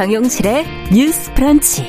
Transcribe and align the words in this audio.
정용실의 0.00 0.64
뉴스 0.94 1.30
프런치. 1.34 1.86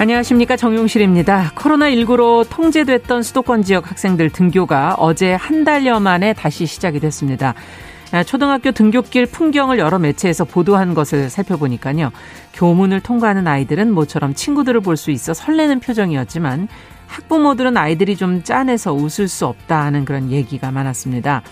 안녕하십니까 0.00 0.56
정용실입니다. 0.56 1.52
코로나19로 1.54 2.44
통제됐던 2.50 3.22
수도권 3.22 3.62
지역 3.62 3.92
학생들 3.92 4.30
등교가 4.30 4.96
어제 4.98 5.34
한 5.34 5.62
달여 5.62 6.00
만에 6.00 6.32
다시 6.32 6.66
시작이 6.66 6.98
됐습니다. 6.98 7.54
아, 8.10 8.24
초등학교 8.24 8.72
등교길 8.72 9.26
풍경을 9.26 9.78
여러 9.78 10.00
매체에서 10.00 10.44
보도한 10.44 10.94
것을 10.94 11.30
살펴보니까요. 11.30 12.10
교문을 12.54 13.02
통과하는 13.02 13.46
아이들은 13.46 13.92
모처럼 13.92 14.34
친구들을 14.34 14.80
볼 14.80 14.96
수 14.96 15.12
있어 15.12 15.32
설레는 15.32 15.78
표정이었지만 15.78 16.66
학부모들은 17.06 17.76
아이들이 17.76 18.16
좀 18.16 18.42
짠해서 18.42 18.92
웃을 18.92 19.28
수 19.28 19.46
없다 19.46 19.84
하는 19.84 20.04
그런 20.04 20.32
얘기가 20.32 20.72
많았습니다. 20.72 21.44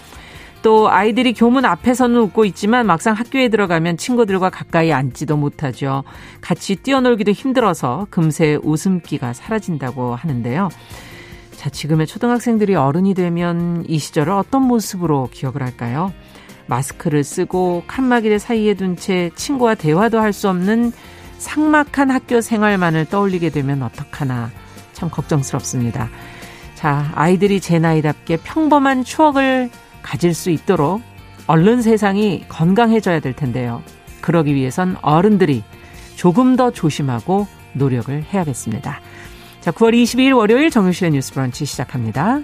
또 0.65 0.89
아이들이 0.89 1.35
교문 1.35 1.67
앞에서는 1.67 2.19
웃고 2.23 2.47
있지만 2.47 2.87
막상 2.87 3.15
학교에 3.15 3.51
들어가면 3.51 3.99
친구들과 3.99 4.49
가까이 4.49 4.95
앉지도 4.95 5.37
못하죠. 5.37 6.05
같이 6.41 6.77
뛰어놀기도 6.77 7.33
힘들어서 7.33 8.07
금세 8.09 8.59
웃음기가 8.63 9.35
사라진다고 9.35 10.15
하는데요. 10.15 10.71
자, 11.55 11.69
지금의 11.69 12.07
초등학생들이 12.07 12.77
어른이 12.77 13.13
되면 13.13 13.85
이 13.87 13.99
시절을 13.99 14.33
어떤 14.33 14.63
모습으로 14.63 15.29
기억을 15.31 15.63
할까요? 15.63 16.15
마스크를 16.67 17.25
쓰고 17.25 17.83
칸막이를 17.87 18.39
사이에 18.39 18.73
둔 18.73 18.97
채 18.97 19.31
친구와 19.37 19.75
대화도 19.75 20.19
할 20.19 20.33
수 20.33 20.49
없는 20.49 20.93
상막한 21.37 22.11
학교 22.11 22.41
생활만을 22.41 23.05
떠올리게 23.05 23.51
되면 23.51 23.83
어떡하나 23.83 24.51
참 24.95 25.11
걱정스럽습니다. 25.11 26.09
자, 26.75 27.13
아이들이 27.15 27.61
제 27.61 27.79
나이답게 27.79 28.39
평범한 28.39 29.05
추억을 29.05 29.69
가질 30.05 30.35
수 30.35 30.51
있도록 30.51 31.03
얼른 31.47 31.83
세상이 31.83 32.45
건강해져야 32.49 33.21
될 33.21 33.33
텐데요. 33.33 33.83
그러기 34.21 34.55
위해선 34.55 34.97
어른들이 35.03 35.65
조금 36.15 36.57
더 36.57 36.71
조심하고 36.71 37.49
노력을 37.73 38.23
해야겠습니다. 38.23 39.01
자, 39.61 39.71
9월 39.73 39.95
22일 39.95 40.37
월요일 40.37 40.71
정유실의 40.71 41.13
뉴스 41.13 41.33
브런치 41.33 41.65
시작합니다. 41.65 42.41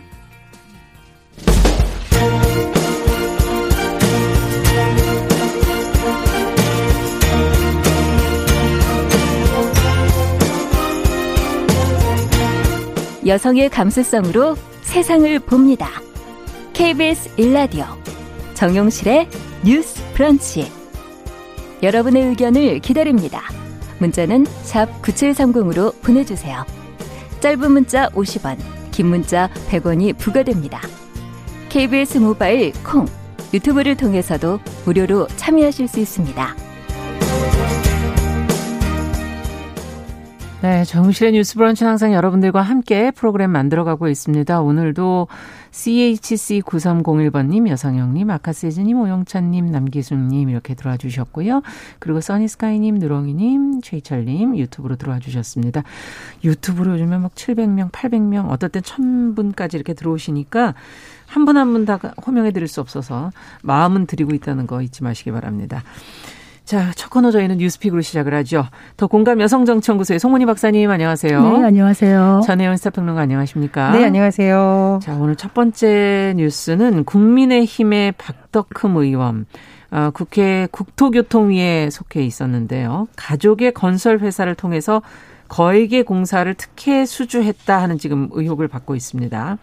여성의 13.27 13.69
감수성으로 13.69 14.56
세상을 14.83 15.38
봅니다. 15.41 15.88
KBS 16.81 17.39
일라디오 17.39 17.84
정용실의 18.55 19.28
뉴스 19.62 20.03
프런치. 20.14 20.73
여러분의 21.83 22.28
의견을 22.28 22.78
기다립니다. 22.78 23.42
문자는 23.98 24.45
9730으로 24.45 26.00
보내주세요. 26.00 26.64
짧은 27.41 27.70
문자 27.70 28.09
50원, 28.09 28.56
긴 28.92 29.09
문자 29.09 29.50
100원이 29.69 30.17
부과됩니다. 30.17 30.81
KBS 31.69 32.17
모바일 32.17 32.72
콩, 32.83 33.05
유튜브를 33.53 33.94
통해서도 33.94 34.59
무료로 34.87 35.27
참여하실 35.37 35.87
수 35.87 36.00
있습니다. 36.00 36.56
네, 40.62 40.84
정실의 40.84 41.33
뉴스 41.33 41.56
브런치 41.56 41.84
항상 41.84 42.12
여러분들과 42.12 42.60
함께 42.60 43.10
프로그램 43.10 43.50
만들어가고 43.50 44.09
있습니다. 44.09 44.60
오늘도 44.60 45.28
CHC9301번님, 45.72 47.69
여성형님, 47.69 48.31
아카세즈님, 48.31 48.98
오영찬님, 49.00 49.66
남기순님 49.66 50.48
이렇게 50.50 50.75
들어와 50.75 50.97
주셨고요. 50.97 51.62
그리고 51.98 52.20
써니스카이님, 52.20 52.97
누렁이님, 52.97 53.81
최희철님 53.82 54.56
유튜브로 54.56 54.97
들어와 54.97 55.19
주셨습니다. 55.19 55.82
유튜브로 56.44 56.92
요즘에 56.94 57.19
막 57.19 57.34
700명, 57.34 57.91
800명, 57.92 58.50
어떨 58.50 58.69
땐 58.70 58.82
1000분까지 58.82 59.75
이렇게 59.75 59.94
들어오시니까 59.94 60.75
한 61.26 61.44
분 61.44 61.56
한 61.56 61.72
분 61.72 61.84
다 61.87 61.98
호명해 62.26 62.50
드릴 62.50 62.66
수 62.66 62.81
없어서 62.81 63.31
마음은 63.62 64.06
드리고 64.06 64.34
있다는 64.34 64.66
거 64.66 64.82
잊지 64.82 65.04
마시기 65.04 65.31
바랍니다. 65.31 65.84
자, 66.70 66.92
첫 66.94 67.10
코너 67.10 67.32
저희는 67.32 67.56
뉴스픽으로 67.56 68.00
시작을 68.00 68.32
하죠. 68.32 68.64
더 68.97 69.08
공감 69.08 69.41
여성정치연구소의 69.41 70.20
송문희 70.20 70.47
박사님 70.47 70.88
안녕하세요. 70.88 71.42
네, 71.42 71.64
안녕하세요. 71.64 72.42
전혜연 72.47 72.76
스타평론가 72.76 73.22
안녕하십니까? 73.22 73.91
네, 73.91 74.04
안녕하세요. 74.04 75.00
자, 75.03 75.16
오늘 75.16 75.34
첫 75.34 75.53
번째 75.53 76.32
뉴스는 76.36 77.03
국민의힘의 77.03 78.12
박덕흠 78.12 78.98
의원. 78.98 79.47
어, 79.91 80.10
국회 80.14 80.69
국토교통위에 80.70 81.91
속해 81.91 82.22
있었는데요. 82.22 83.08
가족의 83.16 83.75
건설 83.75 84.20
회사를 84.20 84.54
통해서 84.54 85.02
거액의 85.48 86.04
공사를 86.04 86.54
특혜 86.54 87.04
수주했다 87.04 87.82
하는 87.82 87.98
지금 87.98 88.28
의혹을 88.31 88.69
받고 88.69 88.94
있습니다. 88.94 89.58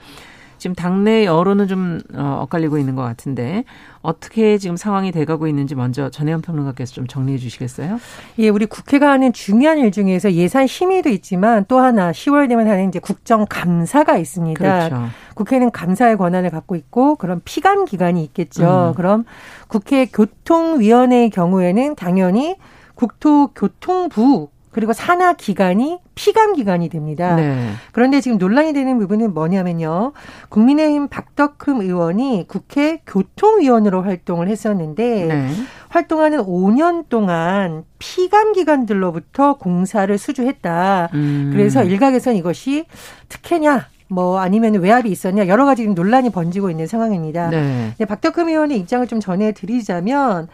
지금 0.58 0.76
당내 0.76 1.26
여론은 1.26 1.68
좀 1.68 2.00
어, 2.14 2.40
엇갈리고 2.44 2.78
있는 2.78 2.96
것 2.96 3.04
같은데 3.04 3.64
어떻게 4.02 4.58
지금 4.58 4.78
상황이 4.78 5.12
돼가고 5.12 5.48
있는지 5.48 5.76
먼저 5.76 6.10
전혜연 6.10 6.42
평론가께서 6.42 6.94
좀 6.94 7.08
정리해 7.08 7.38
주시겠어요? 7.38 8.00
예, 8.40 8.50
우리 8.50 8.66
국회가 8.66 9.12
하는 9.12 9.34
중요한 9.34 9.80
일 9.80 9.92
중에서 9.92 10.32
예산 10.34 10.68
심의도 10.68 11.10
있지만 11.10 11.66
또 11.68 11.80
하나 11.80 12.12
10월 12.12 12.48
되면 12.48 12.68
하는 12.68 12.88
이제 12.88 13.00
국정 13.00 13.46
감사가 13.50 14.18
있습니다. 14.18 14.60
그렇죠. 14.60 15.10
국회는 15.36 15.72
감사의 15.72 16.18
권한을 16.18 16.50
갖고 16.50 16.76
있고 16.76 17.16
그런 17.16 17.42
피감 17.44 17.86
기관이 17.86 18.24
있겠죠. 18.24 18.90
음. 18.92 18.96
그럼 18.96 19.26
국회 19.68 20.06
교통위원회의 20.06 21.30
경우에는 21.30 21.96
당연히 21.96 22.56
국토교통부 22.96 24.50
그리고 24.78 24.94
산하 24.94 25.34
기관이 25.34 25.98
피감 26.14 26.54
기관이 26.54 26.88
됩니다. 26.90 27.36
네. 27.36 27.72
그런데 27.94 28.22
지금 28.22 28.38
논란이 28.38 28.74
되는 28.74 29.00
부분은 29.00 29.34
뭐냐면요. 29.34 30.14
국민의힘 30.50 31.08
박덕흠 31.08 31.82
의원이 31.82 32.46
국회 32.48 33.02
교통위원으로 33.08 34.04
활동을 34.04 34.48
했었는데 34.48 35.26
네. 35.26 35.50
활동하는 35.90 36.44
5년 36.44 37.10
동안 37.10 37.86
피감 37.98 38.54
기관들로부터 38.54 39.56
공사를 39.56 40.16
수주했다. 40.16 41.10
음. 41.12 41.50
그래서 41.52 41.84
일각에서는 41.84 42.38
이것이 42.38 42.86
특혜냐 43.30 43.88
뭐 44.10 44.38
아니면 44.38 44.76
외압이 44.76 45.10
있었냐 45.10 45.48
여러 45.48 45.66
가지 45.66 45.88
논란이 45.88 46.30
번지고 46.30 46.70
있는 46.70 46.86
상황입니다. 46.86 47.50
네. 47.50 47.96
박덕흠 48.08 48.48
의원의 48.48 48.78
입장을 48.78 49.08
좀 49.08 49.20
전해드리자면 49.20 50.44
어, 50.44 50.48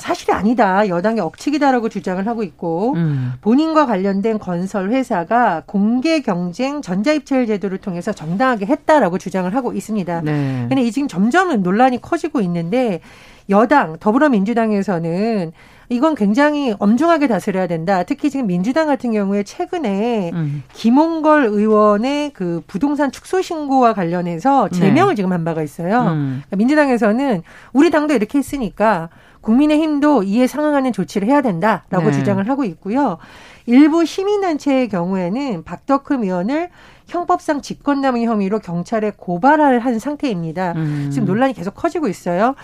사실이 0.00 0.32
아니다. 0.32 0.88
여당의 0.88 1.20
억측이다라고 1.20 1.88
주장을 1.88 2.26
하고 2.26 2.42
있고 2.42 2.94
음. 2.94 3.32
본인과 3.40 3.86
관련된 3.86 4.38
건설 4.38 4.90
회사가 4.90 5.62
공개 5.66 6.20
경쟁 6.20 6.82
전자입찰 6.82 7.46
제도를 7.46 7.78
통해서 7.78 8.12
정당하게 8.12 8.66
했다라고 8.66 9.18
주장을 9.18 9.54
하고 9.54 9.72
있습니다. 9.72 10.20
네. 10.22 10.66
근데 10.68 10.82
이 10.82 10.90
지금 10.90 11.08
점점 11.08 11.62
논란이 11.62 12.00
커지고 12.00 12.40
있는데 12.40 13.00
여당 13.50 13.98
더불어민주당에서는 13.98 15.52
이건 15.90 16.14
굉장히 16.14 16.74
엄중하게 16.78 17.28
다스려야 17.28 17.66
된다. 17.66 18.04
특히 18.04 18.30
지금 18.30 18.46
민주당 18.46 18.86
같은 18.86 19.12
경우에 19.12 19.42
최근에 19.42 20.30
음. 20.32 20.62
김홍걸 20.72 21.44
의원의 21.44 22.32
그 22.32 22.62
부동산 22.66 23.12
축소 23.12 23.42
신고와 23.42 23.92
관련해서 23.92 24.70
제명을 24.70 25.12
네. 25.12 25.16
지금 25.16 25.32
한 25.32 25.44
바가 25.44 25.62
있어요. 25.62 26.00
음. 26.12 26.42
그러니까 26.46 26.56
민주당에서는 26.56 27.42
우리 27.74 27.90
당도 27.90 28.14
이렇게 28.14 28.38
했으니까 28.38 29.10
국민의힘도 29.44 30.22
이에 30.24 30.46
상응하는 30.46 30.92
조치를 30.92 31.28
해야 31.28 31.42
된다라고 31.42 32.06
네. 32.06 32.12
주장을 32.12 32.46
하고 32.48 32.64
있고요. 32.64 33.18
일부 33.66 34.04
시민단체의 34.04 34.88
경우에는 34.88 35.64
박덕흠 35.64 36.24
의원을 36.24 36.70
형법상 37.06 37.60
직권남용 37.60 38.24
혐의로 38.24 38.58
경찰에 38.58 39.12
고발을 39.16 39.78
한 39.78 39.98
상태입니다. 39.98 40.72
음. 40.76 41.10
지금 41.12 41.26
논란이 41.26 41.52
계속 41.52 41.74
커지고 41.74 42.08
있어요. 42.08 42.54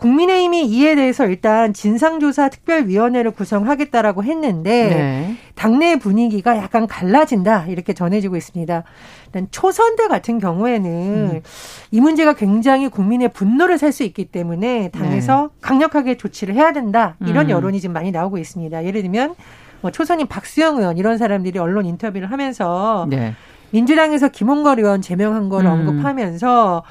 국민의힘이 0.00 0.64
이에 0.66 0.94
대해서 0.94 1.26
일단 1.26 1.74
진상조사 1.74 2.48
특별위원회를 2.48 3.32
구성하겠다라고 3.32 4.24
했는데 4.24 4.88
네. 4.88 5.36
당내 5.54 5.98
분위기가 5.98 6.56
약간 6.56 6.86
갈라진다 6.86 7.66
이렇게 7.66 7.92
전해지고 7.92 8.36
있습니다. 8.36 8.82
일단 9.26 9.48
초선대 9.50 10.08
같은 10.08 10.38
경우에는 10.38 10.90
음. 10.90 11.40
이 11.90 12.00
문제가 12.00 12.32
굉장히 12.32 12.88
국민의 12.88 13.28
분노를 13.32 13.76
살 13.76 13.90
수 13.90 14.04
있기 14.04 14.26
때문에 14.26 14.90
당에서 14.90 15.50
네. 15.52 15.58
강력하게 15.60 16.16
조치를 16.16 16.54
해야 16.54 16.72
된다 16.72 17.16
이런 17.26 17.46
음. 17.46 17.50
여론이 17.50 17.80
지금 17.80 17.92
많이 17.92 18.12
나오고 18.12 18.38
있습니다. 18.38 18.84
예를 18.84 19.02
들면 19.02 19.34
뭐 19.80 19.90
초선인 19.90 20.28
박수영 20.28 20.78
의원 20.78 20.96
이런 20.96 21.18
사람들이 21.18 21.58
언론 21.58 21.86
인터뷰를 21.86 22.30
하면서 22.30 23.08
네. 23.10 23.34
민주당에서 23.72 24.28
김홍걸 24.28 24.78
의원 24.78 25.02
제명한 25.02 25.48
걸 25.48 25.66
음. 25.66 25.70
언급하면서 25.72 26.84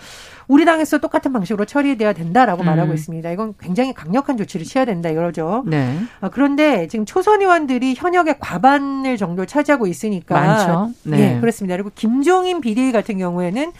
우리 0.50 0.66
당에서 0.66 0.98
똑같은 0.98 1.32
방식으로 1.32 1.66
처리돼야 1.66 2.12
된다라고 2.14 2.64
음. 2.64 2.66
말하고 2.66 2.92
있습니다. 2.94 3.30
이건 3.30 3.54
굉장히 3.60 3.94
강력한 3.94 4.36
조치를 4.36 4.66
취해야 4.66 4.84
된다 4.84 5.08
이거죠. 5.08 5.64
네. 5.68 5.96
어, 6.22 6.30
그런데 6.30 6.88
지금 6.88 7.06
초선 7.06 7.42
의원들이 7.42 7.94
현역의 7.96 8.38
과반을 8.40 9.16
정도 9.18 9.46
차지하고 9.46 9.86
있으니까 9.86 10.34
많죠. 10.34 10.92
네. 11.04 11.18
네, 11.18 11.40
그렇습니다. 11.40 11.76
그리고 11.76 11.92
김종인 11.94 12.62
비대위 12.62 12.92
같은 12.92 13.20
경우에는 13.20 13.72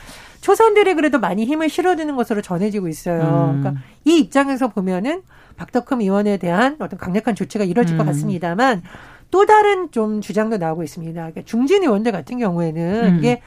초선들이 0.42 0.94
그래도 0.94 1.20
많이 1.20 1.44
힘을 1.46 1.70
실어주는 1.70 2.16
것으로 2.16 2.44
전해지고 2.44 2.88
있어요. 2.88 3.54
음. 3.56 3.62
그러니까 3.62 3.82
이 4.06 4.20
입장에서 4.20 4.68
보면은 4.68 5.24
박덕흠 5.58 6.02
의원에 6.02 6.38
대한 6.38 6.76
어떤 6.78 7.00
강력한 7.00 7.34
조치가 7.34 7.64
이뤄질 7.64 7.96
음. 7.96 7.98
것 7.98 8.06
같습니다만 8.06 8.84
또 9.32 9.48
다른 9.48 9.90
좀 9.90 10.22
주장도 10.22 10.58
나오고 10.58 10.84
있습니다. 10.84 11.20
그러니까 11.20 11.42
중진 11.46 11.82
의원들 11.82 12.12
같은 12.12 12.38
경우에는 12.38 13.06
음. 13.06 13.18
이게 13.18 13.42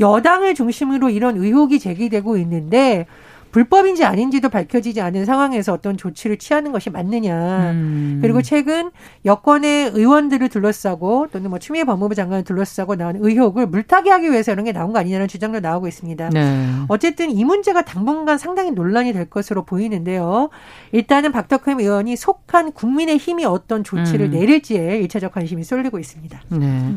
여당을 0.00 0.54
중심으로 0.54 1.10
이런 1.10 1.36
의혹이 1.36 1.78
제기되고 1.78 2.36
있는데 2.38 3.06
불법인지 3.52 4.04
아닌지도 4.04 4.48
밝혀지지 4.48 5.02
않은 5.02 5.26
상황에서 5.26 5.74
어떤 5.74 5.98
조치를 5.98 6.38
취하는 6.38 6.72
것이 6.72 6.88
맞느냐. 6.88 7.72
음. 7.72 8.18
그리고 8.22 8.40
최근 8.40 8.90
여권의 9.26 9.90
의원들을 9.94 10.48
둘러싸고 10.48 11.28
또는 11.30 11.50
뭐 11.50 11.58
추미애 11.58 11.84
법무부 11.84 12.14
장관을 12.14 12.44
둘러싸고 12.44 12.96
나온 12.96 13.16
의혹을 13.20 13.66
물타기 13.66 14.08
하기 14.08 14.30
위해서 14.30 14.52
이런 14.52 14.64
게 14.64 14.72
나온 14.72 14.92
거 14.92 14.98
아니냐는 14.98 15.28
주장도 15.28 15.60
나오고 15.60 15.86
있습니다. 15.86 16.30
네. 16.30 16.66
어쨌든 16.88 17.30
이 17.30 17.44
문제가 17.44 17.82
당분간 17.82 18.38
상당히 18.38 18.70
논란이 18.70 19.12
될 19.12 19.26
것으로 19.28 19.64
보이는데요. 19.64 20.48
일단은 20.92 21.30
박덕흠 21.30 21.78
의원이 21.78 22.16
속한 22.16 22.72
국민의 22.72 23.18
힘이 23.18 23.44
어떤 23.44 23.84
조치를 23.84 24.26
음. 24.26 24.30
내릴지에 24.30 24.96
일차적 25.00 25.32
관심이 25.32 25.62
쏠리고 25.62 25.98
있습니다. 25.98 26.40
네. 26.48 26.96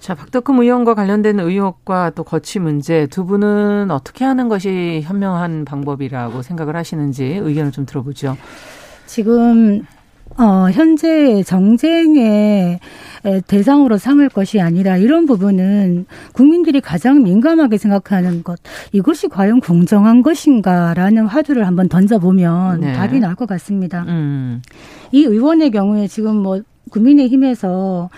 자, 0.00 0.14
박덕흠 0.14 0.62
의원과 0.62 0.94
관련된 0.94 1.38
의혹과 1.38 2.12
또 2.14 2.24
거취 2.24 2.58
문제 2.58 3.06
두 3.06 3.26
분은 3.26 3.90
어떻게 3.90 4.24
하는 4.24 4.48
것이 4.48 5.02
현명한 5.04 5.66
방법이라고 5.66 6.40
생각을 6.40 6.74
하시는지 6.74 7.24
의견을 7.24 7.70
좀 7.70 7.84
들어보죠. 7.84 8.36
지금 9.04 9.84
어, 10.38 10.70
현재 10.70 11.42
정쟁의 11.42 12.80
대상으로 13.46 13.98
삼을 13.98 14.30
것이 14.30 14.60
아니라 14.60 14.96
이런 14.96 15.26
부분은 15.26 16.06
국민들이 16.32 16.80
가장 16.80 17.22
민감하게 17.22 17.76
생각하는 17.76 18.42
것 18.42 18.58
이것이 18.92 19.28
과연 19.28 19.60
공정한 19.60 20.22
것인가라는 20.22 21.26
화두를 21.26 21.66
한번 21.66 21.90
던져보면 21.90 22.80
네. 22.80 22.92
답이 22.94 23.18
나올 23.20 23.34
것 23.34 23.46
같습니다. 23.48 24.04
음. 24.08 24.62
이 25.12 25.24
의원의 25.24 25.72
경우에 25.72 26.06
지금 26.06 26.36
뭐 26.36 26.62
국민의힘에서 26.90 28.08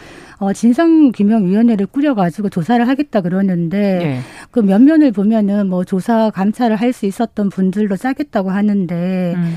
어, 0.42 0.52
진상규명위원회를 0.52 1.86
꾸려가지고 1.86 2.48
조사를 2.48 2.88
하겠다 2.88 3.20
그러는데 3.20 3.98
네. 3.98 4.20
그 4.50 4.58
면면을 4.58 5.12
보면은 5.12 5.68
뭐 5.68 5.84
조사 5.84 6.30
감찰을 6.30 6.76
할 6.76 6.92
수 6.92 7.06
있었던 7.06 7.48
분들로 7.48 7.96
짜겠다고 7.96 8.50
하는데 8.50 9.32
음. 9.34 9.56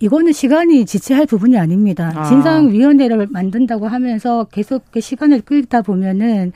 이거는 0.00 0.32
시간이 0.32 0.84
지체할 0.84 1.24
부분이 1.24 1.56
아닙니다. 1.56 2.12
아. 2.14 2.24
진상위원회를 2.24 3.28
만든다고 3.30 3.86
하면서 3.86 4.44
계속 4.52 4.90
그 4.90 5.00
시간을 5.00 5.40
끌다 5.42 5.80
보면은 5.80 6.52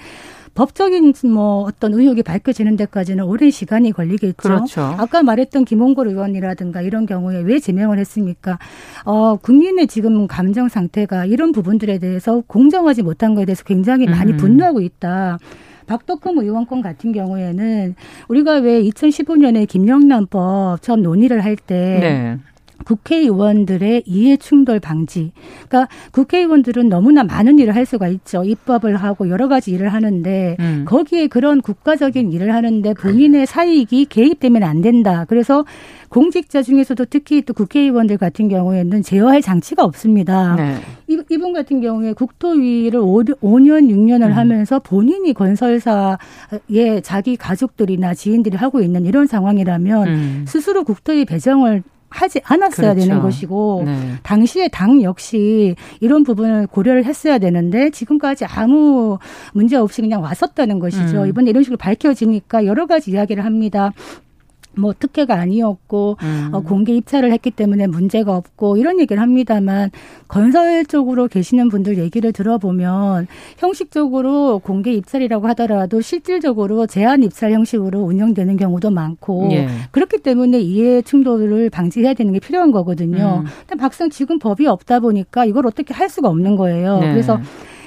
법적인 0.55 1.15
뭐 1.25 1.63
어떤 1.63 1.95
의혹이 1.95 2.23
밝혀지는 2.23 2.77
데까지는 2.77 3.25
오랜 3.25 3.51
시간이 3.51 3.93
걸리겠죠. 3.93 4.37
그렇죠. 4.37 4.83
아까 4.83 5.23
말했던 5.23 5.65
김홍걸 5.65 6.09
의원이라든가 6.09 6.83
이런 6.83 7.07
경우에 7.07 7.41
왜 7.41 7.59
제명을 7.59 7.99
했습니까? 7.99 8.59
어, 9.05 9.37
국민의 9.37 9.87
지금 9.87 10.27
감정 10.27 10.69
상태가 10.69 11.25
이런 11.25 11.53
부분들에 11.53 11.99
대해서 11.99 12.43
공정하지 12.47 13.03
못한 13.03 13.35
것에 13.35 13.47
대해서 13.47 13.65
굉장히 13.65 14.07
많이 14.07 14.33
음. 14.33 14.37
분노하고 14.37 14.81
있다. 14.81 15.39
박덕흠 15.87 16.39
의원 16.39 16.67
권 16.67 16.83
같은 16.83 17.13
경우에는 17.13 17.95
우리가 18.29 18.57
왜 18.59 18.83
2015년에 18.83 19.67
김영란법 19.67 20.83
처음 20.83 21.03
논의를 21.03 21.43
할때 21.45 21.99
네. 22.01 22.39
국회의원들의 22.85 24.05
이해 24.07 24.37
충돌 24.37 24.81
방지. 24.81 25.33
그러니까 25.69 25.89
국회의원들은 26.13 26.89
너무나 26.89 27.25
많은 27.25 27.59
일을 27.59 27.75
할 27.75 27.85
수가 27.87 28.09
있죠. 28.09 28.45
입법을 28.45 28.97
하고 28.97 29.29
여러 29.29 29.49
가지 29.49 29.71
일을 29.73 29.91
하는데 29.91 30.57
음. 30.59 30.85
거기에 30.87 31.27
그런 31.27 31.61
국가적인 31.61 32.33
일을 32.33 32.55
하는데 32.55 32.95
본인의 32.95 33.47
사익이 33.47 34.07
개입되면 34.07 34.63
안 34.63 34.81
된다. 34.81 35.25
그래서 35.29 35.65
공직자 36.09 36.63
중에서도 36.63 37.05
특히 37.07 37.43
또 37.43 37.53
국회의원들 37.53 38.17
같은 38.17 38.49
경우에는 38.49 39.03
제어할 39.03 39.43
장치가 39.43 39.85
없습니다. 39.85 40.57
네. 40.57 40.77
이분 41.31 41.53
같은 41.53 41.81
경우에 41.81 42.13
국토위를 42.13 43.01
5, 43.01 43.23
년 43.59 43.89
6년을 43.89 44.27
음. 44.27 44.33
하면서 44.33 44.79
본인이 44.79 45.35
건설사에 45.35 46.17
자기 47.03 47.37
가족들이나 47.37 48.15
지인들이 48.15 48.57
하고 48.57 48.81
있는 48.81 49.05
이런 49.05 49.27
상황이라면 49.27 50.09
음. 50.09 50.45
스스로 50.47 50.85
국토위 50.85 51.25
배정을 51.25 51.83
하지 52.11 52.41
않았어야 52.45 52.95
그렇죠. 52.95 53.09
되는 53.09 53.23
것이고 53.23 53.83
네. 53.85 54.15
당시에 54.23 54.69
당 54.69 55.03
역시 55.03 55.75
이런 56.01 56.25
부분을 56.25 56.67
고려를 56.67 57.05
했어야 57.05 57.39
되는데 57.39 57.91
지금까지 57.91 58.45
아무 58.47 59.19
문제 59.53 59.77
없이 59.77 60.01
그냥 60.01 60.23
왔었다는 60.23 60.79
것이죠. 60.79 61.23
음. 61.23 61.29
이번에 61.29 61.51
이런 61.51 61.63
식으로 61.63 61.77
밝혀지니까 61.77 62.65
여러 62.67 62.87
가지 62.87 63.11
이야기를 63.11 63.45
합니다. 63.45 63.93
뭐 64.79 64.93
특혜가 64.99 65.35
아니었고 65.35 66.17
음. 66.23 66.51
어, 66.53 66.61
공개 66.61 66.95
입찰을 66.95 67.33
했기 67.33 67.51
때문에 67.51 67.87
문제가 67.87 68.37
없고 68.37 68.77
이런 68.77 69.01
얘기를 69.01 69.21
합니다만 69.21 69.91
건설 70.29 70.85
쪽으로 70.87 71.29
계시는 71.29 71.69
분들 71.69 71.99
얘기를 71.99 72.33
들어보면 72.33 73.27
형식적으로 73.59 74.59
공개 74.61 74.93
입찰이라고 74.93 75.47
하더라도 75.49 76.01
실질적으로 76.01 76.87
제한 76.87 77.23
입찰 77.23 77.53
형식으로 77.53 78.01
운영되는 78.01 78.57
경우도 78.57 78.91
많고 78.91 79.49
예. 79.53 79.69
그렇기 79.91 80.19
때문에 80.19 80.61
이해 80.61 81.03
충돌을 81.03 81.71
방지해야 81.71 82.15
되는 82.15 82.33
게 82.33 82.41
필요한 82.41 82.71
거거든요. 82.73 83.43
음. 83.45 83.51
근데 83.67 83.83
막상 83.83 84.11
지금 84.11 84.39
법이 84.39 84.67
없다 84.67 85.01
보니까 85.01 85.45
이걸 85.45 85.67
어떻게 85.67 85.95
할 85.95 86.09
수가 86.09 86.29
없는 86.29 86.57
거예요. 86.57 87.01
네. 87.01 87.11
그래서 87.13 87.41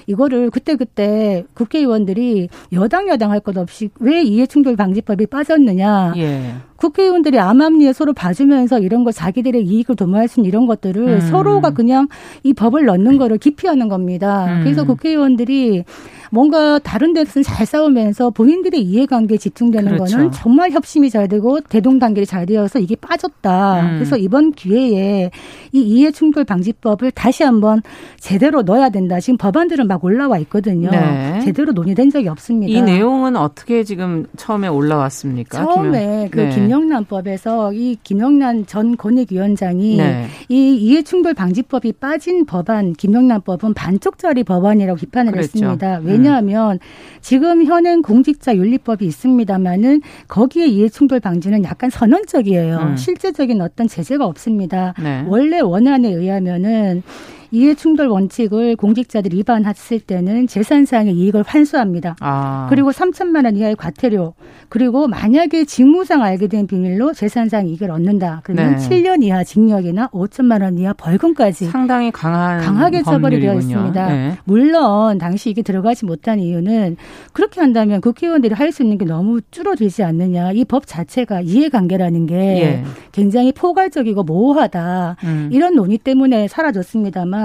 이거를 0.07 0.49
그때그때 0.49 1.45
국회의원들이 1.53 2.49
여당 2.73 3.07
여당 3.07 3.31
할 3.31 3.39
것 3.41 3.57
없이 3.57 3.89
왜 3.99 4.21
이해충돌 4.21 4.75
방지법이 4.75 5.25
빠졌느냐. 5.27 6.13
예. 6.17 6.53
국회의원들이 6.81 7.37
암암리에 7.37 7.93
서로 7.93 8.11
봐주면서 8.11 8.79
이런 8.79 9.03
거 9.03 9.11
자기들의 9.11 9.63
이익을 9.63 9.95
도모할 9.95 10.27
수 10.27 10.39
있는 10.39 10.47
이런 10.47 10.65
것들을 10.65 11.07
음. 11.07 11.19
서로가 11.21 11.69
그냥 11.71 12.07
이 12.41 12.53
법을 12.53 12.85
넣는 12.85 13.19
거를 13.19 13.37
기피하는 13.37 13.87
겁니다. 13.87 14.45
음. 14.45 14.63
그래서 14.63 14.83
국회의원들이 14.83 15.83
뭔가 16.31 16.79
다른 16.79 17.13
데서는 17.13 17.43
잘 17.43 17.65
싸우면서 17.65 18.31
본인들의 18.31 18.81
이해관계에 18.81 19.37
집중되는 19.37 19.91
그렇죠. 19.91 20.15
거는 20.15 20.31
정말 20.31 20.71
협심이 20.71 21.09
잘 21.09 21.27
되고 21.27 21.59
대동단결이 21.59 22.25
잘 22.25 22.45
되어서 22.45 22.79
이게 22.79 22.95
빠졌다. 22.95 23.81
음. 23.81 23.95
그래서 23.95 24.17
이번 24.17 24.51
기회에 24.51 25.29
이 25.73 25.81
이해 25.81 26.11
충돌 26.11 26.45
방지법을 26.45 27.11
다시 27.11 27.43
한번 27.43 27.81
제대로 28.17 28.61
넣어야 28.61 28.89
된다. 28.89 29.19
지금 29.19 29.37
법안들은 29.37 29.87
막 29.87 30.03
올라와 30.03 30.39
있거든요. 30.39 30.89
네. 30.89 31.41
제대로 31.43 31.73
논의된 31.73 32.09
적이 32.09 32.29
없습니다. 32.29 32.71
이 32.71 32.81
내용은 32.81 33.35
어떻게 33.35 33.83
지금 33.83 34.25
처음에 34.37 34.69
올라왔습니까? 34.69 35.65
처음에 35.65 35.99
김영... 35.99 36.29
그 36.31 36.39
네. 36.39 36.49
김영란법에서 36.71 37.73
이 37.73 37.97
김영란 38.01 38.65
전 38.65 38.95
권익위원장이 38.95 39.97
네. 39.97 40.27
이 40.47 40.75
이해충돌 40.77 41.33
방지법이 41.33 41.93
빠진 41.93 42.45
법안 42.45 42.93
김영란법은 42.93 43.73
반쪽짜리 43.73 44.43
법안이라고 44.43 44.97
비판을 44.97 45.33
그랬죠. 45.33 45.57
했습니다. 45.57 45.99
왜 46.03 46.11
왜냐하면 46.11 46.79
지금 47.21 47.65
현행 47.65 48.01
공직자 48.01 48.55
윤리법이 48.55 49.05
있습니다만은 49.05 50.01
거기에 50.27 50.67
이해충돌 50.67 51.19
방지는 51.19 51.63
약간 51.63 51.89
선언적이에요. 51.89 52.77
음. 52.77 52.97
실제적인 52.97 53.61
어떤 53.61 53.87
제재가 53.87 54.25
없습니다. 54.25 54.93
네. 55.01 55.25
원래 55.27 55.59
원안에 55.59 56.09
의하면은 56.09 57.03
이해충돌 57.51 58.07
원칙을 58.07 58.75
공직자들이 58.75 59.37
위반했을 59.37 59.99
때는 59.99 60.47
재산상의 60.47 61.13
이익을 61.15 61.43
환수합니다. 61.45 62.15
아. 62.19 62.67
그리고 62.69 62.91
3천만 62.91 63.45
원 63.45 63.55
이하의 63.55 63.75
과태료 63.75 64.33
그리고 64.69 65.07
만약에 65.07 65.65
직무상 65.65 66.21
알게 66.23 66.47
된 66.47 66.65
비밀로 66.67 67.13
재산상 67.13 67.67
이익을 67.67 67.91
얻는다. 67.91 68.41
그러면 68.43 68.77
네. 68.77 68.89
7년 68.89 69.23
이하 69.23 69.43
징역이나 69.43 70.07
5천만 70.09 70.61
원 70.63 70.77
이하 70.77 70.93
벌금까지 70.93 71.65
상당히 71.65 72.11
강한 72.11 72.61
강하게 72.61 73.03
처벌이 73.03 73.39
되어 73.39 73.55
있습니다. 73.55 74.07
네. 74.07 74.37
물론 74.45 75.17
당시 75.17 75.49
이게 75.49 75.61
들어가지 75.61 76.05
못한 76.05 76.39
이유는 76.39 76.95
그렇게 77.33 77.59
한다면 77.61 78.01
국회의원들이 78.01 78.55
할 78.55 78.71
수 78.71 78.83
있는 78.83 78.97
게 78.97 79.03
너무 79.03 79.41
줄어들지 79.51 80.01
않느냐. 80.03 80.51
이 80.53 80.63
법 80.63 80.87
자체가 80.87 81.41
이해관계라는 81.41 82.25
게 82.27 82.35
예. 82.37 82.83
굉장히 83.11 83.51
포괄적이고 83.51 84.23
모호하다. 84.23 85.17
음. 85.25 85.49
이런 85.51 85.75
논의 85.75 85.97
때문에 85.97 86.47
사라졌습니다만 86.47 87.40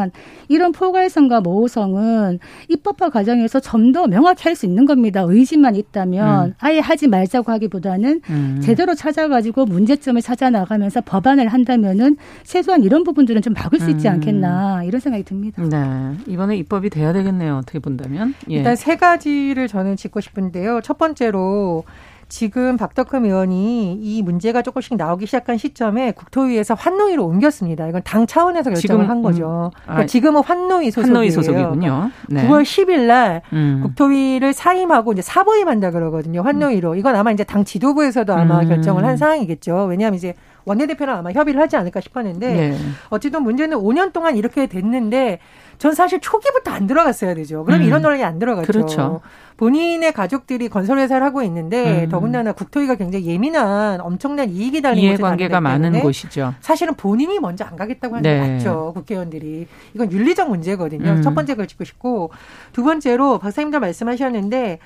이런 0.48 0.72
포괄성과 0.72 1.40
모호성은 1.40 2.38
입법화 2.68 3.10
과정에서 3.10 3.60
좀 3.60 3.86
더 3.92 4.06
명확히 4.08 4.42
할 4.44 4.56
수 4.56 4.66
있는 4.66 4.84
겁니다. 4.84 5.22
의지만 5.26 5.76
있다면 5.76 6.48
음. 6.48 6.54
아예 6.58 6.80
하지 6.80 7.06
말자고 7.08 7.52
하기보다는 7.52 8.20
음. 8.30 8.60
제대로 8.62 8.94
찾아가지고 8.94 9.64
문제점을 9.66 10.20
찾아 10.22 10.50
나가면서 10.50 11.02
법안을 11.02 11.48
한다면은 11.48 12.16
최소한 12.42 12.82
이런 12.82 13.04
부분들은 13.04 13.42
좀 13.42 13.52
막을 13.52 13.78
수 13.78 13.90
있지 13.90 14.08
음. 14.08 14.14
않겠나 14.14 14.82
이런 14.84 15.00
생각이 15.00 15.24
듭니다. 15.24 15.62
네. 15.62 16.16
이번에 16.26 16.56
입법이 16.56 16.90
돼야 16.90 17.12
되겠네요. 17.12 17.58
어떻게 17.58 17.78
본다면. 17.78 18.34
예. 18.50 18.56
일단 18.56 18.76
세 18.76 18.96
가지를 18.96 19.68
저는 19.68 19.96
짚고 19.96 20.20
싶은데요. 20.20 20.80
첫 20.82 20.98
번째로 20.98 21.84
지금 22.28 22.76
박덕흠 22.76 23.24
의원이 23.24 23.98
이 24.02 24.22
문제가 24.22 24.62
조금씩 24.62 24.96
나오기 24.96 25.26
시작한 25.26 25.56
시점에 25.58 26.10
국토위에서 26.10 26.74
환노위로 26.74 27.24
옮겼습니다. 27.24 27.86
이건 27.86 28.02
당 28.04 28.26
차원에서 28.26 28.70
결정을 28.70 29.04
지금, 29.04 29.10
한 29.10 29.22
거죠. 29.22 29.70
음, 29.74 29.80
그러니까 29.82 30.02
아, 30.02 30.06
지금은 30.06 30.42
환노위 30.42 30.90
소속이에요. 30.90 31.14
환노위 31.14 31.30
소속이군요. 31.30 32.10
네. 32.28 32.48
9월 32.48 32.62
10일 32.62 33.06
날 33.06 33.42
음. 33.52 33.80
국토위를 33.84 34.52
사임하고 34.52 35.12
이제 35.12 35.22
사보임한다 35.22 35.92
그러거든요. 35.92 36.42
환노위로. 36.42 36.96
이건 36.96 37.14
아마 37.14 37.30
이제 37.30 37.44
당 37.44 37.64
지도부에서도 37.64 38.32
아마 38.34 38.60
음. 38.60 38.68
결정을 38.68 39.04
한 39.04 39.16
사항이겠죠. 39.16 39.84
왜냐하면 39.84 40.16
이제 40.16 40.34
원내대표랑 40.64 41.18
아마 41.18 41.30
협의를 41.30 41.60
하지 41.60 41.76
않을까 41.76 42.00
싶었는데 42.00 42.52
네. 42.52 42.76
어쨌든 43.08 43.44
문제는 43.44 43.78
5년 43.78 44.12
동안 44.12 44.36
이렇게 44.36 44.66
됐는데 44.66 45.38
전 45.78 45.94
사실 45.94 46.20
초기부터 46.20 46.70
안 46.70 46.86
들어갔어야 46.86 47.34
되죠. 47.34 47.64
그럼 47.64 47.80
음. 47.80 47.86
이런 47.86 48.02
논란이 48.02 48.24
안 48.24 48.38
들어갔죠. 48.38 48.66
그렇죠. 48.66 49.20
본인의 49.56 50.12
가족들이 50.12 50.68
건설회사를 50.68 51.24
하고 51.24 51.42
있는데 51.42 52.04
음. 52.04 52.08
더군다나 52.10 52.52
국토위가 52.52 52.94
굉장히 52.96 53.26
예민한 53.26 54.00
엄청난 54.00 54.50
이익이 54.50 54.82
달린 54.82 55.04
이해관계가 55.04 55.60
많은 55.60 56.00
곳이죠. 56.00 56.54
사실은 56.60 56.94
본인이 56.94 57.38
먼저 57.40 57.64
안 57.64 57.76
가겠다고 57.76 58.16
하는 58.16 58.22
네. 58.22 58.46
게 58.46 58.52
맞죠. 58.54 58.92
국회의원들이 58.94 59.66
이건 59.94 60.12
윤리적 60.12 60.48
문제거든요. 60.50 61.10
음. 61.10 61.22
첫 61.22 61.34
번째 61.34 61.54
걸 61.54 61.66
짚고 61.66 61.84
싶고 61.84 62.30
두 62.72 62.84
번째로 62.84 63.38
박사님도 63.38 63.80
말씀하셨는데 63.80 64.78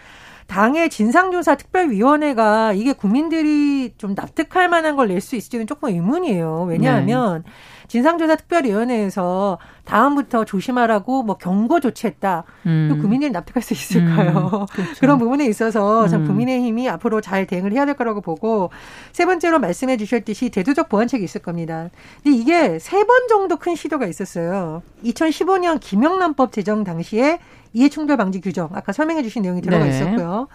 당의 0.47 0.91
진상조사 0.91 1.55
특별위원회가 1.57 2.73
이게 2.73 2.93
국민들이 2.93 3.93
좀 3.99 4.15
납득할 4.17 4.69
만한 4.69 4.97
걸 4.97 5.09
낼 5.09 5.21
수 5.21 5.37
있을지는 5.37 5.67
조금 5.67 5.91
의문이에요. 5.91 6.67
왜냐하면 6.69 7.43
네. 7.45 7.51
진상조사 7.91 8.37
특별위원회에서 8.37 9.59
다음부터 9.85 10.45
조심하라고 10.45 11.25
뭐 11.25 11.37
경고 11.37 11.81
조치했다. 11.81 12.45
음. 12.67 12.99
국민들이 13.01 13.33
납득할 13.33 13.65
수 13.65 13.75
있을까요? 13.75 14.31
음. 14.31 14.67
그렇죠. 14.71 15.01
그런 15.01 15.19
부분에 15.19 15.45
있어서 15.47 16.07
참 16.07 16.23
음. 16.23 16.27
국민의힘이 16.29 16.89
앞으로 16.89 17.21
잘 17.21 17.49
대응을 17.49 17.73
해야 17.73 17.87
될 17.87 17.97
거라고 17.97 18.21
보고 18.21 18.71
세 19.13 19.27
번째로 19.27 19.59
말씀해 19.59 19.97
주셨듯이 19.97 20.51
대두적 20.51 20.89
보완책이 20.89 21.25
있을 21.25 21.43
겁니다. 21.43 21.91
근데 22.23 22.39
이게 22.39 22.79
세 22.79 23.01
번 23.01 23.27
정도 23.27 23.57
큰 23.57 23.75
시도가 23.75 24.07
있었어요. 24.07 24.83
2015년 25.05 25.81
김영란법 25.81 26.53
제정 26.53 26.85
당시에 26.85 27.41
이해충돌 27.73 28.17
방지 28.17 28.41
규정 28.41 28.69
아까 28.73 28.93
설명해 28.93 29.25
주신 29.25 29.43
내용이 29.43 29.63
들어가 29.63 29.85
네. 29.85 29.91
있었고요. 29.91 30.47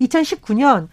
2019년 0.00 0.88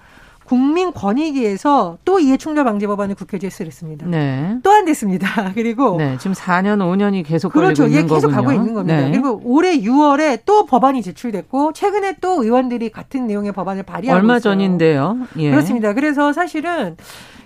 국민권익위에서 0.46 1.98
또 2.06 2.20
이해충돌 2.20 2.64
방지 2.64 2.88
법안을 2.88 3.16
국회에 3.16 3.40
제출했습니다. 3.40 4.08
네. 4.08 4.58
또 4.64 4.72
안 4.72 4.86
됐습니다. 4.86 5.52
그리고 5.56 5.98
네, 5.98 6.18
지금 6.18 6.34
4년 6.34 6.80
5년이 6.80 7.26
계속 7.26 7.54
그렇죠. 7.54 7.88
있는 7.88 8.08
계속 8.08 8.30
가고 8.30 8.52
있는 8.52 8.74
겁니다. 8.74 9.00
네. 9.02 9.12
그리고 9.12 9.42
올해 9.44 9.80
6월에 9.80 10.42
또 10.46 10.66
법안이 10.66 11.02
제출됐고 11.02 11.74
최근에 11.74 12.18
또 12.22 12.44
의원들이 12.44 12.90
같은 12.90 13.26
내용의 13.28 13.54
법안을 13.54 13.84
발의하고 13.84 14.18
얼마 14.18 14.34
있어요. 14.38 14.54
전인데요. 14.54 15.18
예. 15.38 15.52
그렇습니다. 15.52 15.94
그래서 15.94 16.34
사실은 16.34 16.98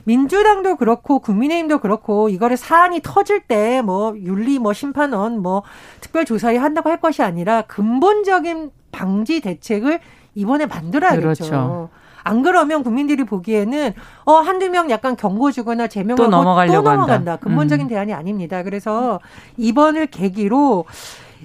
민주당도 0.06 0.78
그렇고 0.78 1.20
국민의힘도 1.20 1.80
그렇고 1.80 2.30
이거를 2.30 2.58
사안이 2.58 3.02
터질 3.04 3.42
때 3.42 3.82
뭐 3.84 4.16
윤리 4.18 4.58
뭐 4.60 4.74
심판원 4.74 5.42
뭐 5.42 5.62
특별조사위 6.02 6.58
한다고 6.58 6.90
할 6.90 7.00
것이 7.00 7.22
아니라 7.22 7.62
근본적인 7.64 8.72
방지 8.92 9.40
대책을 9.42 10.00
이번에 10.36 10.66
만들어야겠죠. 10.66 11.22
그렇죠. 11.22 11.90
안 12.30 12.44
그러면 12.44 12.84
국민들이 12.84 13.24
보기에는 13.24 13.94
어 14.26 14.34
한두 14.34 14.70
명 14.70 14.92
약간 14.92 15.16
경고 15.16 15.52
주거나 15.52 15.88
제명하고 15.88 16.24
또, 16.24 16.30
넘어가려고 16.30 16.84
또 16.84 16.92
넘어간다. 16.92 17.14
한다. 17.14 17.36
근본적인 17.38 17.88
음. 17.88 17.90
대안이 17.90 18.14
아닙니다. 18.14 18.62
그래서 18.62 19.20
이번을 19.58 20.08
계기로 20.08 20.86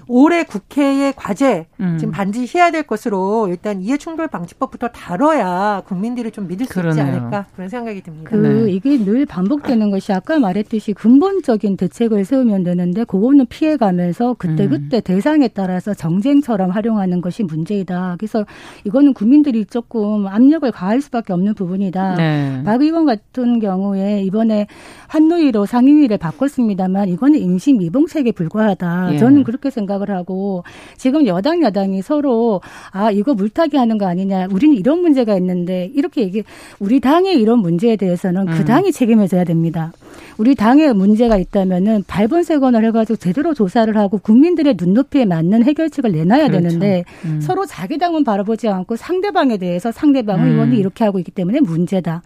올해 0.08 0.42
국회의 0.44 1.12
과제 1.16 1.66
음. 1.80 1.96
지금 1.98 2.12
반드시 2.12 2.58
해야 2.58 2.70
될 2.70 2.82
것으로 2.82 3.48
일단 3.48 3.80
이해충돌 3.80 4.28
방지법부터 4.28 4.88
다뤄야 4.88 5.82
국민들이 5.86 6.30
좀 6.30 6.48
믿을 6.48 6.66
수 6.66 6.74
그러네요. 6.74 6.90
있지 6.90 7.00
않을까 7.00 7.46
그런 7.54 7.68
생각이 7.68 8.02
듭니다. 8.02 8.30
그 8.30 8.36
네. 8.36 8.72
이게 8.72 8.98
늘 9.04 9.24
반복되는 9.24 9.90
것이 9.90 10.12
아까 10.12 10.38
말했듯이 10.38 10.92
근본적인 10.92 11.76
대책을 11.76 12.24
세우면 12.24 12.64
되는데 12.64 13.04
그거는 13.04 13.46
피해가면서 13.46 14.34
그때 14.38 14.64
음. 14.64 14.70
그때 14.70 15.00
대상에 15.00 15.48
따라서 15.48 15.94
정쟁처럼 15.94 16.70
활용하는 16.70 17.20
것이 17.20 17.42
문제이다. 17.44 18.16
그래서 18.18 18.44
이거는 18.84 19.14
국민들이 19.14 19.64
조금 19.64 20.26
압력을 20.26 20.70
가할 20.72 21.00
수밖에 21.00 21.32
없는 21.32 21.54
부분이다. 21.54 22.16
네. 22.16 22.62
박 22.64 22.82
의원 22.82 23.06
같은 23.06 23.60
경우에 23.60 24.22
이번에 24.22 24.66
환노위로 25.08 25.66
상임위를 25.66 26.18
바꿨습니다만 26.18 27.08
이거는 27.08 27.38
임시 27.38 27.72
미봉책에 27.72 28.32
불과하다. 28.32 29.14
예. 29.14 29.18
저는 29.18 29.44
그렇게 29.44 29.70
생각. 29.70 29.83
생각을 29.84 30.10
하고 30.10 30.64
지금 30.96 31.26
여당 31.26 31.62
여당이 31.62 32.02
서로 32.02 32.60
아 32.90 33.10
이거 33.10 33.34
물타기 33.34 33.76
하는 33.76 33.98
거 33.98 34.06
아니냐 34.06 34.48
우리는 34.50 34.76
이런 34.76 35.00
문제가 35.00 35.36
있는데 35.36 35.90
이렇게 35.94 36.22
얘기 36.22 36.42
우리 36.78 37.00
당의 37.00 37.40
이런 37.40 37.60
문제에 37.60 37.96
대해서는 37.96 38.46
그 38.46 38.52
음. 38.52 38.58
그 38.58 38.64
당이 38.64 38.92
책임을 38.92 39.28
져야 39.28 39.44
됩니다. 39.44 39.92
우리 40.38 40.54
당에 40.54 40.92
문제가 40.92 41.36
있다면은 41.36 42.04
발본색원을 42.06 42.84
해가지고 42.86 43.16
제대로 43.16 43.54
조사를 43.54 43.94
하고 43.96 44.18
국민들의 44.18 44.76
눈높이에 44.78 45.26
맞는 45.26 45.64
해결책을 45.64 46.12
내놔야 46.12 46.48
그렇죠. 46.48 46.62
되는데 46.62 47.04
음. 47.24 47.40
서로 47.40 47.66
자기 47.66 47.98
당은 47.98 48.24
바라보지 48.24 48.68
않고 48.68 48.96
상대방에 48.96 49.58
대해서 49.58 49.92
상대방은 49.92 50.46
음. 50.46 50.52
의원이 50.52 50.78
이렇게 50.78 51.04
하고 51.04 51.18
있기 51.18 51.30
때문에 51.30 51.60
문제다. 51.60 52.22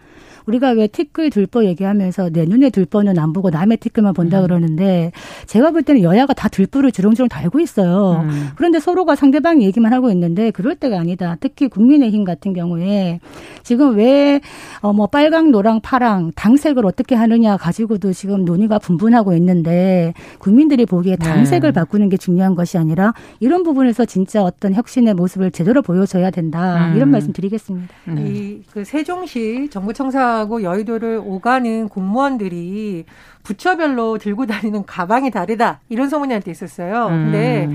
우리가 0.49 0.71
왜 0.71 0.87
티끌 0.87 1.29
들보 1.29 1.65
얘기하면서 1.65 2.31
내 2.31 2.45
눈에 2.45 2.69
들보는 2.69 3.19
안 3.19 3.33
보고 3.33 3.49
남의 3.49 3.77
티끌만 3.77 4.13
본다 4.13 4.39
음. 4.39 4.43
그러는데 4.43 5.11
제가 5.45 5.71
볼 5.71 5.83
때는 5.83 6.01
여야가 6.01 6.33
다 6.33 6.49
들보를 6.49 6.91
주렁주렁 6.91 7.29
달고 7.29 7.59
있어요. 7.59 8.25
음. 8.27 8.49
그런데 8.55 8.79
서로가 8.79 9.15
상대방 9.15 9.61
얘기만 9.61 9.93
하고 9.93 10.09
있는데 10.11 10.51
그럴 10.51 10.75
때가 10.75 10.99
아니다. 10.99 11.37
특히 11.39 11.67
국민의힘 11.67 12.23
같은 12.23 12.53
경우에 12.53 13.19
지금 13.63 13.95
왜어뭐 13.95 15.07
빨강, 15.11 15.51
노랑, 15.51 15.81
파랑 15.81 16.31
당색을 16.35 16.85
어떻게 16.85 17.15
하느냐 17.15 17.57
가지고도 17.57 18.13
지금 18.13 18.45
논의가 18.45 18.79
분분하고 18.79 19.33
있는데 19.35 20.13
국민들이 20.39 20.85
보기에 20.85 21.15
네. 21.15 21.25
당색을 21.25 21.73
네. 21.73 21.79
바꾸는 21.79 22.09
게 22.09 22.17
중요한 22.17 22.55
것이 22.55 22.77
아니라 22.77 23.13
이런 23.39 23.63
부분에서 23.63 24.05
진짜 24.05 24.43
어떤 24.43 24.73
혁신의 24.73 25.13
모습을 25.13 25.51
제대로 25.51 25.81
보여줘야 25.81 26.31
된다. 26.31 26.89
음. 26.89 26.95
이런 26.95 27.09
말씀 27.09 27.33
드리겠습니다. 27.33 27.93
네. 28.05 28.29
이그 28.29 28.83
세종시 28.83 29.67
정부청사 29.69 30.38
서울하고 30.39 30.63
여의도를 30.63 31.21
오가는 31.23 31.89
공무원들이 31.89 33.05
부처별로 33.43 34.17
들고 34.17 34.45
다니는 34.45 34.85
가방이 34.85 35.31
다르다 35.31 35.81
이런 35.89 36.09
소문이 36.09 36.31
할때 36.31 36.51
있었어요. 36.51 37.07
음. 37.07 37.25
근데 37.25 37.69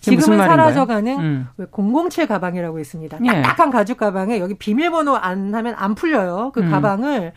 지금은 0.00 0.38
사라져가는 0.38 1.20
음. 1.20 1.48
007 2.10 2.26
가방이라고 2.26 2.78
있습니다. 2.78 3.18
예. 3.22 3.42
딱딱한 3.42 3.70
가죽 3.70 3.98
가방에 3.98 4.38
여기 4.38 4.54
비밀번호 4.54 5.16
안 5.16 5.54
하면 5.54 5.74
안 5.76 5.94
풀려요. 5.94 6.52
그 6.54 6.60
음. 6.60 6.70
가방을 6.70 7.32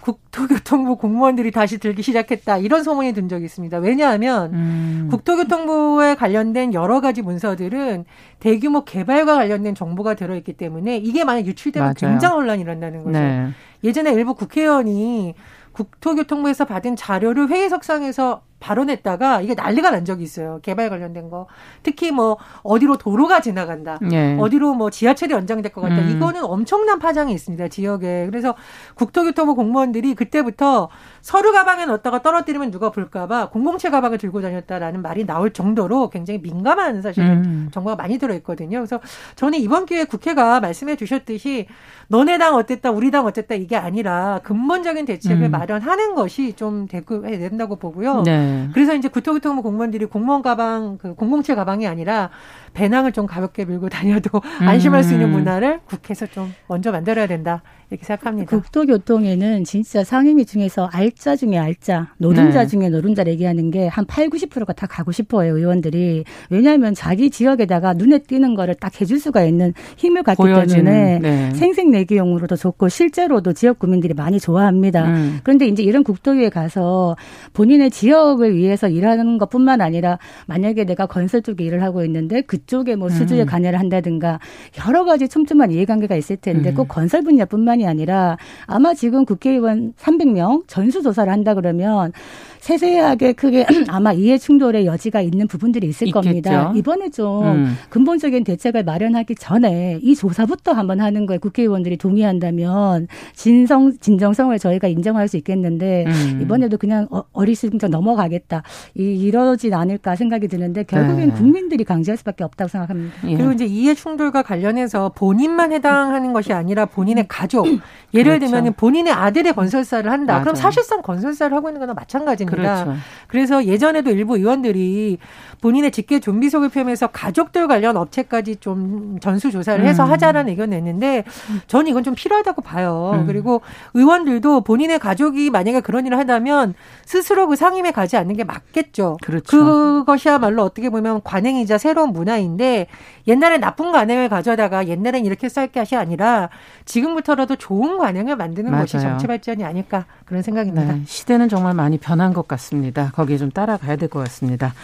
국토교통부 0.00 0.96
공무원들이 0.96 1.50
다시 1.50 1.78
들기 1.78 2.02
시작했다 2.02 2.58
이런 2.58 2.82
소문이 2.82 3.12
든 3.12 3.28
적이 3.28 3.44
있습니다. 3.44 3.78
왜냐하면 3.78 4.52
음. 4.54 5.08
국토교통부에 5.10 6.14
관련된 6.14 6.74
여러 6.74 7.00
가지 7.00 7.22
문서들은 7.22 8.04
대규모 8.38 8.84
개발과 8.84 9.34
관련된 9.34 9.74
정보가 9.74 10.14
들어있기 10.14 10.54
때문에 10.54 10.96
이게 10.96 11.24
만약 11.24 11.46
유출되면 11.46 11.94
맞아요. 12.00 12.12
굉장히 12.12 12.34
혼란이 12.36 12.62
일어나는 12.62 13.04
거죠. 13.04 13.18
네. 13.18 13.50
예전에 13.84 14.12
일부 14.12 14.34
국회의원이 14.34 15.34
국토교통부에서 15.72 16.64
받은 16.64 16.96
자료를 16.96 17.48
회의석상에서 17.48 18.42
발언했다가 18.60 19.40
이게 19.40 19.54
난리가 19.54 19.90
난 19.90 20.04
적이 20.04 20.22
있어요. 20.24 20.60
개발 20.62 20.90
관련된 20.90 21.30
거. 21.30 21.46
특히 21.82 22.10
뭐 22.10 22.36
어디로 22.62 22.98
도로가 22.98 23.40
지나간다. 23.40 23.98
예. 24.12 24.36
어디로 24.38 24.74
뭐 24.74 24.90
지하철이 24.90 25.32
연장될 25.32 25.72
것 25.72 25.80
같다. 25.80 25.96
음. 25.96 26.10
이거는 26.10 26.44
엄청난 26.44 26.98
파장이 26.98 27.32
있습니다. 27.32 27.68
지역에. 27.68 28.26
그래서 28.26 28.54
국토교통부 28.94 29.54
공무원들이 29.54 30.14
그때부터 30.14 30.88
서류 31.22 31.52
가방에 31.52 31.86
넣었다가 31.86 32.22
떨어뜨리면 32.22 32.70
누가 32.70 32.90
볼까봐 32.90 33.50
007 33.50 33.90
가방을 33.90 34.18
들고 34.18 34.42
다녔다라는 34.42 35.02
말이 35.02 35.24
나올 35.26 35.52
정도로 35.52 36.10
굉장히 36.10 36.40
민감한 36.40 37.02
사실 37.02 37.24
음. 37.24 37.68
정보가 37.72 37.96
많이 37.96 38.18
들어있거든요. 38.18 38.78
그래서 38.78 39.00
저는 39.36 39.58
이번 39.58 39.86
기회에 39.86 40.04
국회가 40.04 40.60
말씀해 40.60 40.96
주셨듯이 40.96 41.66
너네 42.08 42.38
당 42.38 42.56
어땠다, 42.56 42.90
우리 42.90 43.10
당 43.10 43.24
어땠다 43.24 43.54
이게 43.54 43.76
아니라 43.76 44.40
근본적인 44.42 45.06
대책을 45.06 45.46
음. 45.46 45.50
마련하는 45.50 46.14
것이 46.14 46.52
좀 46.54 46.86
되고야 46.86 47.38
된다고 47.38 47.76
보고요. 47.76 48.22
네. 48.22 48.49
그래서 48.72 48.94
이제 48.94 49.08
국토교통부 49.08 49.62
공무원들이 49.62 50.06
공무원 50.06 50.42
가방, 50.42 50.98
그007 50.98 51.54
가방이 51.54 51.86
아니라 51.86 52.30
배낭을 52.74 53.12
좀 53.12 53.26
가볍게 53.26 53.64
밀고 53.64 53.88
다녀도 53.90 54.40
안심할 54.60 55.02
수 55.04 55.14
있는 55.14 55.28
음. 55.28 55.32
문화를 55.32 55.80
국회에서 55.86 56.26
좀 56.26 56.54
먼저 56.68 56.92
만들어야 56.92 57.26
된다. 57.26 57.62
이렇게 57.90 58.04
생각합니다. 58.04 58.56
국토교통에는 58.56 59.64
진짜 59.64 60.04
상임위 60.04 60.46
중에서 60.46 60.88
알짜 60.92 61.36
중에 61.36 61.58
알짜, 61.58 62.12
노른자 62.18 62.62
네. 62.62 62.66
중에 62.66 62.88
노른자 62.88 63.24
얘기하는 63.26 63.70
게 63.70 63.90
한 63.90 64.04
8, 64.06 64.28
90%가 64.30 64.72
다 64.72 64.86
가고 64.86 65.12
싶어요, 65.12 65.56
의원들이. 65.56 66.24
왜냐하면 66.48 66.94
자기 66.94 67.30
지역에다가 67.30 67.92
눈에 67.94 68.18
띄는 68.18 68.54
거를 68.54 68.74
딱 68.74 69.00
해줄 69.00 69.18
수가 69.18 69.44
있는 69.44 69.74
힘을 69.96 70.22
갖기 70.22 70.42
보여지는, 70.42 70.84
때문에 70.84 71.18
네. 71.18 71.54
생색내기용으로도 71.54 72.56
좋고 72.56 72.88
실제로도 72.88 73.52
지역 73.52 73.78
구민들이 73.78 74.14
많이 74.14 74.38
좋아합니다. 74.38 75.06
음. 75.06 75.40
그런데 75.42 75.66
이제 75.66 75.82
이런 75.82 76.04
국토위에 76.04 76.48
가서 76.48 77.16
본인의 77.52 77.90
지역을 77.90 78.56
위해서 78.56 78.88
일하는 78.88 79.38
것 79.38 79.50
뿐만 79.50 79.80
아니라 79.80 80.18
만약에 80.46 80.84
내가 80.84 81.06
건설 81.06 81.42
쪽에 81.42 81.64
일을 81.64 81.82
하고 81.82 82.04
있는데 82.04 82.42
그쪽에 82.42 82.96
뭐 82.96 83.08
수주에 83.08 83.42
음. 83.42 83.46
관여를 83.46 83.78
한다든가 83.78 84.38
여러 84.86 85.04
가지 85.04 85.28
촘촘한 85.28 85.72
이해관계가 85.72 86.16
있을 86.16 86.36
텐데 86.36 86.70
음. 86.70 86.74
꼭 86.74 86.88
건설 86.88 87.22
분야뿐만 87.22 87.79
아니라 87.86 88.36
아마 88.66 88.94
지금 88.94 89.24
국회의원 89.24 89.92
300명 89.94 90.64
전수 90.66 91.02
조사를 91.02 91.32
한다 91.32 91.54
그러면 91.54 92.12
세세하게 92.60 93.32
크게 93.32 93.66
아마 93.88 94.12
이해 94.12 94.38
충돌의 94.38 94.86
여지가 94.86 95.20
있는 95.20 95.46
부분들이 95.46 95.88
있을 95.88 96.08
있겠죠. 96.08 96.22
겁니다. 96.22 96.72
이번에 96.76 97.10
좀 97.10 97.46
음. 97.46 97.76
근본적인 97.88 98.44
대책을 98.44 98.84
마련하기 98.84 99.34
전에 99.34 99.98
이 100.02 100.14
조사부터 100.14 100.72
한번 100.72 101.00
하는 101.00 101.26
거에 101.26 101.38
국회의원들이 101.38 101.96
동의한다면 101.96 103.08
진성 103.34 103.92
진정성을 103.98 104.58
저희가 104.58 104.88
인정할 104.88 105.28
수 105.28 105.36
있겠는데 105.38 106.04
음. 106.06 106.40
이번에도 106.42 106.76
그냥 106.76 107.06
어, 107.10 107.22
어리숙적 107.32 107.90
넘어가겠다 107.90 108.62
이, 108.94 109.02
이러진 109.02 109.74
않을까 109.74 110.16
생각이 110.16 110.48
드는데 110.48 110.84
결국엔 110.84 111.28
네. 111.30 111.34
국민들이 111.34 111.84
강제할 111.84 112.16
수밖에 112.18 112.44
없다고 112.44 112.68
생각합니다. 112.68 113.16
예. 113.28 113.36
그리고 113.36 113.52
이제 113.52 113.64
이해 113.64 113.94
충돌과 113.94 114.42
관련해서 114.42 115.10
본인만 115.14 115.72
해당하는 115.72 116.32
것이 116.32 116.52
아니라 116.52 116.86
본인의 116.86 117.26
가족 117.28 117.66
예를 118.12 118.38
그렇죠. 118.38 118.52
들면 118.56 118.72
본인의 118.74 119.12
아들의 119.12 119.52
건설사를 119.54 120.10
한다. 120.10 120.34
맞아요. 120.34 120.42
그럼 120.42 120.54
사실상 120.56 121.02
건설사를 121.02 121.56
하고 121.56 121.68
있는 121.68 121.80
거나 121.80 121.94
마찬가지입니다. 121.94 122.49
그렇죠. 122.50 122.96
그래서 123.28 123.64
예전에도 123.64 124.10
일부 124.10 124.36
의원들이 124.36 125.18
본인의 125.60 125.90
직계 125.90 126.20
좀비 126.20 126.50
속을 126.50 126.68
표현해서 126.70 127.06
가족들 127.08 127.68
관련 127.68 127.96
업체까지 127.96 128.56
좀 128.56 129.18
전수 129.20 129.50
조사를 129.50 129.84
해서 129.84 130.04
음. 130.04 130.10
하자라는 130.10 130.50
의견을 130.50 130.76
냈는데 130.76 131.24
저는 131.66 131.88
이건 131.88 132.02
좀 132.04 132.14
필요하다고 132.14 132.62
봐요. 132.62 133.12
음. 133.14 133.26
그리고 133.26 133.62
의원들도 133.94 134.62
본인의 134.62 134.98
가족이 134.98 135.50
만약에 135.50 135.80
그런 135.80 136.06
일을 136.06 136.18
한다면 136.18 136.74
스스로 137.04 137.46
그 137.46 137.56
상임에 137.56 137.90
가지 137.90 138.16
않는 138.16 138.36
게 138.36 138.44
맞겠죠. 138.44 139.16
그렇죠. 139.22 139.44
그것이야말로 139.50 140.62
어떻게 140.62 140.90
보면 140.90 141.22
관행이자 141.24 141.78
새로운 141.78 142.12
문화인데 142.12 142.86
옛날에 143.26 143.58
나쁜 143.58 143.92
관행을 143.92 144.28
가져다가 144.28 144.86
옛날엔 144.86 145.24
이렇게 145.24 145.48
쌀 145.48 145.68
것이 145.68 145.96
아니라 145.96 146.50
지금부터라도 146.84 147.56
좋은 147.56 147.98
관행을 147.98 148.36
만드는 148.36 148.70
맞아요. 148.70 148.82
것이 148.84 149.00
정치 149.00 149.26
발전이 149.26 149.64
아닐까 149.64 150.06
그런 150.24 150.42
생각입니다. 150.42 150.92
네, 150.92 151.02
시대는 151.06 151.48
정말 151.48 151.74
많이 151.74 151.98
변한 151.98 152.32
것 152.32 152.46
같습니다. 152.48 153.10
거기에 153.14 153.36
좀 153.38 153.50
따라가야 153.50 153.96
될 153.96 154.10
것 154.10 154.18
같습니다. 154.24 154.74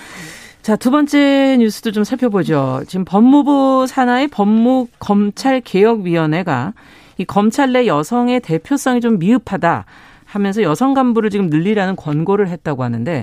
자, 0.66 0.74
두 0.74 0.90
번째 0.90 1.58
뉴스도 1.60 1.92
좀 1.92 2.02
살펴보죠. 2.02 2.82
지금 2.88 3.04
법무부 3.04 3.86
산하의 3.86 4.26
법무검찰개혁위원회가 4.26 6.72
이 7.18 7.24
검찰 7.24 7.72
내 7.72 7.86
여성의 7.86 8.40
대표성이 8.40 9.00
좀 9.00 9.20
미흡하다 9.20 9.84
하면서 10.24 10.62
여성 10.62 10.92
간부를 10.92 11.30
지금 11.30 11.46
늘리라는 11.50 11.94
권고를 11.94 12.48
했다고 12.48 12.82
하는데 12.82 13.22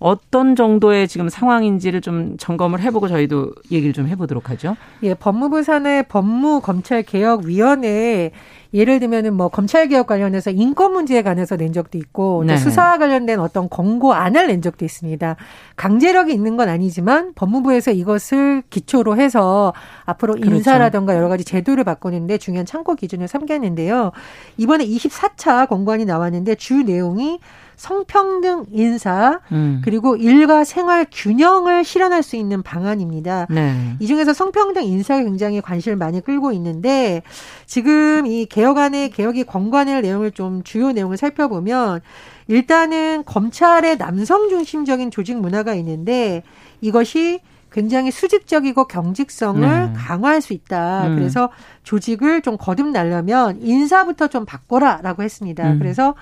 어떤 0.00 0.56
정도의 0.56 1.06
지금 1.06 1.28
상황인지를 1.28 2.00
좀 2.00 2.36
점검을 2.36 2.80
해보고 2.80 3.06
저희도 3.06 3.52
얘기를 3.70 3.92
좀 3.92 4.08
해보도록 4.08 4.50
하죠. 4.50 4.76
예, 5.04 5.14
법무부 5.14 5.62
산의 5.62 6.08
법무검찰개혁위원회 6.08 8.32
예를 8.74 9.00
들면은 9.00 9.34
뭐 9.34 9.48
검찰 9.48 9.88
개혁 9.88 10.06
관련해서 10.06 10.50
인권 10.50 10.92
문제에 10.92 11.22
관해서 11.22 11.56
낸 11.56 11.72
적도 11.72 11.98
있고 11.98 12.44
네. 12.46 12.56
수사와 12.56 12.98
관련된 12.98 13.38
어떤 13.38 13.68
권고 13.68 14.14
안을 14.14 14.46
낸 14.46 14.62
적도 14.62 14.84
있습니다. 14.84 15.36
강제력이 15.76 16.32
있는 16.32 16.56
건 16.56 16.68
아니지만 16.68 17.34
법무부에서 17.34 17.90
이것을 17.90 18.62
기초로 18.70 19.16
해서 19.16 19.72
앞으로 20.04 20.34
그렇죠. 20.34 20.54
인사라든가 20.54 21.14
여러 21.14 21.28
가지 21.28 21.44
제도를 21.44 21.84
바꾸는데 21.84 22.38
중요한 22.38 22.64
참고 22.64 22.94
기준을 22.94 23.28
삼겠는데요. 23.28 24.12
이번에 24.56 24.86
24차 24.86 25.68
권고안이 25.68 26.04
나왔는데 26.04 26.54
주 26.54 26.82
내용이 26.82 27.40
성평등 27.76 28.66
인사 28.70 29.40
음. 29.50 29.80
그리고 29.84 30.16
일과 30.16 30.64
생활 30.64 31.06
균형을 31.10 31.84
실현할 31.84 32.22
수 32.22 32.36
있는 32.36 32.62
방안입니다. 32.62 33.46
네. 33.50 33.96
이 33.98 34.06
중에서 34.06 34.32
성평등 34.32 34.84
인사가 34.84 35.22
굉장히 35.22 35.60
관심을 35.60 35.96
많이 35.96 36.20
끌고 36.20 36.52
있는데 36.52 37.22
지금 37.66 38.26
이 38.26 38.46
개혁안의 38.46 39.10
개혁이 39.10 39.44
권고안의 39.44 40.02
내용을 40.02 40.30
좀 40.32 40.62
주요 40.62 40.92
내용을 40.92 41.16
살펴보면 41.16 42.00
일단은 42.48 43.24
검찰의 43.24 43.98
남성 43.98 44.48
중심적인 44.48 45.10
조직 45.10 45.38
문화가 45.38 45.74
있는데 45.74 46.42
이것이 46.80 47.40
굉장히 47.72 48.10
수직적이고 48.10 48.84
경직성을 48.86 49.60
네. 49.62 49.92
강화할 49.96 50.42
수 50.42 50.52
있다. 50.52 51.06
음. 51.06 51.16
그래서 51.16 51.48
조직을 51.84 52.42
좀 52.42 52.56
거듭나려면 52.58 53.62
인사부터 53.62 54.28
좀 54.28 54.44
바꿔라라고 54.44 55.22
했습니다. 55.22 55.72
음. 55.72 55.78
그래서 55.78 56.14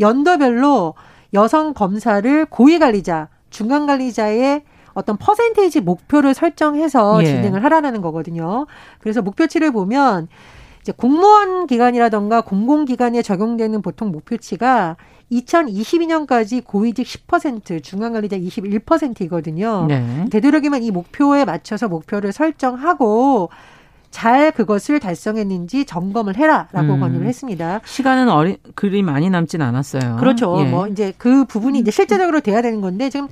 연도별로 0.00 0.94
여성 1.34 1.74
검사를 1.74 2.44
고위 2.46 2.78
관리자, 2.78 3.28
중간 3.50 3.86
관리자의 3.86 4.62
어떤 4.94 5.16
퍼센테이지 5.16 5.80
목표를 5.80 6.34
설정해서 6.34 7.22
예. 7.22 7.26
진행을 7.26 7.64
하라는 7.64 8.02
거거든요. 8.02 8.66
그래서 9.00 9.22
목표치를 9.22 9.70
보면 9.70 10.28
이제 10.82 10.92
공무원 10.92 11.66
기관이라던가 11.66 12.40
공공기관에 12.42 13.22
적용되는 13.22 13.80
보통 13.82 14.10
목표치가 14.10 14.96
2022년까지 15.30 16.62
고위직 16.62 17.06
10%, 17.06 17.82
중간관리자 17.82 18.36
21%이거든요. 18.36 19.86
네. 19.86 20.26
되도록이면 20.30 20.82
이 20.82 20.90
목표에 20.90 21.44
맞춰서 21.44 21.88
목표를 21.88 22.32
설정하고 22.32 23.48
잘 24.12 24.52
그것을 24.52 25.00
달성했는지 25.00 25.84
점검을 25.86 26.36
해라라고 26.36 26.94
음. 26.94 27.00
권유를 27.00 27.26
했습니다. 27.26 27.80
시간은 27.84 28.28
어리, 28.28 28.58
그리 28.76 29.02
많이 29.02 29.28
남진 29.30 29.62
않았어요. 29.62 30.16
그렇죠. 30.20 30.54
예. 30.60 30.64
뭐 30.64 30.86
이제 30.86 31.12
그 31.18 31.44
부분이 31.46 31.80
이제 31.80 31.90
실제적으로 31.90 32.40
돼야 32.40 32.62
되는 32.62 32.80
건데 32.80 33.10
지금 33.10 33.26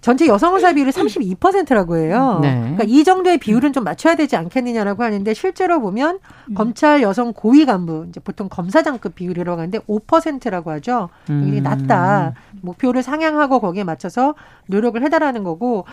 전체 0.00 0.26
여성 0.26 0.54
의사 0.54 0.72
비율이 0.72 0.92
32%라고 0.92 1.96
해요. 1.96 2.38
네. 2.40 2.58
그러니까 2.58 2.84
이 2.86 3.02
정도의 3.04 3.38
비율은 3.38 3.72
좀 3.72 3.84
맞춰야 3.84 4.14
되지 4.14 4.36
않겠느냐라고 4.36 5.02
하는데 5.02 5.34
실제로 5.34 5.80
보면 5.80 6.20
음. 6.50 6.54
검찰 6.54 7.02
여성 7.02 7.32
고위 7.32 7.66
간부 7.66 8.06
이제 8.08 8.20
보통 8.20 8.48
검사장급 8.48 9.14
비율이라고 9.14 9.58
하는데 9.58 9.78
5%라고 9.78 10.70
하죠. 10.72 11.08
굉장히 11.26 11.58
음. 11.58 11.62
낮다. 11.62 12.34
목표를 12.60 13.02
상향하고 13.02 13.60
거기에 13.60 13.84
맞춰서 13.84 14.34
노력을 14.66 15.02
해달라는 15.02 15.44
거고 15.44 15.86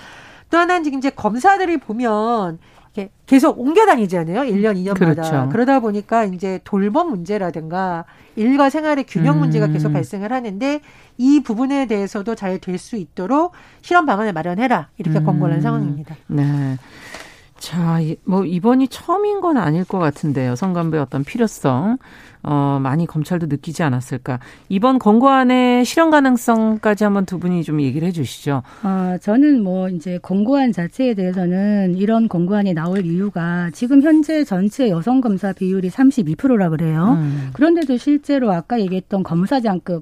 또 0.49 0.57
하나는 0.57 0.83
지금 0.83 0.99
이제 0.99 1.09
검사들이 1.09 1.77
보면 1.77 2.59
이렇게 2.97 3.11
계속 3.27 3.59
옮겨 3.59 3.85
다니잖아요. 3.85 4.41
1년, 4.41 4.75
2년마다. 4.83 4.97
그렇죠. 4.99 5.49
그러다 5.51 5.79
보니까 5.79 6.25
이제 6.25 6.59
돌봄 6.63 7.09
문제라든가 7.09 8.05
일과 8.35 8.69
생활의 8.69 9.05
균형 9.07 9.39
문제가 9.39 9.67
계속 9.67 9.89
음. 9.89 9.93
발생을 9.93 10.33
하는데 10.33 10.81
이 11.17 11.41
부분에 11.43 11.85
대해서도 11.85 12.33
잘 12.35 12.57
될 12.59 12.77
수 12.77 12.95
있도록 12.95 13.53
실험 13.81 14.05
방안을 14.07 14.33
마련해라. 14.33 14.89
이렇게 14.97 15.19
음. 15.19 15.25
권고를 15.25 15.55
한 15.55 15.61
상황입니다. 15.61 16.15
네. 16.27 16.77
자, 17.59 17.99
뭐 18.23 18.45
이번이 18.45 18.87
처음인 18.87 19.41
건 19.41 19.57
아닐 19.57 19.83
것 19.83 19.99
같은데 19.99 20.47
여성 20.47 20.73
간부의 20.73 21.01
어떤 21.01 21.23
필요성 21.23 21.97
어, 22.49 22.79
많이 22.81 23.05
검찰도 23.05 23.47
느끼지 23.47 23.83
않았을까. 23.83 24.39
이번 24.69 24.99
권고안의 24.99 25.83
실현 25.83 26.09
가능성까지 26.11 27.03
한번 27.03 27.25
두 27.25 27.39
분이 27.39 27.63
좀 27.63 27.81
얘기를 27.81 28.07
해 28.07 28.13
주시죠. 28.13 28.63
아, 28.83 29.17
저는 29.21 29.61
뭐 29.61 29.89
이제 29.89 30.17
권고안 30.21 30.71
자체에 30.71 31.13
대해서는 31.13 31.95
이런 31.97 32.29
권고안이 32.29 32.73
나올 32.73 33.05
이유가 33.05 33.69
지금 33.73 34.01
현재 34.01 34.45
전체 34.45 34.89
여성 34.89 35.19
검사 35.19 35.51
비율이 35.51 35.89
32%라 35.89 36.69
그래요. 36.69 37.17
음. 37.19 37.49
그런데도 37.51 37.97
실제로 37.97 38.53
아까 38.53 38.79
얘기했던 38.79 39.23
검사장급은 39.23 40.01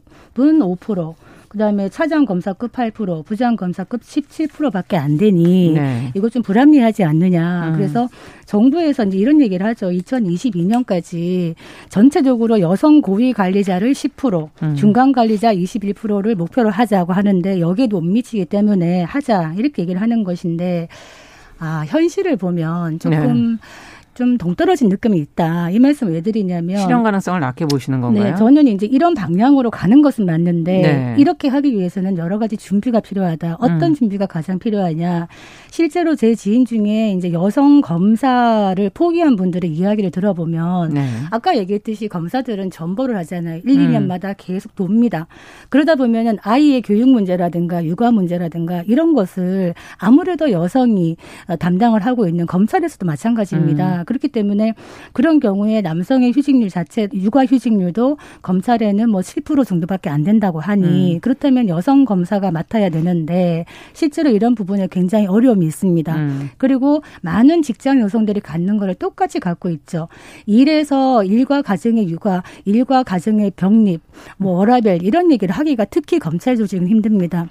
5%, 0.59 1.15
그다음에 1.55 1.87
차장 1.87 2.25
검사급 2.25 2.73
8%, 2.73 3.23
부장 3.23 3.55
검사급 3.55 4.01
17%밖에 4.01 4.97
안 4.97 5.17
되니 5.17 5.71
네. 5.73 6.11
이거 6.13 6.29
좀 6.29 6.41
불합리하지 6.41 7.05
않느냐. 7.05 7.69
음. 7.69 7.73
그래서 7.77 8.09
정부에서 8.45 9.05
이제 9.05 9.17
이런 9.17 9.39
얘기를 9.39 9.65
하죠. 9.67 9.87
2022년까지 9.87 11.55
전체적으로 11.87 12.59
여성 12.59 12.99
고위 12.99 13.31
관리자를 13.31 13.93
10%, 13.93 14.49
음. 14.63 14.75
중간 14.75 15.13
관리자 15.13 15.55
21%를 15.55 16.35
목표로 16.35 16.69
하자고 16.69 17.13
하는데 17.13 17.61
여기에도 17.61 18.01
못 18.01 18.05
미치기 18.05 18.45
때문에 18.45 19.03
하자 19.03 19.53
이렇게 19.57 19.83
얘기를 19.83 20.01
하는 20.01 20.25
것인데 20.25 20.89
아 21.57 21.85
현실을 21.87 22.35
보면 22.35 22.99
조금 22.99 23.53
네. 23.53 23.57
좀 24.15 24.37
동떨어진 24.37 24.87
느낌이 24.87 25.17
있다. 25.17 25.69
이 25.71 25.77
말씀 25.77 26.07
왜 26.07 26.21
드리냐면 26.21 26.77
실현 26.77 27.03
가능성을 27.03 27.37
낮게 27.41 27.65
보시는 27.65 27.99
건가요? 27.99 28.23
네, 28.23 28.35
저는 28.35 28.65
이제 28.67 28.85
이런 28.85 29.13
방향으로 29.13 29.69
가는 29.69 30.01
것은 30.01 30.25
맞는데 30.25 30.81
네. 30.81 31.15
이렇게 31.17 31.49
하기 31.49 31.73
위해서는 31.73 32.17
여러 32.17 32.39
가지 32.39 32.55
준비가 32.55 33.01
필요하다. 33.01 33.57
어떤 33.59 33.83
음. 33.83 33.93
준비가 33.93 34.25
가장 34.25 34.57
필요하냐? 34.57 35.27
실제로 35.69 36.15
제 36.15 36.33
지인 36.33 36.65
중에 36.65 37.11
이제 37.11 37.33
여성 37.33 37.81
검사를 37.81 38.89
포기한 38.93 39.35
분들의 39.35 39.69
이야기를 39.69 40.11
들어보면 40.11 40.93
네. 40.93 41.09
아까 41.29 41.57
얘기했듯이 41.57 42.07
검사들은 42.07 42.71
전보를 42.71 43.17
하잖아요. 43.17 43.59
1, 43.65 43.65
2년마다 43.65 44.29
음. 44.29 44.33
계속 44.37 44.75
돕니다. 44.75 45.27
그러다 45.67 45.95
보면은 45.95 46.37
아이의 46.41 46.83
교육 46.83 47.09
문제라든가 47.09 47.83
육아 47.83 48.11
문제라든가 48.11 48.83
이런 48.87 49.13
것을 49.13 49.73
아무래도 49.97 50.51
여성이 50.51 51.17
담당을 51.59 52.05
하고 52.05 52.29
있는 52.29 52.45
검찰에서도 52.45 53.05
마찬가지입니다. 53.05 53.99
음. 53.99 54.04
그렇기 54.05 54.29
때문에 54.29 54.73
그런 55.13 55.39
경우에 55.39 55.81
남성의 55.81 56.31
휴직률 56.31 56.69
자체 56.69 57.07
육아 57.13 57.45
휴직률도 57.45 58.17
검찰에는 58.41 59.09
뭐 59.09 59.21
7% 59.21 59.65
정도밖에 59.65 60.09
안 60.09 60.23
된다고 60.23 60.59
하니 60.59 61.15
음. 61.15 61.19
그렇다면 61.19 61.67
여성 61.67 62.05
검사가 62.05 62.51
맡아야 62.51 62.89
되는데 62.89 63.65
실제로 63.93 64.29
이런 64.29 64.55
부분에 64.55 64.87
굉장히 64.89 65.27
어려움이 65.27 65.65
있습니다. 65.65 66.15
음. 66.15 66.49
그리고 66.57 67.01
많은 67.21 67.61
직장 67.61 67.99
여성들이 67.99 68.39
갖는 68.41 68.77
거를 68.77 68.95
똑같이 68.95 69.39
갖고 69.39 69.69
있죠. 69.69 70.07
일에서 70.45 71.23
일과 71.23 71.61
가정의 71.61 72.09
육아, 72.09 72.43
일과 72.65 73.03
가정의 73.03 73.51
병립, 73.55 74.01
뭐 74.37 74.57
워라벨 74.57 75.03
이런 75.03 75.31
얘기를 75.31 75.53
하기가 75.53 75.85
특히 75.85 76.19
검찰 76.19 76.55
조직은 76.55 76.87
힘듭니다. 76.87 77.47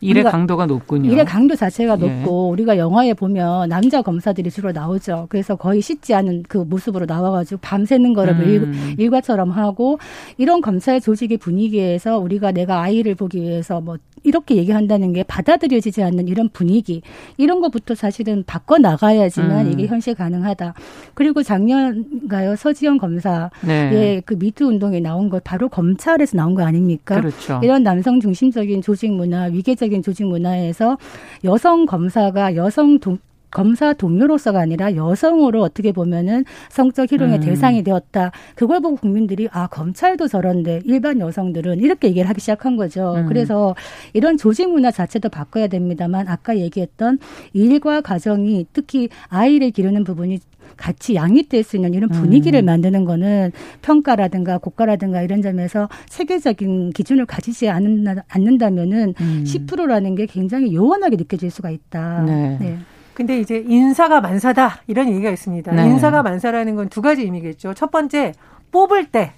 일의 0.00 0.24
강도가 0.24 0.66
높군요. 0.66 1.10
일의 1.10 1.24
강도 1.24 1.54
자체가 1.54 1.96
예. 2.00 2.06
높고 2.06 2.50
우리가 2.50 2.78
영화에 2.78 3.14
보면 3.14 3.68
남자 3.68 4.02
검사들이 4.02 4.50
주로 4.50 4.72
나오죠. 4.72 5.26
그래서 5.28 5.56
거의 5.56 5.80
씻지 5.80 6.14
않은 6.14 6.44
그 6.48 6.58
모습으로 6.58 7.06
나와가지고 7.06 7.60
밤새는 7.62 8.12
거를 8.12 8.34
음. 8.34 8.94
일, 8.98 9.10
과처럼 9.10 9.50
하고 9.50 9.98
이런 10.38 10.60
검찰 10.60 11.00
조직의 11.00 11.38
분위기에서 11.38 12.18
우리가 12.18 12.52
내가 12.52 12.82
아이를 12.82 13.14
보기 13.14 13.40
위해서 13.40 13.80
뭐 13.80 13.96
이렇게 14.24 14.56
얘기한다는 14.56 15.12
게 15.12 15.22
받아들여지지 15.22 16.02
않는 16.02 16.28
이런 16.28 16.48
분위기 16.48 17.02
이런 17.36 17.60
것부터 17.60 17.94
사실은 17.94 18.42
바꿔 18.46 18.78
나가야지만 18.78 19.66
음. 19.66 19.72
이게 19.72 19.86
현실 19.86 20.14
가능하다. 20.14 20.74
그리고 21.12 21.42
작년가요 21.42 22.56
서지영 22.56 22.98
검사의 22.98 23.50
네. 23.62 24.22
그 24.24 24.34
미투 24.34 24.64
운동에 24.64 25.00
나온 25.00 25.28
것 25.28 25.44
바로 25.44 25.68
검찰에서 25.68 26.36
나온 26.36 26.54
거 26.54 26.64
아닙니까? 26.64 27.20
그렇죠. 27.20 27.60
이런 27.62 27.82
남성 27.82 28.18
중심적인 28.18 28.82
조직 28.82 29.12
문화, 29.12 29.44
위계적 29.44 29.83
인 29.92 30.02
조직 30.02 30.26
문화에서 30.26 30.98
여성 31.44 31.86
검사가 31.86 32.56
여성 32.56 32.98
동, 32.98 33.18
검사 33.54 33.92
동료로서가 33.92 34.58
아니라 34.58 34.96
여성으로 34.96 35.62
어떻게 35.62 35.92
보면은 35.92 36.44
성적 36.70 37.10
희롱의 37.12 37.38
음. 37.38 37.40
대상이 37.40 37.84
되었다. 37.84 38.32
그걸 38.56 38.80
보고 38.80 38.96
국민들이 38.96 39.48
아 39.52 39.68
검찰도 39.68 40.26
저런데 40.26 40.80
일반 40.84 41.20
여성들은 41.20 41.78
이렇게 41.78 42.08
얘기를 42.08 42.28
하기 42.28 42.40
시작한 42.40 42.76
거죠. 42.76 43.14
음. 43.14 43.26
그래서 43.26 43.76
이런 44.12 44.36
조직 44.36 44.68
문화 44.68 44.90
자체도 44.90 45.28
바꿔야 45.28 45.68
됩니다만 45.68 46.26
아까 46.26 46.58
얘기했던 46.58 47.20
일과 47.52 48.00
가정이 48.00 48.66
특히 48.72 49.08
아이를 49.28 49.70
기르는 49.70 50.02
부분이 50.02 50.40
같이 50.76 51.14
양립될 51.14 51.62
수 51.62 51.76
있는 51.76 51.94
이런 51.94 52.10
분위기를 52.10 52.60
음. 52.60 52.66
만드는 52.66 53.04
거는 53.04 53.52
평가라든가 53.82 54.58
고가라든가 54.58 55.22
이런 55.22 55.42
점에서 55.42 55.88
세계적인 56.08 56.90
기준을 56.90 57.26
가지지 57.26 57.68
않는다, 57.68 58.24
않는다면은 58.26 59.14
음. 59.20 59.44
10%라는 59.46 60.16
게 60.16 60.26
굉장히 60.26 60.74
요원하게 60.74 61.14
느껴질 61.16 61.52
수가 61.52 61.70
있다. 61.70 62.22
네. 62.22 62.58
네. 62.60 62.78
근데 63.14 63.38
이제 63.38 63.64
인사가 63.66 64.20
만사다 64.20 64.80
이런 64.86 65.08
얘기가 65.08 65.30
있습니다. 65.30 65.72
네. 65.72 65.84
인사가 65.86 66.22
만사라는 66.22 66.74
건 66.76 66.88
두 66.88 67.00
가지 67.02 67.22
의미겠죠. 67.22 67.74
첫 67.74 67.90
번째 67.90 68.32
뽑을 68.70 69.06
때 69.06 69.32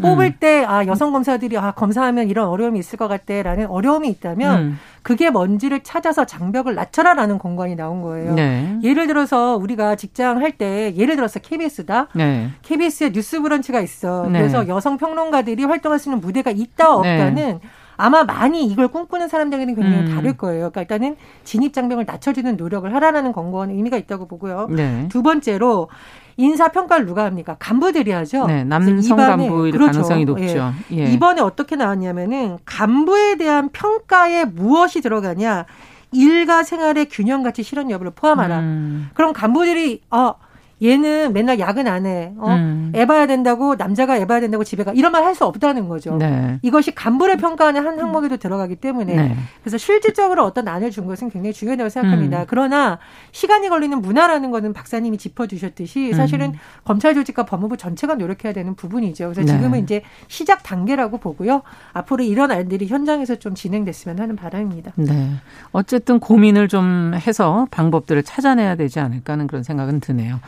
뽑을 0.00 0.26
음. 0.26 0.32
때, 0.40 0.64
아, 0.66 0.86
여성 0.86 1.12
검사들이, 1.12 1.58
아, 1.58 1.72
검사하면 1.72 2.30
이런 2.30 2.48
어려움이 2.48 2.78
있을 2.78 2.98
것 2.98 3.06
같대라는 3.06 3.66
어려움이 3.66 4.08
있다면, 4.08 4.58
음. 4.60 4.78
그게 5.02 5.28
뭔지를 5.28 5.80
찾아서 5.82 6.24
장벽을 6.24 6.74
낮춰라라는 6.74 7.36
공간이 7.36 7.76
나온 7.76 8.00
거예요. 8.00 8.32
네. 8.32 8.78
예를 8.82 9.06
들어서 9.06 9.56
우리가 9.56 9.96
직장 9.96 10.38
할 10.38 10.52
때, 10.52 10.94
예를 10.96 11.16
들어서 11.16 11.38
KBS다. 11.38 12.08
네. 12.14 12.48
KBS에 12.62 13.12
뉴스 13.12 13.42
브런치가 13.42 13.80
있어. 13.82 14.26
네. 14.32 14.38
그래서 14.38 14.66
여성 14.68 14.96
평론가들이 14.96 15.64
활동할 15.64 15.98
수 15.98 16.08
있는 16.08 16.22
무대가 16.22 16.50
있다, 16.50 16.94
없다는 16.94 17.34
네. 17.34 17.60
아마 18.00 18.24
많이 18.24 18.64
이걸 18.64 18.88
꿈꾸는 18.88 19.28
사람들에게는 19.28 19.74
굉장히 19.74 20.10
음. 20.10 20.14
다를 20.14 20.36
거예요. 20.36 20.70
그러니까 20.70 20.80
일단은 20.80 21.16
진입 21.44 21.72
장벽을 21.72 22.04
낮춰주는 22.06 22.56
노력을 22.56 22.92
하라는 22.92 23.32
권고는 23.32 23.74
의미가 23.74 23.96
있다고 23.98 24.26
보고요. 24.26 24.68
네. 24.70 25.06
두 25.10 25.22
번째로 25.22 25.88
인사 26.36 26.68
평가를 26.68 27.04
누가 27.04 27.24
합니까? 27.24 27.56
간부들이 27.58 28.12
하죠. 28.12 28.46
네, 28.46 28.64
남성 28.64 29.16
간부일 29.16 29.72
그렇죠. 29.72 29.92
가능성이 29.92 30.24
높죠. 30.24 30.72
예. 30.92 30.98
예. 30.98 31.04
이번에 31.12 31.42
어떻게 31.42 31.76
나왔냐면은 31.76 32.58
간부에 32.64 33.36
대한 33.36 33.68
평가에 33.68 34.46
무엇이 34.46 35.02
들어가냐? 35.02 35.66
일과 36.12 36.62
생활의 36.62 37.06
균형 37.10 37.42
같이 37.42 37.62
실현 37.62 37.90
여부를 37.90 38.12
포함하라. 38.14 38.58
음. 38.60 39.10
그럼 39.14 39.32
간부들이 39.32 40.02
어 40.10 40.34
얘는 40.82 41.32
맨날 41.32 41.58
야근 41.58 41.86
안 41.86 42.06
해. 42.06 42.32
어? 42.38 42.48
음. 42.50 42.92
애 42.94 43.06
봐야 43.06 43.26
된다고 43.26 43.74
남자가 43.76 44.16
애 44.16 44.26
봐야 44.26 44.40
된다고 44.40 44.64
집에 44.64 44.82
가. 44.84 44.92
이런 44.92 45.12
말 45.12 45.20
할 45.24 45.34
수 45.34 45.44
없다는 45.44 45.88
거죠. 45.88 46.16
네. 46.16 46.58
이것이 46.62 46.94
간부를 46.94 47.36
평가하는 47.36 47.86
한 47.86 48.00
항목에도 48.00 48.36
들어가기 48.38 48.76
때문에 48.76 49.14
네. 49.14 49.36
그래서 49.62 49.78
실질적으로 49.78 50.44
어떤 50.44 50.66
안을 50.66 50.90
준 50.90 51.06
것은 51.06 51.30
굉장히 51.30 51.52
중요하다고 51.52 51.88
생각합니다. 51.90 52.40
음. 52.40 52.44
그러나 52.48 52.98
시간이 53.32 53.68
걸리는 53.68 54.00
문화라는 54.00 54.50
거는 54.50 54.72
박사님이 54.72 55.18
짚어주셨듯이 55.18 56.14
사실은 56.14 56.48
음. 56.50 56.58
검찰 56.84 57.14
조직과 57.14 57.44
법무부 57.44 57.76
전체가 57.76 58.14
노력해야 58.14 58.52
되는 58.52 58.74
부분이죠. 58.74 59.30
그래서 59.32 59.42
네. 59.42 59.56
지금은 59.58 59.80
이제 59.82 60.02
시작 60.28 60.62
단계라고 60.62 61.18
보고요. 61.18 61.62
앞으로 61.92 62.24
이런 62.24 62.50
안들이 62.50 62.86
현장에서 62.86 63.36
좀 63.36 63.54
진행됐으면 63.54 64.18
하는 64.18 64.34
바람입니다. 64.36 64.92
네. 64.96 65.30
어쨌든 65.72 66.18
고민을 66.18 66.68
좀 66.68 67.12
해서 67.14 67.66
방법들을 67.70 68.22
찾아내야 68.24 68.74
되지 68.76 68.98
않을까 69.00 69.34
하는 69.34 69.46
그런 69.46 69.62
생각은 69.62 70.00
드네요. 70.00 70.40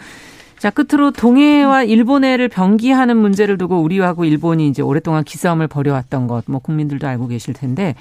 자, 0.62 0.70
끝으로 0.70 1.10
동해와 1.10 1.82
일본해를 1.82 2.46
병기하는 2.46 3.16
문제를 3.16 3.58
두고 3.58 3.80
우리하고 3.82 4.24
일본이 4.24 4.68
이제 4.68 4.80
오랫동안 4.80 5.24
기싸움을 5.24 5.66
벌여왔던 5.66 6.28
것, 6.28 6.44
뭐 6.46 6.60
국민들도 6.60 7.04
알고 7.04 7.26
계실 7.26 7.52
텐데 7.52 7.96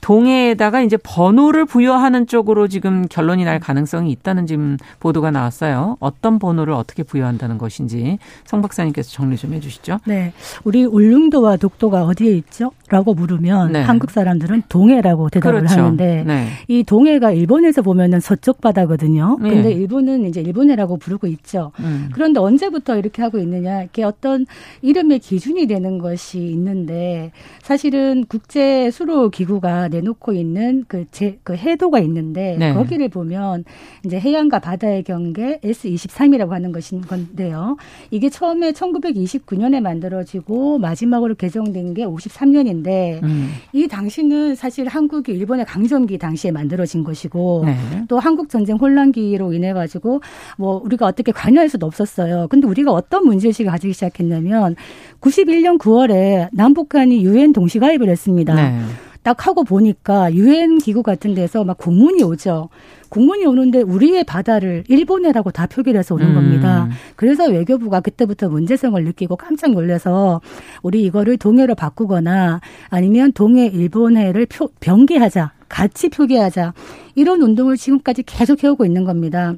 동해에다가 0.00 0.82
이제 0.82 0.96
번호를 0.96 1.66
부여하는 1.66 2.26
쪽으로 2.26 2.68
지금 2.68 3.06
결론이 3.08 3.44
날 3.44 3.60
가능성이 3.60 4.10
있다는 4.12 4.46
지금 4.46 4.76
보도가 4.98 5.30
나왔어요. 5.30 5.96
어떤 6.00 6.38
번호를 6.38 6.72
어떻게 6.72 7.02
부여한다는 7.02 7.58
것인지 7.58 8.18
성 8.44 8.62
박사님께서 8.62 9.10
정리 9.10 9.36
좀 9.36 9.52
해주시죠. 9.54 9.98
네, 10.06 10.32
우리 10.64 10.84
울릉도와 10.84 11.56
독도가 11.56 12.04
어디에 12.04 12.32
있죠? 12.32 12.72
라고 12.88 13.14
물으면 13.14 13.72
네. 13.72 13.82
한국 13.82 14.10
사람들은 14.10 14.64
동해라고 14.68 15.28
대답을 15.28 15.60
그렇죠. 15.60 15.80
하는데 15.80 16.24
네. 16.26 16.48
이 16.66 16.82
동해가 16.82 17.30
일본에서 17.30 17.82
보면은 17.82 18.18
서쪽 18.18 18.60
바다거든요. 18.60 19.38
네. 19.40 19.50
근데 19.50 19.70
일본은 19.70 20.24
이제 20.26 20.40
일본해라고 20.40 20.96
부르고 20.96 21.28
있죠. 21.28 21.70
음. 21.78 22.08
그런데 22.12 22.40
언제부터 22.40 22.96
이렇게 22.96 23.22
하고 23.22 23.38
있느냐? 23.38 23.84
이게 23.84 24.02
어떤 24.02 24.44
이름의 24.82 25.20
기준이 25.20 25.68
되는 25.68 25.98
것이 25.98 26.38
있는데 26.38 27.30
사실은 27.62 28.24
국제 28.28 28.90
수로 28.90 29.30
기구가 29.30 29.88
내놓고 29.90 30.32
있는 30.32 30.84
그, 30.88 31.04
제, 31.10 31.38
그 31.42 31.54
해도가 31.54 31.98
있는데 32.00 32.56
네. 32.58 32.72
거기를 32.72 33.08
보면 33.08 33.64
이제 34.04 34.18
해양과 34.18 34.60
바다의 34.60 35.02
경계 35.02 35.58
S23이라고 35.60 36.50
하는 36.50 36.72
것인 36.72 37.02
건데요. 37.02 37.76
이게 38.10 38.30
처음에 38.30 38.72
1929년에 38.72 39.80
만들어지고 39.80 40.78
마지막으로 40.78 41.34
개정된 41.34 41.94
게 41.94 42.04
53년인데 42.04 43.22
음. 43.22 43.50
이 43.72 43.88
당시는 43.88 44.54
사실 44.54 44.88
한국이 44.88 45.32
일본의 45.32 45.66
강점기 45.66 46.18
당시에 46.18 46.50
만들어진 46.50 47.04
것이고 47.04 47.64
네. 47.66 48.04
또 48.08 48.18
한국 48.18 48.48
전쟁 48.48 48.76
혼란기로 48.76 49.52
인해 49.52 49.72
가지고 49.72 50.20
뭐 50.56 50.80
우리가 50.84 51.06
어떻게 51.06 51.32
관여할 51.32 51.68
수도 51.68 51.86
없었어요. 51.86 52.46
근데 52.48 52.66
우리가 52.66 52.92
어떤 52.92 53.26
문제의식을 53.26 53.70
가지기 53.70 53.92
시작했냐면 53.92 54.76
91년 55.20 55.78
9월에 55.78 56.48
남북한이 56.52 57.24
유엔 57.24 57.52
동시가입을 57.52 58.08
했습니다. 58.08 58.54
네. 58.54 58.80
딱 59.22 59.46
하고 59.46 59.64
보니까 59.64 60.32
유엔 60.34 60.78
기구 60.78 61.02
같은 61.02 61.34
데서 61.34 61.64
막 61.64 61.76
공문이 61.78 62.22
오죠. 62.22 62.70
공문이 63.10 63.44
오는데 63.44 63.82
우리의 63.82 64.24
바다를 64.24 64.84
일본해라고 64.88 65.50
다 65.50 65.66
표기를 65.66 65.98
해서 65.98 66.14
오는 66.14 66.28
음. 66.28 66.34
겁니다. 66.34 66.88
그래서 67.16 67.46
외교부가 67.48 68.00
그때부터 68.00 68.48
문제성을 68.48 69.02
느끼고 69.02 69.36
깜짝 69.36 69.72
놀라서 69.72 70.40
우리 70.82 71.02
이거를 71.02 71.36
동해로 71.36 71.74
바꾸거나 71.74 72.60
아니면 72.88 73.32
동해 73.32 73.66
일본해를 73.66 74.46
표, 74.46 74.68
병기하자. 74.80 75.52
같이 75.68 76.08
표기하자. 76.08 76.72
이런 77.14 77.42
운동을 77.42 77.76
지금까지 77.76 78.22
계속 78.24 78.64
해오고 78.64 78.84
있는 78.84 79.04
겁니다. 79.04 79.54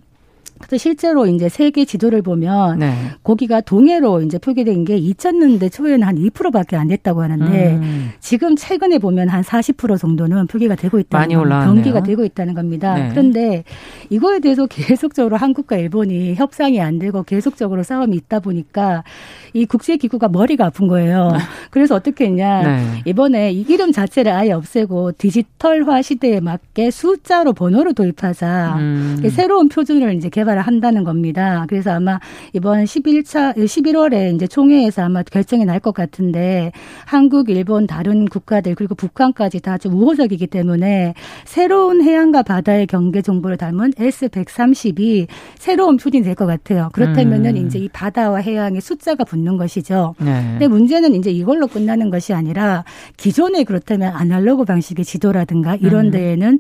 그래서 0.63 0.81
실제로 0.81 1.27
이제 1.27 1.49
세계 1.49 1.85
지도를 1.85 2.23
보면 2.23 2.79
네. 2.79 2.95
거기가 3.25 3.61
동해로 3.61 4.23
이제 4.23 4.39
표기된 4.39 4.85
게 4.85 4.99
2000년대 4.99 5.73
초에는 5.73 6.03
한 6.03 6.17
2%밖에 6.17 6.77
안 6.77 6.89
됐다고 6.89 7.23
하는데 7.23 7.75
음. 7.75 8.11
지금 8.21 8.57
최근에 8.57 8.99
보면 8.99 9.29
한 9.29 9.43
40% 9.43 9.99
정도는 9.99 10.47
표기가 10.47 10.77
되고 10.77 10.99
있다는 10.99 11.49
많이 11.49 11.65
경기가 11.67 12.03
되고 12.03 12.25
있다는 12.25 12.55
겁니다. 12.55 12.95
네. 12.95 13.09
그런데 13.11 13.65
이거에 14.09 14.39
대해서 14.39 14.67
계속적으로 14.67 15.37
한국과 15.37 15.77
일본이 15.77 16.35
협상이 16.35 16.81
안 16.81 16.99
되고 16.99 17.23
계속적으로 17.23 17.83
싸움이 17.83 18.17
있다 18.17 18.41
보니까 18.41 19.03
이 19.53 19.67
국제 19.67 19.97
기구가 19.97 20.29
머리가 20.29 20.67
아픈 20.67 20.87
거예요. 20.87 21.33
네. 21.33 21.39
그래서 21.71 21.95
어떻게 21.95 22.27
했냐 22.27 22.63
네. 22.63 23.03
이번에 23.05 23.53
이 23.53 23.63
이름 23.69 23.91
자체를 23.93 24.33
아예 24.33 24.53
없애고 24.53 25.13
디지털화 25.13 26.03
시대에 26.03 26.41
맞게 26.41 26.91
숫자로 26.91 27.53
번호를 27.53 27.95
도입하자 27.95 28.77
음. 28.79 29.23
새로운 29.31 29.69
표준을 29.69 30.15
이제 30.15 30.29
개발 30.29 30.52
생각을 30.53 30.63
한다는 30.63 31.05
겁니다. 31.05 31.65
그래서 31.69 31.91
아마 31.93 32.21
이번 32.53 32.85
11차 32.85 33.57
11월에 33.57 34.35
이제 34.35 34.47
총회에서 34.47 35.03
아마 35.03 35.23
결정이 35.23 35.65
날 35.65 35.83
것 35.83 35.93
같은데 35.95 36.71
한국, 37.07 37.51
일본, 37.51 37.89
다른 37.89 38.27
국가들 38.29 38.77
그리고 38.77 38.95
북한까지 38.95 39.59
다 39.61 39.73
좀 39.83 39.95
우호적이기 39.95 40.47
때문에 40.47 41.15
새로운 41.45 42.03
해안과 42.03 42.43
바다의 42.45 42.87
경계 42.87 43.21
정보를 43.21 43.57
담은 43.57 43.93
S130이 43.95 45.27
새로운 45.59 45.97
표준이 45.97 46.23
될 46.23 46.37
것 46.37 46.47
같아요. 46.47 46.89
그렇다면은 46.93 47.57
음. 47.57 47.67
이제 47.67 47.79
이 47.81 47.89
바다와 47.89 48.39
해양의 48.39 48.81
숫자가 48.81 49.25
붙는 49.25 49.57
것이죠. 49.57 50.15
네. 50.21 50.47
근데 50.53 50.69
문제는 50.69 51.15
이제 51.15 51.31
이걸로 51.33 51.67
끝나는 51.67 52.11
것이 52.11 52.33
아니라 52.33 52.85
기존에 53.17 53.65
그렇다면 53.65 54.13
아날로그 54.15 54.65
방식의 54.65 55.05
지도라든가 55.05 55.75
이런 55.77 56.07
음. 56.07 56.11
데에는 56.13 56.59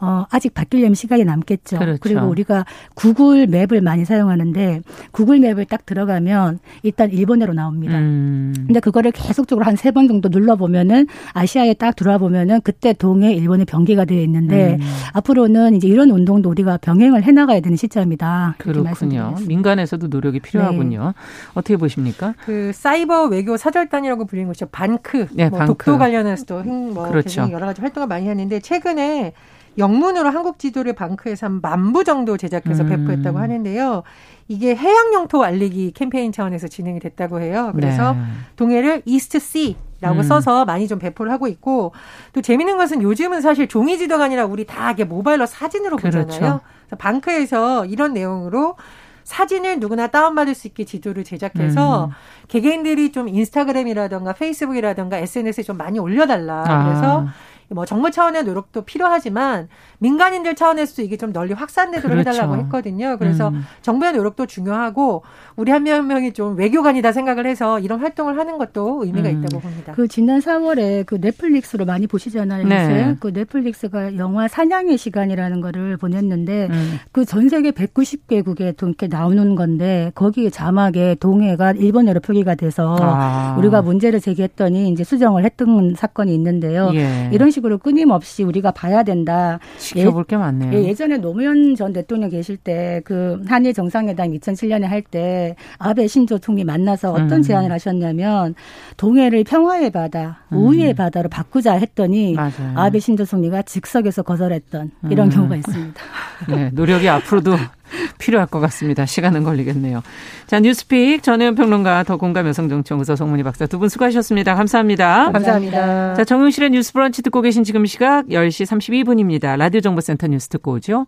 어, 0.00 0.24
아직 0.30 0.54
바뀌려면 0.54 0.94
시간이 0.94 1.24
남겠죠. 1.24 1.78
그렇죠. 1.78 1.98
그리고 2.00 2.26
우리가 2.26 2.64
구글 2.94 3.46
맵을 3.46 3.80
많이 3.82 4.04
사용하는데 4.04 4.82
구글 5.12 5.38
맵을 5.40 5.64
딱 5.64 5.84
들어가면 5.86 6.58
일단 6.82 7.10
일본어로 7.10 7.54
나옵니다. 7.54 7.98
음. 7.98 8.52
근데 8.66 8.80
그거를 8.80 9.10
계속적으로 9.12 9.64
한 9.66 9.74
세 9.78 9.90
번 9.90 10.06
정도 10.08 10.28
눌러 10.28 10.56
보면은 10.56 11.06
아시아에 11.32 11.74
딱 11.74 11.96
들어와 11.96 12.18
보면은 12.18 12.60
그때 12.62 12.92
동해 12.92 13.32
일본의 13.32 13.64
병기가 13.66 14.04
되어 14.04 14.20
있는데 14.22 14.76
음. 14.80 14.86
앞으로는 15.14 15.74
이제 15.76 15.88
이런 15.88 16.10
운동도 16.10 16.50
우리가 16.50 16.76
병행을 16.78 17.22
해 17.22 17.32
나가야 17.32 17.60
되는 17.60 17.76
시점이다. 17.76 18.56
그렇군요. 18.58 19.34
민간에서도 19.46 20.06
노력이 20.08 20.40
필요하군요. 20.40 21.04
네. 21.04 21.12
어떻게 21.54 21.76
보십니까? 21.76 22.34
그 22.44 22.72
사이버 22.74 23.26
외교 23.26 23.56
사절단이라고 23.56 24.26
불리는 24.26 24.48
것이죠. 24.48 24.66
반크. 24.66 25.26
네, 25.32 25.48
뭐 25.48 25.58
반크. 25.60 25.84
독도 25.84 25.98
관련해서도 25.98 26.62
뭐 26.64 27.08
그렇죠. 27.08 27.48
여러 27.50 27.66
가지 27.66 27.80
활동을 27.80 28.06
많이 28.08 28.28
하는데 28.28 28.60
최근에 28.60 29.32
영문으로 29.78 30.28
한국 30.30 30.58
지도를 30.58 30.92
방크에서 30.94 31.46
한 31.46 31.60
만 31.62 31.92
부 31.92 32.04
정도 32.04 32.36
제작해서 32.36 32.82
음. 32.84 32.88
배포했다고 32.88 33.38
하는데요. 33.38 34.02
이게 34.48 34.74
해양 34.74 35.12
영토 35.14 35.44
알리기 35.44 35.92
캠페인 35.92 36.32
차원에서 36.32 36.68
진행이 36.68 37.00
됐다고 37.00 37.40
해요. 37.40 37.72
그래서 37.74 38.12
네. 38.14 38.20
동해를 38.56 39.02
이스트 39.04 39.38
씨 39.38 39.76
라고 40.00 40.18
음. 40.18 40.22
써서 40.22 40.64
많이 40.64 40.86
좀 40.88 40.98
배포를 40.98 41.30
하고 41.32 41.48
있고 41.48 41.92
또 42.32 42.40
재밌는 42.40 42.76
것은 42.76 43.02
요즘은 43.02 43.40
사실 43.40 43.66
종이 43.68 43.98
지도가 43.98 44.24
아니라 44.24 44.44
우리 44.44 44.64
다 44.64 44.90
이게 44.92 45.04
모바일로 45.04 45.46
사진으로 45.46 45.96
그렇죠. 45.96 46.24
보잖아요. 46.24 46.60
방크에서 46.98 47.84
이런 47.86 48.12
내용으로 48.14 48.76
사진을 49.24 49.78
누구나 49.80 50.06
다운받을 50.06 50.54
수 50.54 50.66
있게 50.68 50.84
지도를 50.84 51.22
제작해서 51.24 52.06
음. 52.06 52.10
개개인들이 52.48 53.12
좀 53.12 53.28
인스타그램이라던가 53.28 54.32
페이스북이라던가 54.32 55.18
SNS에 55.18 55.64
좀 55.64 55.76
많이 55.76 55.98
올려달라. 55.98 56.64
아. 56.66 56.84
그래서 56.86 57.26
뭐 57.70 57.84
정부 57.84 58.10
차원의 58.10 58.44
노력도 58.44 58.82
필요하지만 58.82 59.68
민간인들 59.98 60.54
차원에서도 60.54 61.02
이게 61.02 61.16
좀 61.16 61.32
널리 61.32 61.52
확산되도록 61.54 62.10
그렇죠. 62.16 62.30
해달라고 62.30 62.56
했거든요. 62.62 63.16
그래서 63.18 63.48
음. 63.48 63.64
정부의 63.82 64.12
노력도 64.14 64.46
중요하고 64.46 65.22
우리 65.56 65.70
한 65.72 65.82
명 65.82 65.98
한 65.98 66.06
명이 66.06 66.32
좀 66.32 66.56
외교관이다 66.56 67.12
생각을 67.12 67.46
해서 67.46 67.78
이런 67.80 68.00
활동을 68.00 68.38
하는 68.38 68.56
것도 68.58 69.04
의미가 69.04 69.28
음. 69.30 69.38
있다고 69.42 69.60
봅니다. 69.60 69.92
그 69.94 70.06
지난 70.06 70.40
4월에 70.40 71.04
그 71.06 71.16
넷플릭스로 71.20 71.84
많이 71.84 72.06
보시잖아요. 72.06 72.66
네. 72.68 73.16
그 73.20 73.28
넷플릭스가 73.28 74.16
영화 74.16 74.46
사냥의 74.48 74.96
시간이라는 74.98 75.60
거를 75.60 75.96
보냈는데 75.96 76.68
음. 76.70 76.98
그전 77.12 77.48
세계 77.48 77.70
190개국에 77.72 78.74
이렇게 78.82 79.06
나오는 79.08 79.54
건데 79.54 80.12
거기에 80.14 80.50
자막에 80.50 81.16
동해가 81.20 81.72
일본어로 81.72 82.20
표기가 82.20 82.54
돼서 82.54 82.96
아. 83.00 83.56
우리가 83.58 83.82
문제를 83.82 84.20
제기했더니 84.20 84.90
이제 84.90 85.04
수정을 85.04 85.44
했던 85.44 85.94
사건이 85.96 86.32
있는데요. 86.34 86.90
예. 86.94 87.30
이런 87.32 87.50
식 87.50 87.57
으로 87.64 87.78
끊임없이 87.78 88.42
우리가 88.44 88.70
봐야 88.70 89.02
된다. 89.02 89.58
지켜볼 89.78 90.24
게 90.24 90.36
많네요. 90.36 90.72
예, 90.72 90.84
예전에 90.84 91.18
노무현 91.18 91.74
전 91.74 91.92
대통령 91.92 92.30
계실 92.30 92.56
때 92.56 93.00
그 93.04 93.40
한일 93.46 93.72
정상회담 93.74 94.30
2007년에 94.32 94.82
할 94.84 95.02
때 95.02 95.54
아베 95.78 96.06
신조 96.06 96.38
총리 96.38 96.64
만나서 96.64 97.12
어떤 97.12 97.32
음. 97.34 97.42
제안을 97.42 97.72
하셨냐면 97.72 98.54
동해를 98.96 99.44
평화의 99.44 99.90
바다, 99.90 100.40
음. 100.52 100.58
우위의 100.58 100.94
바다로 100.94 101.28
바꾸자 101.28 101.74
했더니 101.74 102.34
맞아요. 102.34 102.52
아베 102.74 102.98
신조 102.98 103.24
총리가 103.24 103.62
즉석에서 103.62 104.22
거절했던 104.22 104.90
이런 105.10 105.28
음. 105.28 105.30
경우가 105.30 105.56
있습니다. 105.56 106.00
네, 106.48 106.70
노력이 106.74 107.08
앞으로도 107.08 107.56
필요할 108.18 108.46
것 108.46 108.60
같습니다. 108.60 109.06
시간은 109.06 109.44
걸리겠네요. 109.44 110.02
자, 110.46 110.60
뉴스픽 110.60 111.22
전혜연 111.22 111.54
평론가 111.54 112.02
더 112.04 112.16
공감 112.16 112.46
여성정치연구소 112.48 113.16
송문희 113.16 113.42
박사 113.42 113.66
두 113.66 113.78
분 113.78 113.88
수고하셨습니다. 113.88 114.54
감사합니다. 114.56 115.30
감사합니다. 115.32 116.14
자, 116.14 116.24
정용실의 116.24 116.70
뉴스 116.70 116.92
브런치 116.92 117.22
듣고 117.22 117.40
계신 117.42 117.64
지금 117.64 117.86
시각 117.86 118.26
10시 118.26 118.66
32분입니다. 118.66 119.56
라디오 119.56 119.80
정보센터 119.80 120.26
뉴스 120.26 120.48
듣고 120.48 120.72
오죠. 120.72 121.06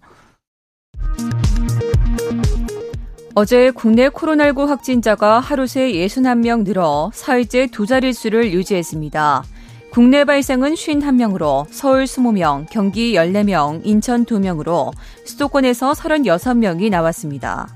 어제 3.34 3.70
국내 3.70 4.08
코로나19 4.08 4.66
확진자가 4.66 5.40
하루 5.40 5.66
새 5.66 5.92
61명 5.92 6.64
늘어 6.64 7.10
사흘째 7.14 7.68
두 7.68 7.86
자릿수를 7.86 8.52
유지했습니다. 8.52 9.44
국내 9.90 10.24
발생은 10.24 10.74
51명으로 10.74 11.66
서울 11.70 12.04
20명, 12.04 12.66
경기 12.70 13.14
14명, 13.14 13.80
인천 13.84 14.24
2명으로 14.24 14.92
수도권에서 15.24 15.92
36명이 15.92 16.90
나왔습니다. 16.90 17.68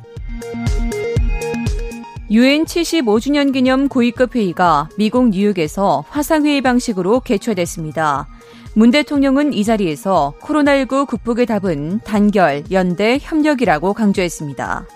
유엔 2.31 2.65
75주년 2.65 3.53
기념 3.53 3.89
고위급 3.89 4.35
회의가 4.35 4.89
미국 4.97 5.31
뉴욕에서 5.31 6.05
화상회의 6.09 6.61
방식으로 6.63 7.21
개최됐습니다. 7.21 8.29
문 8.75 8.91
대통령은 8.91 9.53
이 9.53 9.63
자리에서 9.63 10.35
코로나19 10.41 11.07
극복의 11.07 11.47
답은 11.47 12.01
단결, 12.01 12.65
연대, 12.71 13.19
협력이라고 13.21 13.93
강조했습니다. 13.93 14.87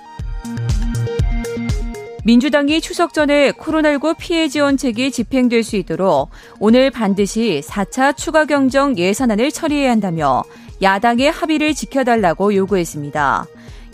민주당이 2.29 2.83
추석 2.83 3.15
전에 3.15 3.53
코로나19 3.53 4.19
피해 4.19 4.49
지원책이 4.49 5.13
집행될 5.13 5.63
수 5.63 5.77
있도록 5.77 6.29
오늘 6.61 6.91
반드시 6.91 7.63
4차 7.65 8.15
추가 8.19 8.45
경정 8.45 8.99
예산안을 8.99 9.51
처리해야 9.51 9.91
한다며 9.91 10.45
야당의 10.83 11.31
합의를 11.31 11.73
지켜달라고 11.73 12.55
요구했습니다. 12.55 13.47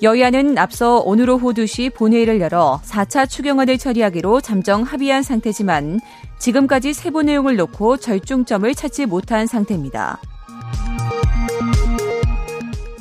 여야는 0.02 0.58
앞서 0.58 0.98
오늘 0.98 1.30
오후 1.30 1.54
2시 1.54 1.94
본회의를 1.94 2.40
열어 2.40 2.80
4차 2.84 3.30
추경안을 3.30 3.78
처리하기로 3.78 4.40
잠정 4.40 4.82
합의한 4.82 5.22
상태지만 5.22 6.00
지금까지 6.40 6.92
세부 6.92 7.22
내용을 7.22 7.54
놓고 7.54 7.98
절중점을 7.98 8.74
찾지 8.74 9.06
못한 9.06 9.46
상태입니다. 9.46 10.18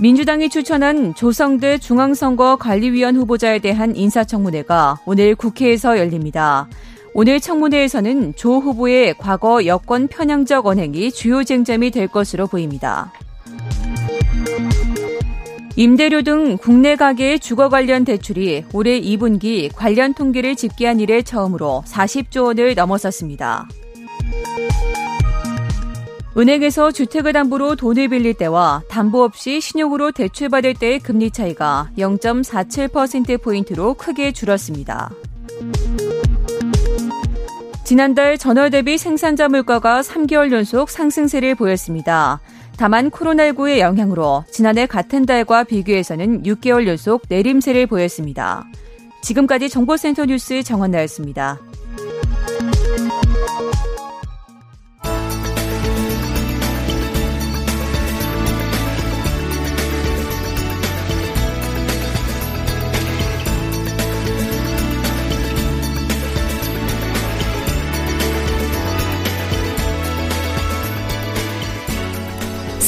민주당이 0.04 0.50
추천한 0.50 1.16
조성대 1.16 1.78
중앙선거관리위원 1.78 3.16
후보자에 3.16 3.60
대한 3.60 3.96
인사청문회가 3.96 4.98
오늘 5.06 5.34
국회에서 5.34 5.98
열립니다. 5.98 6.68
오늘 7.14 7.40
청문회에서는 7.40 8.36
조 8.36 8.60
후보의 8.60 9.16
과거 9.18 9.66
여권 9.66 10.10
편향적 10.10 10.66
언행이 10.66 11.14
주요 11.14 11.46
쟁점이 11.46 11.92
될 11.92 12.10
것으로 12.10 12.48
보입니다. 12.48 13.14
임대료 15.78 16.22
등 16.22 16.58
국내 16.58 16.98
가계의 16.98 17.40
주거 17.40 17.70
관련 17.70 18.04
대출이 18.04 18.66
올해 18.74 19.00
2분기 19.00 19.74
관련 19.74 20.14
통계를 20.14 20.58
집계한 20.58 21.00
이래 21.00 21.22
처음으로 21.22 21.82
40조 21.88 22.48
원을 22.48 22.76
넘어섰습니다. 22.76 23.70
은행에서 26.36 26.92
주택을 26.92 27.32
담보로 27.34 27.76
돈을 27.76 28.08
빌릴 28.08 28.34
때와 28.34 28.82
담보 28.88 29.24
없이 29.24 29.62
신용으로 29.62 30.12
대출받을 30.12 30.74
때의 30.74 31.00
금리 31.00 31.30
차이가 31.30 31.90
0.47%포인트로 31.98 33.94
크게 33.94 34.32
줄었습니다. 34.32 35.12
지난달 37.84 38.38
전월 38.40 38.72
대비 38.72 38.98
생산자 38.98 39.50
물가가 39.50 40.02
3개월 40.02 40.52
연속 40.52 40.90
상승세를 40.90 41.54
보였습니다. 41.54 42.40
다만 42.78 43.12
코로나19의 43.12 43.78
영향으로 43.80 44.44
지난해 44.50 44.88
같은 44.88 45.28
달과 45.28 45.66
비교해서는 45.66 46.42
6개월 46.44 46.88
연속 46.88 47.24
내림세를 47.30 47.86
보였습니다. 47.86 48.66
지금까지 49.22 49.70
정보센터 49.70 50.26
뉴스 50.26 50.64
정원나였습니다. 50.64 51.60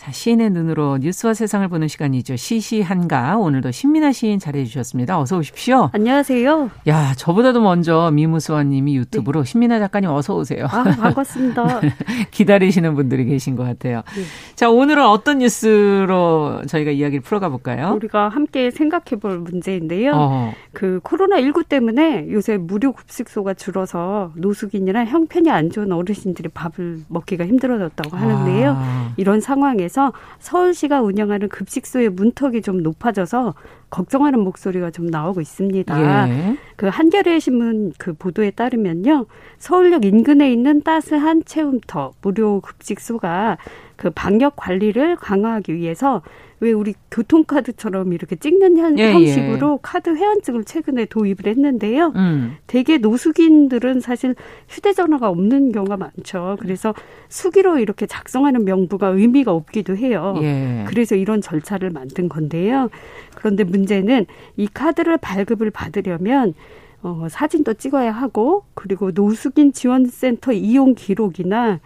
자, 0.00 0.10
시인의 0.10 0.48
눈으로 0.48 0.96
뉴스와 0.96 1.34
세상을 1.34 1.68
보는 1.68 1.86
시간이죠. 1.86 2.36
시시한가. 2.36 3.36
오늘도 3.36 3.70
신민아 3.70 4.12
시인 4.12 4.38
잘해 4.38 4.64
주셨습니다. 4.64 5.20
어서 5.20 5.36
오십시오. 5.36 5.90
안녕하세요. 5.92 6.70
야, 6.88 7.12
저보다도 7.14 7.60
먼저 7.60 8.10
미무수아 8.10 8.62
님이 8.62 8.96
유튜브로 8.96 9.42
네. 9.42 9.50
신민아 9.50 9.78
작가님 9.78 10.08
어서 10.08 10.36
오세요. 10.36 10.64
아, 10.70 10.84
반갑습니다. 10.84 11.82
기다리시는 12.32 12.94
분들이 12.94 13.26
계신 13.26 13.56
것 13.56 13.64
같아요. 13.64 13.96
네. 14.16 14.22
자, 14.54 14.70
오늘은 14.70 15.04
어떤 15.04 15.40
뉴스로 15.40 16.62
저희가 16.66 16.92
이야기를 16.92 17.20
풀어가 17.20 17.50
볼까요? 17.50 17.92
우리가 17.94 18.30
함께 18.30 18.70
생각해 18.70 19.20
볼 19.20 19.38
문제인데요. 19.40 20.12
어. 20.14 20.54
그 20.72 21.00
코로나19 21.04 21.68
때문에 21.68 22.26
요새 22.30 22.56
무료 22.56 22.92
급식소가 22.92 23.52
줄어서 23.52 24.32
노숙인이나 24.36 25.04
형편이 25.04 25.50
안 25.50 25.68
좋은 25.68 25.92
어르신들이 25.92 26.48
밥을 26.48 27.00
먹기가 27.08 27.46
힘들어졌다고 27.46 28.16
하는데요. 28.16 28.76
아. 28.78 29.12
이런 29.18 29.42
상황에 29.42 29.89
대해서 29.90 30.12
서울시가 30.38 31.02
운영하는 31.02 31.48
급식소의 31.48 32.10
문턱이 32.10 32.62
좀 32.62 32.82
높아져서 32.82 33.54
걱정하는 33.90 34.40
목소리가 34.40 34.90
좀 34.90 35.06
나오고 35.06 35.40
있습니다. 35.40 36.28
예. 36.30 36.56
그 36.76 36.86
한겨레 36.86 37.40
신문 37.40 37.92
그 37.98 38.14
보도에 38.14 38.52
따르면요. 38.52 39.26
서울역 39.58 40.04
인근에 40.04 40.50
있는 40.52 40.82
따스한 40.82 41.42
체험터 41.44 42.12
무료 42.22 42.60
급식소가 42.60 43.58
그 44.00 44.08
방역 44.08 44.56
관리를 44.56 45.16
강화하기 45.16 45.74
위해서 45.74 46.22
왜 46.60 46.72
우리 46.72 46.94
교통카드처럼 47.10 48.14
이렇게 48.14 48.34
찍는 48.34 48.78
현, 48.78 48.98
예, 48.98 49.12
형식으로 49.12 49.74
예. 49.74 49.78
카드 49.82 50.08
회원증을 50.16 50.64
최근에 50.64 51.04
도입을 51.04 51.44
했는데요. 51.44 52.14
음. 52.16 52.56
대개 52.66 52.96
노숙인들은 52.96 54.00
사실 54.00 54.34
휴대전화가 54.70 55.28
없는 55.28 55.72
경우가 55.72 55.98
많죠. 55.98 56.56
그래서 56.60 56.94
수기로 57.28 57.78
이렇게 57.78 58.06
작성하는 58.06 58.64
명부가 58.64 59.08
의미가 59.08 59.52
없기도 59.52 59.96
해요. 59.98 60.34
예. 60.40 60.86
그래서 60.88 61.14
이런 61.14 61.42
절차를 61.42 61.90
만든 61.90 62.30
건데요. 62.30 62.88
그런데 63.34 63.64
문제는 63.64 64.24
이 64.56 64.66
카드를 64.66 65.18
발급을 65.18 65.70
받으려면 65.70 66.54
어, 67.02 67.26
사진도 67.28 67.74
찍어야 67.74 68.12
하고 68.12 68.64
그리고 68.72 69.10
노숙인 69.10 69.74
지원센터 69.74 70.52
이용 70.52 70.94
기록이나 70.94 71.80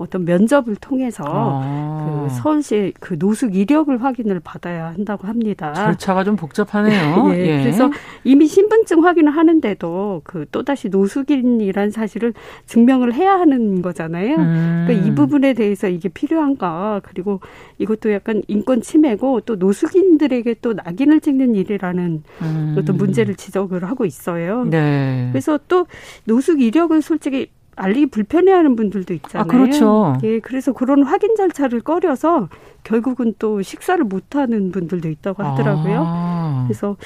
어떤 0.00 0.24
면접을 0.24 0.76
통해서 0.76 1.24
아. 1.26 2.28
그 2.28 2.34
서울시 2.34 2.94
그 3.00 3.18
노숙 3.18 3.54
이력을 3.54 4.02
확인을 4.02 4.40
받아야 4.40 4.86
한다고 4.86 5.28
합니다. 5.28 5.74
절차가 5.74 6.24
좀 6.24 6.36
복잡하네요. 6.36 7.32
예, 7.36 7.38
예. 7.38 7.62
그래서 7.62 7.90
이미 8.24 8.46
신분증 8.46 9.04
확인을 9.04 9.36
하는데도 9.36 10.22
그 10.24 10.46
또다시 10.50 10.88
노숙인이란 10.88 11.90
사실을 11.90 12.32
증명을 12.64 13.12
해야 13.12 13.34
하는 13.34 13.82
거잖아요. 13.82 14.36
음. 14.36 14.84
그러니까 14.86 15.06
이 15.06 15.14
부분에 15.14 15.52
대해서 15.52 15.86
이게 15.88 16.08
필요한가 16.08 17.02
그리고 17.04 17.40
이것도 17.76 18.10
약간 18.12 18.40
인권 18.48 18.80
침해고 18.80 19.42
또 19.42 19.56
노숙인들에게 19.56 20.56
또 20.62 20.72
낙인을 20.72 21.20
찍는 21.20 21.54
일이라는 21.56 22.22
음. 22.40 22.76
어떤 22.78 22.96
문제를 22.96 23.34
지적을 23.34 23.84
하고 23.84 24.06
있어요. 24.06 24.64
네. 24.64 25.28
그래서 25.30 25.58
또 25.68 25.86
노숙 26.24 26.62
이력을 26.62 27.02
솔직히 27.02 27.50
알리기 27.76 28.06
불편해하는 28.06 28.76
분들도 28.76 29.14
있잖아요. 29.14 29.42
아, 29.42 29.46
그렇죠. 29.46 30.16
예, 30.22 30.38
그래서 30.40 30.72
그런 30.72 31.02
확인 31.02 31.36
절차를 31.36 31.80
꺼려서 31.80 32.48
결국은 32.84 33.34
또 33.38 33.62
식사를 33.62 34.02
못하는 34.04 34.70
분들도 34.70 35.08
있다고 35.08 35.42
하더라고요. 35.42 36.04
아. 36.06 36.64
그래서 36.66 36.96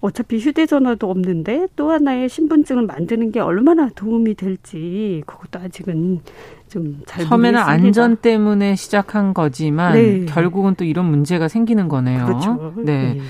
어차피 0.00 0.38
휴대전화도 0.38 1.08
없는데 1.08 1.68
또 1.76 1.92
하나의 1.92 2.28
신분증을 2.28 2.86
만드는 2.86 3.30
게 3.30 3.38
얼마나 3.38 3.88
도움이 3.88 4.34
될지 4.34 5.22
그것도 5.26 5.64
아직은 5.64 6.20
좀잘 6.68 7.26
처음에는 7.26 7.60
안전 7.60 8.16
때문에 8.16 8.74
시작한 8.74 9.32
거지만 9.32 9.92
네. 9.94 10.24
결국은 10.26 10.74
또 10.74 10.84
이런 10.84 11.06
문제가 11.06 11.46
생기는 11.46 11.86
거네요. 11.88 12.26
그렇죠. 12.26 12.74
네. 12.78 13.14
네. 13.14 13.20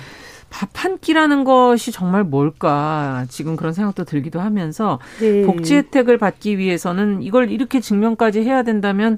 밥 0.52 0.82
한 0.82 0.98
끼라는 0.98 1.44
것이 1.44 1.92
정말 1.92 2.24
뭘까 2.24 3.24
지금 3.28 3.54
그런 3.54 3.72
생각도 3.72 4.02
들기도 4.04 4.40
하면서 4.40 4.98
네. 5.20 5.42
복지 5.42 5.76
혜택을 5.76 6.18
받기 6.18 6.58
위해서는 6.58 7.22
이걸 7.22 7.52
이렇게 7.52 7.78
증명까지 7.78 8.42
해야 8.42 8.64
된다면 8.64 9.16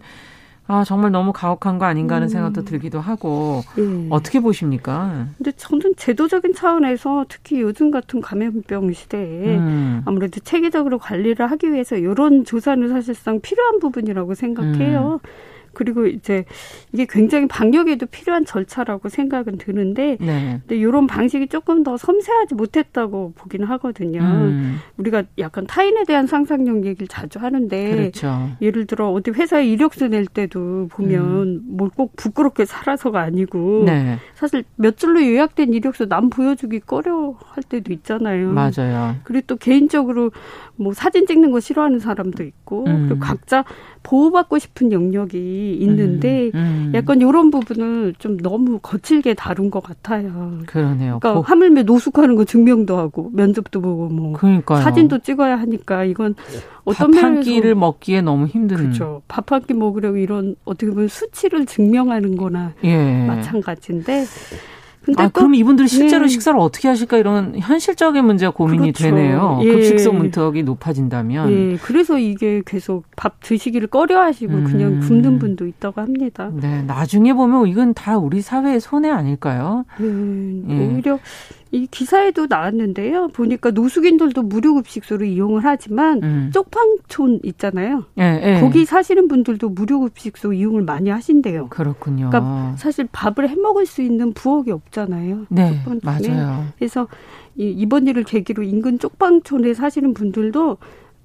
아 0.66 0.84
정말 0.84 1.10
너무 1.10 1.32
가혹한 1.32 1.78
거 1.78 1.86
아닌가 1.86 2.16
하는 2.16 2.26
음. 2.26 2.28
생각도 2.28 2.64
들기도 2.64 3.00
하고 3.00 3.62
네. 3.76 4.08
어떻게 4.10 4.40
보십니까? 4.40 5.28
근데 5.38 5.52
저는 5.52 5.94
제도적인 5.96 6.52
차원에서 6.52 7.24
특히 7.30 7.62
요즘 7.62 7.90
같은 7.90 8.20
감염병 8.20 8.92
시대에 8.92 9.56
음. 9.56 10.02
아무래도 10.04 10.40
체계적으로 10.40 10.98
관리를 10.98 11.50
하기 11.50 11.72
위해서 11.72 11.96
이런 11.96 12.44
조사는 12.44 12.86
사실상 12.90 13.40
필요한 13.40 13.78
부분이라고 13.78 14.34
생각해요. 14.34 15.20
음. 15.24 15.28
그리고 15.74 16.06
이제 16.06 16.44
이게 16.92 17.06
굉장히 17.08 17.46
방역에도 17.46 18.06
필요한 18.06 18.44
절차라고 18.44 19.08
생각은 19.08 19.58
드는데 19.58 20.16
네. 20.20 20.60
근데 20.60 20.76
이런 20.76 21.06
방식이 21.06 21.48
조금 21.48 21.82
더 21.82 21.96
섬세하지 21.96 22.54
못했다고 22.54 23.34
보기는 23.36 23.66
하거든요. 23.66 24.20
음. 24.20 24.78
우리가 24.96 25.24
약간 25.38 25.66
타인에 25.66 26.04
대한 26.04 26.26
상상력 26.26 26.86
얘기를 26.86 27.08
자주 27.08 27.38
하는데 27.38 27.96
그렇죠. 27.96 28.50
예를 28.62 28.86
들어 28.86 29.10
어디 29.10 29.30
회사에 29.30 29.66
이력서 29.66 30.08
낼 30.08 30.26
때도 30.26 30.88
보면 30.88 31.20
음. 31.20 31.62
뭘꼭 31.64 32.16
부끄럽게 32.16 32.64
살아서가 32.64 33.20
아니고 33.20 33.84
네. 33.86 34.18
사실 34.34 34.64
몇 34.76 34.96
줄로 34.96 35.22
요약된 35.22 35.72
이력서 35.74 36.06
남 36.06 36.30
보여주기 36.30 36.80
꺼려 36.80 37.34
할 37.44 37.62
때도 37.62 37.92
있잖아요. 37.92 38.52
맞아요. 38.52 39.16
그리고 39.24 39.44
또 39.46 39.56
개인적으로 39.56 40.30
뭐 40.76 40.92
사진 40.92 41.26
찍는 41.26 41.50
거 41.50 41.60
싫어하는 41.60 41.98
사람도 41.98 42.42
있고 42.44 42.84
음. 42.86 43.08
그리고 43.08 43.20
각자 43.20 43.64
보호받고 44.02 44.58
싶은 44.58 44.92
영역이 44.92 45.63
있는데 45.72 46.50
음, 46.54 46.90
음. 46.90 46.92
약간 46.94 47.20
이런 47.20 47.50
부분을 47.50 48.14
좀 48.18 48.36
너무 48.38 48.78
거칠게 48.82 49.34
다룬 49.34 49.70
것 49.70 49.82
같아요. 49.82 50.58
그러네요. 50.66 51.18
그러니까 51.20 51.34
보... 51.34 51.40
하물며 51.40 51.82
노숙하는 51.84 52.36
거 52.36 52.44
증명도 52.44 52.98
하고 52.98 53.30
면접도 53.32 53.80
보고 53.80 54.08
뭐 54.08 54.32
그러니까요. 54.34 54.82
사진도 54.82 55.18
찍어야 55.18 55.56
하니까 55.56 56.04
이건 56.04 56.34
어떤 56.84 57.10
밥 57.12 57.22
한 57.24 57.40
끼를 57.40 57.74
먹기에 57.74 58.20
너무 58.20 58.46
힘든. 58.46 58.76
그렇죠. 58.76 59.22
밥 59.28 59.50
한 59.52 59.62
끼 59.66 59.72
먹으려고 59.74 60.16
이런 60.18 60.56
어떻게 60.64 60.90
보면 60.92 61.08
수치를 61.08 61.64
증명하는 61.66 62.36
거나 62.36 62.74
예. 62.84 63.26
마찬가지인데 63.26 64.24
근데 65.04 65.22
아, 65.22 65.28
그럼 65.28 65.54
이분들이 65.54 65.86
실제로 65.86 66.24
네. 66.24 66.28
식사를 66.28 66.58
어떻게 66.58 66.88
하실까 66.88 67.18
이런 67.18 67.54
현실적인 67.58 68.24
문제가 68.24 68.52
고민이 68.52 68.92
그렇죠. 68.92 69.04
되네요. 69.04 69.60
예. 69.62 69.72
급식소 69.72 70.12
문턱이 70.12 70.62
높아진다면. 70.62 71.52
예. 71.52 71.76
그래서 71.82 72.18
이게 72.18 72.62
계속 72.64 73.04
밥 73.14 73.40
드시기를 73.40 73.88
꺼려 73.88 74.20
하시고 74.22 74.54
음. 74.54 74.64
그냥 74.64 75.00
굶는 75.00 75.38
분도 75.38 75.66
있다고 75.66 76.00
합니다. 76.00 76.50
네. 76.54 76.82
나중에 76.82 77.34
보면 77.34 77.68
이건 77.68 77.92
다 77.92 78.16
우리 78.16 78.40
사회의 78.40 78.80
손해 78.80 79.10
아닐까요? 79.10 79.84
예. 80.00 80.04
예. 80.04 80.86
오히려 80.86 81.18
이 81.74 81.88
기사에도 81.90 82.46
나왔는데요. 82.48 83.28
보니까 83.28 83.72
노숙인들도 83.72 84.42
무료 84.42 84.74
급식소를 84.74 85.26
이용을 85.26 85.64
하지만 85.64 86.22
음. 86.22 86.50
쪽방촌 86.54 87.40
있잖아요. 87.42 88.04
예, 88.16 88.40
예. 88.44 88.60
거기 88.60 88.84
사시는 88.84 89.26
분들도 89.26 89.70
무료 89.70 89.98
급식소 89.98 90.52
이용을 90.52 90.82
많이 90.82 91.10
하신대요. 91.10 91.70
그렇군요. 91.70 92.30
그러니까 92.30 92.76
사실 92.76 93.08
밥을 93.10 93.50
해 93.50 93.56
먹을 93.56 93.86
수 93.86 94.02
있는 94.02 94.32
부엌이 94.34 94.70
없잖아요. 94.70 95.46
네, 95.48 95.82
맞아요. 96.04 96.66
그래서 96.78 97.08
이번 97.56 98.06
일을 98.06 98.22
계기로 98.22 98.62
인근 98.62 99.00
쪽방촌에 99.00 99.74
사시는 99.74 100.14
분들도 100.14 100.78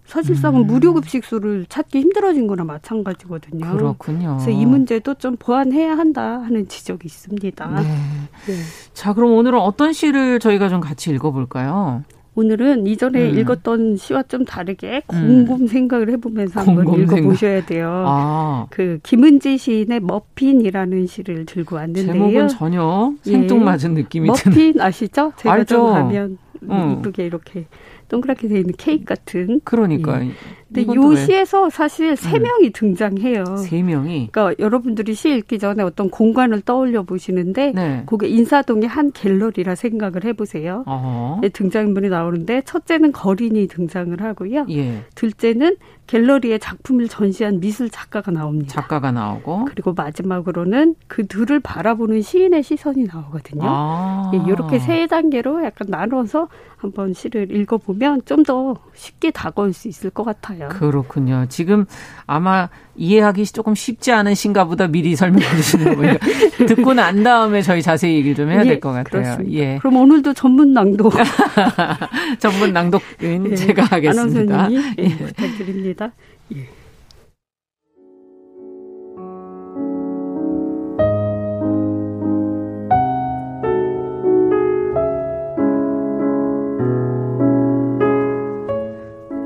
사실상은 0.09 0.61
음. 0.61 0.67
무료급식소를 0.67 1.67
찾기 1.69 1.99
힘들어진 1.99 2.47
거나 2.47 2.63
마찬가지거든요. 2.63 3.77
그렇군요. 3.77 4.37
그래서 4.39 4.49
이 4.49 4.65
문제도 4.65 5.13
좀 5.13 5.35
보완해야 5.37 5.95
한다 5.95 6.41
하는 6.41 6.67
지적이 6.67 7.05
있습니다. 7.05 7.67
네. 7.69 7.81
네. 8.47 8.53
자, 8.93 9.13
그럼 9.13 9.33
오늘은 9.33 9.59
어떤 9.59 9.93
시를 9.93 10.39
저희가 10.39 10.67
좀 10.69 10.79
같이 10.79 11.11
읽어볼까요? 11.11 12.03
오늘은 12.33 12.87
이전에 12.87 13.31
음. 13.31 13.37
읽었던 13.37 13.97
시와 13.97 14.23
좀 14.23 14.45
다르게 14.45 15.03
곰곰 15.07 15.61
음. 15.61 15.67
생각을 15.67 16.09
해보면서 16.11 16.61
한번 16.61 16.99
읽어보셔야 16.99 17.65
돼요. 17.65 18.03
아. 18.07 18.65
그 18.69 18.99
김은지 19.03 19.57
시인의 19.57 19.99
머핀이라는 19.99 21.05
시를 21.05 21.45
들고 21.45 21.75
왔는데요. 21.75 22.13
제목은 22.13 22.47
전혀 22.47 23.13
생뚱맞은 23.21 23.91
예. 23.91 24.01
느낌이 24.01 24.31
드는. 24.33 24.55
머핀 24.57 24.81
아시죠? 24.81 25.33
제가 25.35 25.53
알죠. 25.53 25.75
좀 25.75 25.93
가면 25.93 26.37
음. 26.63 26.97
이쁘게 26.99 27.25
이렇게 27.25 27.65
동그랗게 28.09 28.47
돼 28.47 28.59
있는 28.59 28.73
케이크 28.77 29.05
같은. 29.05 29.61
그러니까. 29.63 30.23
예. 30.25 30.31
근데 30.71 30.93
요 30.93 31.15
시에서 31.15 31.69
사실 31.69 32.15
세 32.15 32.37
음. 32.37 32.43
명이 32.43 32.67
음. 32.67 32.71
등장해요. 32.73 33.57
세 33.57 33.81
명이. 33.81 34.29
그러니까 34.31 34.53
여러분들이 34.59 35.15
시 35.15 35.29
읽기 35.35 35.57
전에 35.57 35.81
어떤 35.81 36.09
공간을 36.09 36.61
떠올려 36.61 37.03
보시는데 37.03 37.71
네. 37.73 38.03
그게 38.05 38.27
인사동의 38.27 38.87
한 38.87 39.11
갤러리라 39.11 39.73
생각을 39.75 40.25
해보세요. 40.25 40.85
네, 41.41 41.49
등장인물이 41.49 42.09
나오는데 42.09 42.61
첫째는 42.65 43.13
거린이 43.13 43.67
등장을 43.67 44.21
하고요. 44.21 44.65
예. 44.69 45.03
둘째는 45.15 45.77
갤러리에 46.09 46.57
작품을 46.57 47.07
전시한 47.07 47.59
미술 47.59 47.91
작가가 47.91 48.31
나옵니다. 48.31 48.73
작가가 48.73 49.11
나오고 49.11 49.65
그리고 49.65 49.93
마지막으로는 49.93 50.95
그 51.07 51.27
둘을 51.27 51.59
바라보는 51.59 52.23
시인의 52.23 52.63
시선이 52.63 53.03
나오거든요. 53.05 53.61
아. 53.63 54.31
예, 54.33 54.37
이렇게 54.47 54.79
세 54.79 55.05
단계로 55.05 55.63
약간 55.63 55.87
나눠서 55.87 56.47
한번 56.77 57.13
시를 57.13 57.55
읽어보면 57.55 58.23
좀 58.25 58.39
더 58.49 58.73
쉽게 58.95 59.29
다가올 59.29 59.73
수 59.73 59.89
있을 59.89 60.09
것 60.09 60.23
같아요. 60.23 60.69
그렇군요. 60.69 61.45
지금 61.49 61.85
아마 62.25 62.69
이해하기 62.99 63.45
조금 63.45 63.75
쉽지 63.75 64.11
않으신가 64.11 64.65
보다 64.65 64.87
미리 64.87 65.15
설명해 65.15 65.47
주시는 65.55 65.95
거예요. 65.95 66.17
듣고 66.67 66.93
난 66.93 67.23
다음에 67.23 67.61
저희 67.61 67.81
자세히 67.81 68.15
얘기를 68.15 68.35
좀 68.35 68.49
해야 68.51 68.61
될것 68.63 68.93
같아요. 68.93 69.23
그렇습니다. 69.23 69.57
예. 69.57 69.77
그럼 69.77 69.95
오늘도 69.95 70.33
전문 70.33 70.73
낭독. 70.73 71.13
전문 72.39 72.73
낭독은 72.73 73.51
예. 73.51 73.55
제가 73.55 73.83
하겠습니다. 73.83 74.53
아나운서님이 74.53 74.95
예. 74.97 75.17
부탁드립니다. 75.17 76.11
예. 76.55 76.67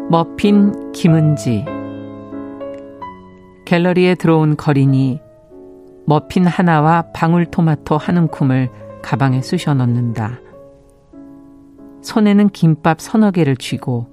머핀 0.09 0.91
김은지 0.91 1.65
갤러리에 3.73 4.13
들어온 4.13 4.55
거린이 4.55 5.19
머핀 6.05 6.45
하나와 6.45 7.05
방울토마토 7.11 7.97
한 7.97 8.17
움큼을 8.17 8.69
가방에 9.01 9.41
쑤셔 9.41 9.73
넣는다. 9.73 10.39
손에는 12.03 12.49
김밥 12.49 13.01
서너 13.01 13.31
개를 13.31 13.57
쥐고 13.57 14.05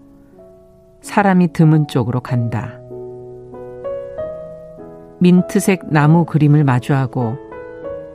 사람이 1.03 1.53
드문 1.53 1.89
쪽으로 1.89 2.21
간다. 2.21 2.81
민트색 5.19 5.91
나무 5.91 6.25
그림을 6.25 6.65
마주하고 6.65 7.37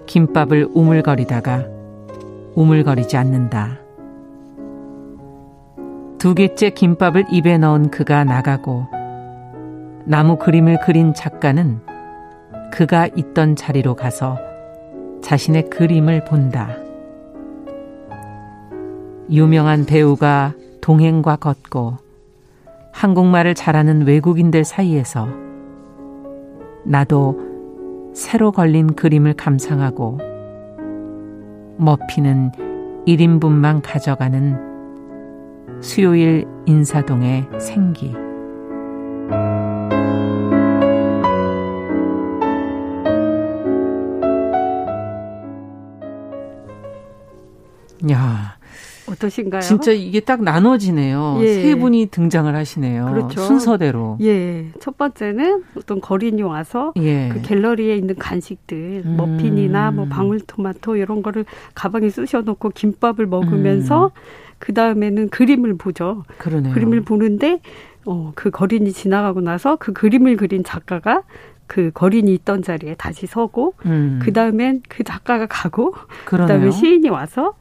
김밥을 0.07 0.69
우물거리다가 0.73 1.67
우물거리지 2.55 3.17
않는다. 3.17 3.77
두 6.17 6.33
개째 6.33 6.71
김밥을 6.71 7.25
입에 7.29 7.59
넣은 7.59 7.91
그가 7.91 8.23
나가고 8.23 8.94
나무 10.08 10.38
그림을 10.38 10.80
그린 10.82 11.14
작가는 11.16 11.80
그가 12.72 13.08
있던 13.16 13.56
자리로 13.56 13.95
가서 13.95 14.38
자신의 15.22 15.70
그림을 15.72 16.26
본다. 16.26 16.70
유명한 19.32 19.86
배우가 19.86 20.53
동행과 20.82 21.38
걷고 21.38 21.97
한국말을 22.91 23.56
잘하는 23.56 24.06
외국인들 24.06 24.64
사이에서 24.64 25.28
나도 26.84 28.12
새로 28.14 28.51
걸린 28.51 28.95
그림을 28.95 29.34
감상하고 29.34 30.20
머피는 31.78 32.51
1인분만 33.08 33.82
가져가는 33.84 35.82
수요일 35.82 36.45
인사동의 36.66 37.47
생기. 37.60 38.24
야. 48.12 48.56
어떠신가요? 49.08 49.62
진짜 49.62 49.91
이게 49.91 50.20
딱 50.20 50.43
나눠지네요. 50.43 51.38
예. 51.41 51.62
세 51.62 51.76
분이 51.76 52.08
등장을 52.08 52.53
하시네요. 52.53 53.06
그렇죠. 53.06 53.41
순서대로. 53.41 54.18
예. 54.22 54.72
첫 54.80 54.97
번째는 54.97 55.64
어떤 55.78 56.01
거린이 56.01 56.41
와서 56.41 56.91
예. 56.97 57.30
그 57.32 57.41
갤러리에 57.41 57.95
있는 57.95 58.16
간식들, 58.16 59.03
음. 59.06 59.16
머핀이나 59.18 59.91
뭐 59.91 60.06
방울토마토 60.06 60.95
이런 60.95 61.22
거를 61.22 61.45
가방에 61.76 62.10
쑤셔 62.10 62.41
놓고 62.41 62.72
김밥을 62.72 63.28
먹으면서 63.28 64.06
음. 64.08 64.12
그 64.58 64.74
다음에는 64.74 65.30
그림을 65.30 65.78
보죠. 65.78 66.24
그러네요. 66.39 66.74
그림을 66.74 67.01
보는데 67.01 67.60
어, 68.06 68.32
그 68.36 68.49
거린이 68.49 68.91
지나가고 68.91 69.41
나서 69.41 69.76
그 69.76 69.93
그림을 69.93 70.38
그린 70.38 70.64
작가가 70.64 71.24
그 71.68 71.91
거린이 71.93 72.34
있던 72.36 72.62
자리에 72.62 72.95
다시 72.95 73.26
서고 73.28 73.74
음. 73.86 74.20
그 74.22 74.34
다음엔 74.34 74.84
그 74.88 75.03
작가가 75.03 75.45
가고 75.47 75.93
그 76.26 76.38
다음에 76.38 76.72
시인이 76.72 77.10
와서 77.10 77.53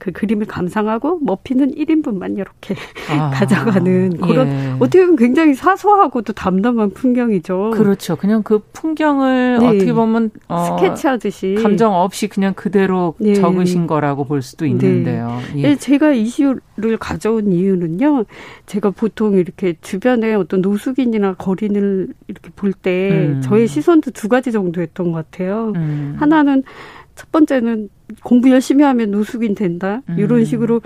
그 0.00 0.12
그림을 0.12 0.46
감상하고 0.46 1.20
머피는 1.20 1.74
1인분만 1.74 2.38
이렇게 2.38 2.74
아, 3.10 3.30
가져가는 3.36 4.16
그런 4.16 4.48
예. 4.48 4.74
어떻게 4.80 5.02
보면 5.02 5.16
굉장히 5.16 5.54
사소하고도 5.54 6.32
담담한 6.32 6.90
풍경이죠. 6.90 7.72
그렇죠. 7.74 8.16
그냥 8.16 8.42
그 8.42 8.60
풍경을 8.72 9.58
네. 9.60 9.66
어떻게 9.66 9.92
보면 9.92 10.30
어, 10.48 10.78
스케치하듯이 10.78 11.56
감정 11.62 11.94
없이 11.94 12.28
그냥 12.28 12.54
그대로 12.54 13.14
네. 13.18 13.34
적으신 13.34 13.86
거라고 13.86 14.24
볼 14.24 14.40
수도 14.40 14.64
네. 14.64 14.70
있는데요. 14.70 15.38
네. 15.54 15.62
예. 15.62 15.76
제가 15.76 16.12
이슈를 16.12 16.96
가져온 16.98 17.52
이유는요. 17.52 18.24
제가 18.64 18.90
보통 18.90 19.34
이렇게 19.34 19.74
주변에 19.82 20.34
어떤 20.34 20.62
노숙인이나 20.62 21.34
거린을 21.34 22.08
이렇게 22.26 22.50
볼때 22.56 23.10
음. 23.10 23.40
저의 23.42 23.68
시선도 23.68 24.12
두 24.12 24.28
가지 24.28 24.50
정도였던 24.50 25.12
것 25.12 25.30
같아요. 25.30 25.74
음. 25.76 26.16
하나는 26.18 26.62
첫 27.20 27.30
번째는 27.32 27.90
공부 28.24 28.50
열심히 28.50 28.82
하면 28.82 29.10
노숙인 29.10 29.54
된다. 29.54 30.00
음. 30.08 30.18
이런 30.18 30.46
식으로 30.46 30.80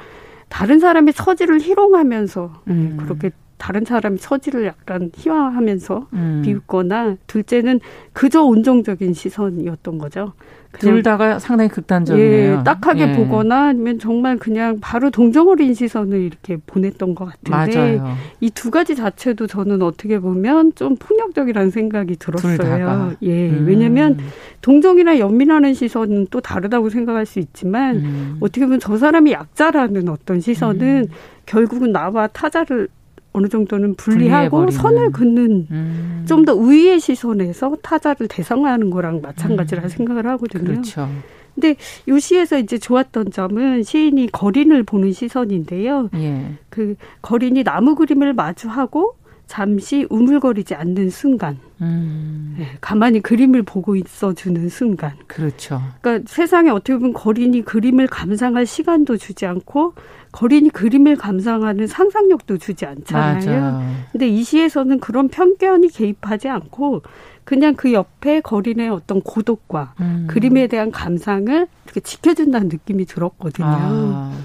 다른 0.49 0.80
사람의 0.80 1.14
처지를 1.14 1.61
희롱하면서 1.61 2.62
음. 2.66 2.97
그렇게 2.99 3.30
다른 3.57 3.85
사람의 3.85 4.18
처지를 4.18 4.66
약간 4.66 5.12
희화하면서 5.14 6.09
음. 6.12 6.43
비웃거나 6.45 7.18
둘째는 7.28 7.78
그저 8.12 8.43
온정적인 8.43 9.14
시선이었던 9.14 9.99
거죠. 9.99 10.32
둘 10.79 11.03
다가 11.03 11.39
상당히 11.39 11.68
극단적이에요. 11.70 12.59
예, 12.59 12.64
딱하게 12.64 13.09
예. 13.09 13.12
보거나 13.12 13.68
아니면 13.68 13.99
정말 13.99 14.37
그냥 14.37 14.79
바로 14.81 15.11
동정어린 15.11 15.75
시선을 15.75 16.20
이렇게 16.20 16.57
보냈던 16.66 17.14
것 17.14 17.27
같은데 17.27 18.01
이 18.41 18.51
두 18.55 18.70
가지 18.70 18.95
자체도 18.95 19.47
저는 19.47 19.83
어떻게 19.83 20.18
보면 20.18 20.72
좀 20.75 20.97
폭력적이라는 20.97 21.70
생각이 21.70 22.16
들었어요. 22.16 23.12
예, 23.22 23.51
음. 23.51 23.64
왜냐하면 23.66 24.18
동정이나 24.62 25.18
연민하는 25.18 25.75
시선은 25.75 26.29
또 26.31 26.41
다르다고 26.41 26.89
생각할 26.89 27.27
수 27.27 27.41
있지만 27.41 27.97
음. 27.97 28.37
어떻게 28.41 28.64
보면 28.64 28.81
저 28.81 28.97
사람이 28.97 29.33
약자라는 29.33 30.09
어떤 30.09 30.41
시선은 30.41 31.09
음. 31.11 31.14
결국은 31.47 31.93
나와 31.93 32.27
타자를 32.27 32.89
어느 33.35 33.49
정도는 33.49 33.97
분리하고 33.97 34.70
선을 34.70 35.11
긋는 35.11 35.66
음. 35.70 36.24
좀더 36.26 36.55
우위의 36.55 37.01
시선에서 37.01 37.76
타자를 37.82 38.28
대상화하는 38.28 38.91
거랑 38.91 39.20
마찬가지라 39.22 39.82
음. 39.82 39.89
생각을 39.89 40.26
하거든요. 40.28 40.64
그렇죠. 40.64 41.09
근데 41.55 41.76
요 42.09 42.18
시에서 42.18 42.59
이제 42.59 42.78
좋았던 42.78 43.32
점은 43.32 43.82
시인이 43.82 44.28
거린을 44.32 44.85
보는 44.85 45.12
시선인데요. 45.12 46.11
예. 46.14 46.53
그 46.68 46.95
거린이 47.22 47.62
나무 47.64 47.97
그림을 47.97 48.32
마주하고 48.35 49.16
잠시 49.47 50.07
우물거리지 50.11 50.74
않는 50.74 51.11
순간, 51.11 51.59
음. 51.80 52.57
네, 52.59 52.66
가만히 52.80 53.20
그림을 53.20 53.62
보고 53.62 53.95
있어주는 53.95 54.68
순간. 54.68 55.12
그렇죠. 55.26 55.82
그러니까 56.01 56.28
세상에 56.28 56.70
어떻게 56.70 56.95
보면 56.95 57.12
거린이 57.12 57.62
그림을 57.62 58.07
감상할 58.07 58.66
시간도 58.66 59.16
주지 59.16 59.47
않고 59.47 59.95
거린이 60.32 60.70
그림을 60.70 61.16
감상하는 61.16 61.86
상상력도 61.86 62.59
주지 62.59 62.86
않잖아요. 62.86 63.34
맞아. 63.34 63.82
근데 64.12 64.28
이 64.28 64.42
시에서는 64.42 64.99
그런 64.99 65.28
편견이 65.28 65.88
개입하지 65.88 66.49
않고 66.49 67.03
그냥 67.45 67.74
그 67.74 67.92
옆에 67.92 68.40
거린의 68.40 68.88
어떤 68.88 69.20
고독과 69.20 69.95
음. 70.01 70.26
그림에 70.28 70.66
대한 70.66 70.90
감상을 70.90 71.68
이렇게 71.84 72.01
지켜준다는 72.01 72.68
느낌이 72.68 73.05
들었거든요. 73.05 73.66
아. 73.68 74.38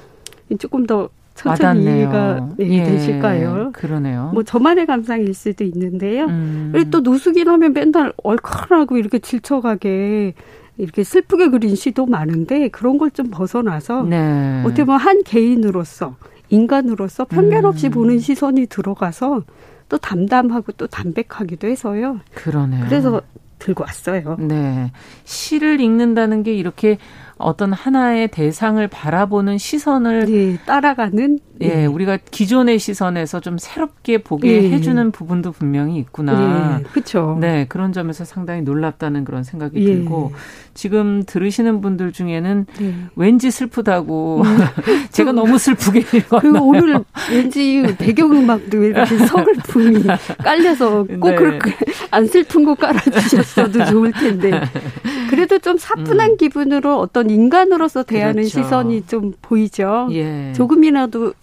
조금 0.60 0.86
더 0.86 1.10
천천히. 1.40 1.86
이해가 1.86 2.50
네, 2.58 2.70
예, 2.70 2.84
되실까요? 2.84 3.72
그러네요. 3.74 4.32
뭐 4.34 4.44
저만의 4.44 4.86
감상일 4.86 5.34
수도 5.34 5.64
있는데요. 5.64 6.26
음. 6.26 6.70
그리고 6.74 6.90
또 6.90 7.00
노숙인 7.02 7.48
하면 7.48 7.74
맨날 7.74 8.14
얼큰하고 8.24 8.98
이렇게 8.98 9.20
질척하게 9.20 10.34
이렇게 10.78 11.04
슬프게 11.04 11.50
그린 11.50 11.76
시도 11.76 12.06
많은데 12.06 12.70
그런 12.70 12.98
걸 12.98 13.10
좀 13.10 13.28
벗어나서 13.32 14.04
네. 14.04 14.62
어떻게 14.66 14.84
보면 14.84 15.00
한 15.00 15.24
개인으로서 15.24 16.16
인간으로서 16.50 17.26
편견 17.26 17.66
없이 17.66 17.88
음. 17.88 17.92
보는 17.92 18.20
시선이 18.20 18.68
들어가서 18.68 19.44
또 19.90 19.98
담담하고 19.98 20.74
또 20.74 20.88
담백하기도 20.88 21.68
해서요. 21.68 22.20
그러네요. 22.36 22.86
그래서 22.86 23.22
들고 23.60 23.84
왔어요. 23.84 24.38
네. 24.40 24.92
시를 25.26 25.82
읽는다는 25.82 26.44
게 26.44 26.54
이렇게 26.54 26.98
어떤 27.40 27.72
하나의 27.72 28.28
대상을 28.28 28.86
바라보는 28.88 29.58
시선을 29.58 30.26
네, 30.26 30.58
따라가는 30.66 31.40
예, 31.62 31.68
네. 31.68 31.86
우리가 31.86 32.18
기존의 32.32 32.80
시선에서 32.80 33.40
좀 33.40 33.58
새롭게 33.58 34.20
보게 34.20 34.62
네. 34.62 34.72
해주는 34.72 35.12
부분도 35.12 35.52
분명히 35.52 35.98
있구나. 35.98 36.82
그렇죠. 36.92 37.38
네, 37.40 37.66
그런 37.68 37.92
점에서 37.92 38.24
상당히 38.24 38.62
놀랍다는 38.62 39.26
그런 39.26 39.44
생각이 39.44 39.80
예. 39.82 39.86
들고 39.86 40.34
지금 40.74 41.24
들으시는 41.26 41.82
분들 41.82 42.14
중에는 42.14 42.66
예. 42.82 42.96
왠지 43.16 43.52
슬프다고 43.52 44.44
음. 44.44 44.58
제가 45.12 45.34
너무 45.34 45.58
슬프게 45.58 46.00
읽었나 46.00 46.40
그리고 46.40 46.66
오늘 46.66 47.04
왠지 47.30 47.84
배경음악도 47.98 48.84
이렇게 48.84 49.18
서글픔이 49.28 50.04
깔려서 50.38 51.04
꼭 51.20 51.30
네. 51.30 51.36
그렇게 51.36 51.76
안 52.12 52.26
슬픈 52.26 52.64
거 52.64 52.76
깔아주셨어도 52.76 53.86
좋을 53.86 54.12
텐데 54.14 54.52
그래도 55.30 55.60
좀 55.60 55.78
사뿐한 55.78 56.32
음. 56.32 56.38
기분으로 56.38 57.00
어떤 57.00 57.29
인간으로서 57.30 58.04
대하는 58.04 58.44
그렇죠. 58.44 58.64
시선이 58.64 59.06
좀 59.08 59.34
보이죠. 59.42 60.08
예. 60.12 60.54
조금이라도 60.56 61.34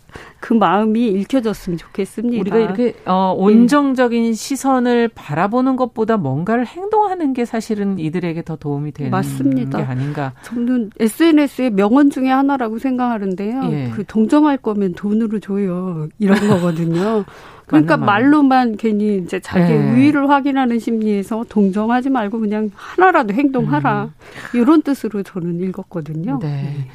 그 0.41 0.55
마음이 0.55 1.09
읽혀졌으면 1.09 1.77
좋겠습니다. 1.79 2.41
우리가 2.41 2.59
이렇게 2.59 2.95
어, 3.05 3.35
온정적인 3.37 4.23
네. 4.25 4.33
시선을 4.33 5.09
바라보는 5.09 5.77
것보다 5.77 6.17
뭔가를 6.17 6.67
행동하는 6.67 7.33
게 7.33 7.45
사실은 7.45 7.99
이들에게 7.99 8.43
더 8.43 8.57
도움이 8.57 8.93
되는 8.93 9.11
맞습니다. 9.11 9.79
게 9.79 9.85
아닌가. 9.85 10.33
저는 10.43 10.91
SNS의 10.99 11.71
명언 11.71 12.11
중에 12.11 12.29
하나라고 12.31 12.79
생각하는데요. 12.79 13.61
예. 13.73 13.91
그 13.95 14.05
동정할 14.07 14.57
거면 14.57 14.95
돈으로 14.95 15.41
줘요. 15.41 16.09
이런 16.19 16.39
거거든요. 16.49 17.25
그러니까 17.67 17.97
말로만 17.97 18.77
괜히 18.77 19.19
이제 19.19 19.41
자기 19.41 19.73
네. 19.73 19.93
우위를 19.93 20.31
확인하는 20.31 20.79
심리에서 20.79 21.45
동정하지 21.49 22.11
말고 22.11 22.41
그냥 22.41 22.71
하나라도 22.75 23.35
행동하라. 23.35 24.05
음. 24.05 24.59
이런 24.59 24.83
뜻으로 24.83 25.23
저는 25.23 25.61
읽었거든요. 25.61 26.39
네. 26.41 26.47
네. 26.47 26.89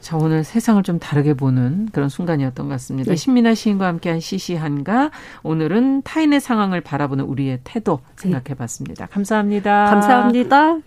자, 0.00 0.16
오늘 0.16 0.44
세상을 0.44 0.82
좀 0.84 0.98
다르게 1.00 1.34
보는 1.34 1.88
그런 1.92 2.08
순간이었던 2.08 2.66
것 2.66 2.72
같습니다. 2.74 3.10
네. 3.10 3.16
신민아 3.16 3.54
시인과 3.54 3.86
함께한 3.86 4.20
시시한가. 4.20 5.10
오늘은 5.42 6.02
타인의 6.02 6.40
상황을 6.40 6.80
바라보는 6.80 7.24
우리의 7.24 7.60
태도 7.64 8.00
생각해 8.16 8.54
봤습니다. 8.56 9.06
감사합니다. 9.06 9.86
감사합니다. 9.90 10.78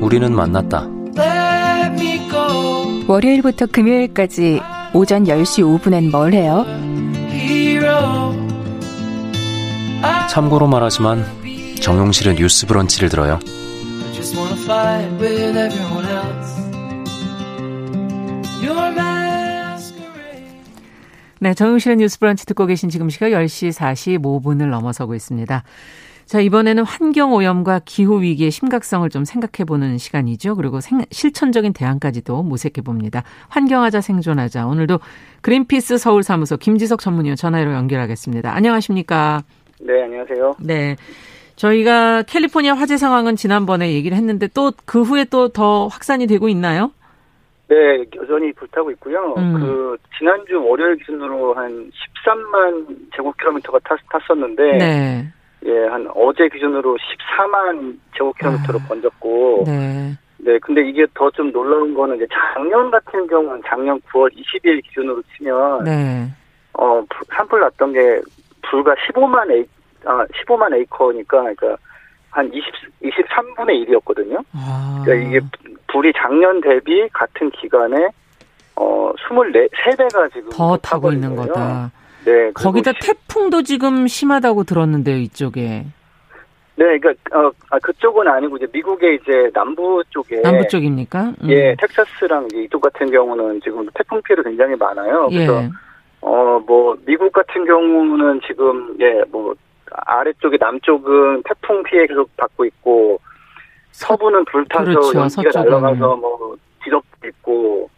우리는 0.00 0.34
만났다. 0.34 1.01
월요일부터 3.08 3.66
금요일까지 3.66 4.60
오전 4.94 5.24
10시 5.24 5.80
5분엔 5.80 6.10
뭘 6.10 6.32
해요? 6.32 6.64
참고로 10.28 10.66
말하지만 10.66 11.24
정용실의 11.80 12.36
뉴스 12.36 12.66
브런치를 12.66 13.08
들어요. 13.08 13.38
네, 21.40 21.54
정용실의 21.54 21.96
뉴스 21.96 22.20
브런치 22.20 22.46
듣고 22.46 22.66
계신 22.66 22.88
지금 22.88 23.10
시각 23.10 23.30
10시 23.30 23.72
45분을 23.72 24.70
넘어서고 24.70 25.14
있습니다. 25.16 25.64
자, 26.26 26.40
이번에는 26.40 26.84
환경 26.84 27.32
오염과 27.34 27.80
기후 27.84 28.22
위기의 28.22 28.50
심각성을 28.50 29.08
좀 29.10 29.24
생각해 29.24 29.66
보는 29.66 29.98
시간이죠. 29.98 30.56
그리고 30.56 30.80
생, 30.80 31.02
실천적인 31.10 31.72
대안까지도 31.72 32.42
모색해 32.42 32.80
봅니다. 32.82 33.22
환경하자 33.48 34.00
생존하자. 34.00 34.66
오늘도 34.66 34.98
그린피스 35.42 35.98
서울 35.98 36.22
사무소 36.22 36.56
김지석 36.56 37.00
전문위원 37.00 37.36
전화로 37.36 37.72
연결하겠습니다. 37.72 38.54
안녕하십니까? 38.54 39.42
네, 39.80 40.02
안녕하세요. 40.04 40.54
네. 40.60 40.96
저희가 41.56 42.22
캘리포니아 42.22 42.72
화재 42.74 42.96
상황은 42.96 43.36
지난번에 43.36 43.92
얘기를 43.92 44.16
했는데 44.16 44.46
또 44.48 44.72
그 44.86 45.02
후에 45.02 45.24
또 45.24 45.48
더 45.48 45.86
확산이 45.88 46.26
되고 46.26 46.48
있나요? 46.48 46.92
네, 47.68 47.76
여전히 48.16 48.52
불타고 48.52 48.90
있고요. 48.92 49.34
음. 49.36 49.54
그 49.54 49.96
지난주 50.18 50.62
월요일 50.62 50.96
기준으로 50.96 51.54
한 51.54 51.90
13만 52.24 52.86
제곱킬로미터가 53.16 53.78
탔, 53.84 53.98
탔었는데 54.10 54.62
네. 54.78 55.32
예, 55.64 55.86
한 55.86 56.08
어제 56.14 56.48
기준으로 56.48 56.96
14만 56.96 57.96
제곱킬로미터로 58.16 58.80
아, 58.80 58.88
번졌고, 58.88 59.64
네. 59.66 60.12
네, 60.38 60.58
근데 60.58 60.88
이게 60.88 61.06
더 61.14 61.30
좀 61.30 61.52
놀라운 61.52 61.94
거는 61.94 62.16
이제 62.16 62.26
작년 62.54 62.90
같은 62.90 63.26
경우는 63.28 63.62
작년 63.66 64.00
9월 64.12 64.28
20일 64.34 64.82
기준으로 64.84 65.22
치면, 65.36 65.84
네. 65.84 66.28
어, 66.74 67.02
산불 67.34 67.60
났던 67.60 67.92
게 67.92 68.20
불과 68.62 68.94
15만 68.94 69.50
에이, 69.52 69.64
아, 70.04 70.26
15만 70.26 70.74
에이커니까, 70.74 71.38
그러니까 71.40 71.76
한 72.30 72.50
20, 72.52 72.64
23분의 73.02 73.86
1이었거든요. 73.88 74.42
아. 74.54 75.02
그러니까 75.04 75.28
이게 75.28 75.40
불이 75.92 76.12
작년 76.16 76.60
대비 76.60 77.08
같은 77.12 77.50
기간에, 77.50 78.08
어, 78.74 79.12
24, 79.16 79.44
3배가 79.84 80.32
지금 80.32 80.50
더 80.50 80.76
타고 80.78 81.12
있는 81.12 81.36
거다. 81.36 81.90
네. 82.24 82.52
거기다 82.52 82.92
태풍도 83.00 83.62
지금 83.62 84.06
심하다고 84.06 84.64
들었는데요, 84.64 85.16
이쪽에. 85.16 85.86
네, 86.74 86.98
그러니까 86.98 87.38
어 87.38 87.50
아, 87.70 87.78
그쪽은 87.80 88.26
아니고 88.26 88.56
이제 88.56 88.66
미국의 88.72 89.16
이제 89.22 89.50
남부 89.52 90.02
쪽에 90.10 90.40
남부 90.40 90.66
쪽입니까? 90.68 91.34
음. 91.42 91.50
예, 91.50 91.76
텍사스랑 91.78 92.48
이쪽 92.54 92.80
같은 92.80 93.10
경우는 93.10 93.60
지금 93.62 93.86
태풍 93.94 94.22
피해도 94.22 94.42
굉장히 94.42 94.74
많아요. 94.76 95.28
그래서 95.28 95.62
예. 95.62 95.70
어뭐 96.22 96.96
미국 97.04 97.32
같은 97.32 97.66
경우는 97.66 98.40
지금 98.46 98.96
예뭐 98.98 99.54
아래쪽에 99.90 100.56
남쪽은 100.58 101.42
태풍 101.44 101.82
피해 101.82 102.06
계속 102.06 102.34
받고 102.36 102.64
있고 102.64 103.20
서부는 103.90 104.44
불타서 104.46 104.84
그렇죠, 104.84 105.18
연기가 105.18 105.62
날아가서 105.62 106.16
뭐 106.16 106.56
지적도 106.82 107.28
있고 107.28 107.90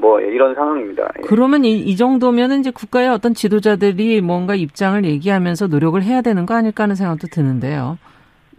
뭐 0.00 0.20
이런 0.20 0.54
상황입니다. 0.54 1.08
예. 1.18 1.22
그러면 1.26 1.64
이, 1.64 1.78
이 1.78 1.96
정도면 1.96 2.52
이제 2.52 2.70
국가의 2.70 3.08
어떤 3.08 3.34
지도자들이 3.34 4.20
뭔가 4.22 4.54
입장을 4.54 5.04
얘기하면서 5.04 5.66
노력을 5.66 6.02
해야 6.02 6.22
되는 6.22 6.46
거 6.46 6.54
아닐까 6.54 6.84
하는 6.84 6.94
생각도 6.94 7.28
드는데요. 7.30 7.98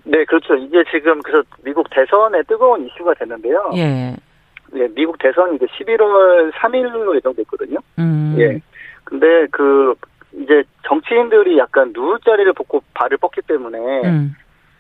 네, 0.04 0.24
그렇죠. 0.26 0.56
이게 0.56 0.84
지금 0.92 1.22
그래서 1.22 1.44
미국 1.64 1.90
대선에 1.90 2.44
뜨거운 2.44 2.86
이슈가 2.86 3.14
됐는데요. 3.16 3.72
예. 3.76 4.16
예, 4.76 4.88
미국 4.96 5.18
대선이 5.18 5.56
이제 5.56 5.66
11월 5.66 6.52
3일로 6.54 7.16
예정됐거든요. 7.16 7.78
음. 8.00 8.36
예. 8.38 8.62
근데 9.04 9.48
그 9.52 9.96
이제 10.34 10.64
정치인들이 10.88 11.58
약간 11.58 11.92
누울 11.94 12.20
자리를 12.24 12.54
뽑고 12.54 12.82
발을 12.94 13.18
뻗기 13.18 13.42
때문에 13.48 13.78
음. 14.06 14.36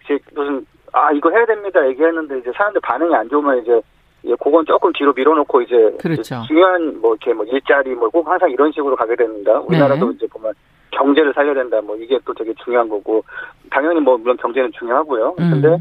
이제 0.05 0.17
무슨 0.33 0.65
아 0.93 1.11
이거 1.11 1.29
해야 1.29 1.45
됩니다 1.45 1.85
얘기했는데 1.87 2.39
이제 2.39 2.51
사람들 2.55 2.81
반응이 2.81 3.13
안 3.13 3.29
좋으면 3.29 3.61
이제 3.61 3.81
예, 4.25 4.35
그건 4.35 4.65
조금 4.65 4.91
뒤로 4.93 5.13
밀어놓고 5.13 5.61
이제 5.63 5.95
그렇죠. 5.99 6.41
중요한 6.47 6.99
뭐 7.01 7.15
이렇게 7.15 7.33
뭐 7.33 7.45
일자리 7.45 7.95
뭐 7.95 8.09
꼭 8.09 8.27
항상 8.27 8.51
이런 8.51 8.71
식으로 8.71 8.95
가게 8.95 9.15
됩니다. 9.15 9.59
우리나라도 9.61 10.09
네. 10.09 10.13
이제 10.15 10.27
보면 10.27 10.53
경제를 10.91 11.33
살려야 11.33 11.53
된다 11.55 11.81
뭐 11.81 11.95
이게 11.95 12.19
또 12.25 12.33
되게 12.33 12.53
중요한 12.63 12.87
거고 12.89 13.23
당연히 13.71 13.99
뭐 13.99 14.17
물론 14.17 14.37
경제는 14.37 14.71
중요하고요. 14.77 15.35
음. 15.39 15.51
근데 15.51 15.77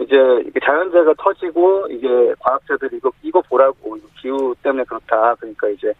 이제 0.00 0.16
자연재해가 0.64 1.14
터지고 1.18 1.86
이게 1.90 2.34
과학자들이 2.40 2.96
이거 2.98 3.10
이거 3.22 3.42
보라고 3.48 3.96
기후 4.20 4.54
때문에 4.62 4.84
그렇다. 4.84 5.34
그러니까 5.36 5.68
이제 5.68 5.92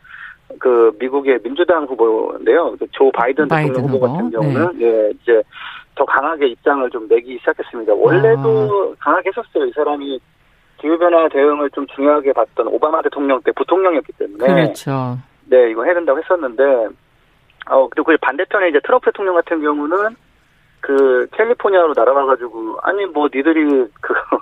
그 0.58 0.92
미국의 0.98 1.40
민주당 1.42 1.84
후보인데요. 1.84 2.76
그조 2.78 3.10
바이든, 3.12 3.48
바이든 3.48 3.72
대통령 3.74 3.94
후보 3.96 4.06
같은 4.06 4.30
경우는 4.30 4.78
네. 4.78 4.84
예 4.86 5.10
이제 5.22 5.42
더 5.94 6.04
강하게 6.04 6.48
입장을 6.48 6.88
좀 6.90 7.08
내기 7.08 7.38
시작했습니다. 7.38 7.94
원래도 7.94 8.94
아. 8.98 9.04
강하게 9.04 9.30
했었어요. 9.30 9.66
이 9.66 9.72
사람이 9.72 10.20
기후변화 10.80 11.28
대응을 11.28 11.70
좀 11.70 11.86
중요하게 11.88 12.32
봤던 12.32 12.68
오바마 12.68 13.02
대통령 13.02 13.40
때 13.42 13.52
부통령이었기 13.52 14.12
때문에. 14.14 14.46
그렇죠. 14.46 15.18
네, 15.46 15.70
이거 15.70 15.84
해야 15.84 15.94
된다고 15.94 16.18
했었는데, 16.18 16.88
어, 17.68 17.88
그리고 17.88 18.04
그 18.12 18.16
반대편에 18.20 18.68
이제 18.70 18.80
트럼프 18.84 19.06
대통령 19.06 19.34
같은 19.34 19.60
경우는 19.60 20.16
그 20.80 21.26
캘리포니아로 21.32 21.92
날아가가지고, 21.94 22.78
아니, 22.82 23.04
뭐, 23.06 23.28
니들이 23.32 23.86
그, 24.00 24.14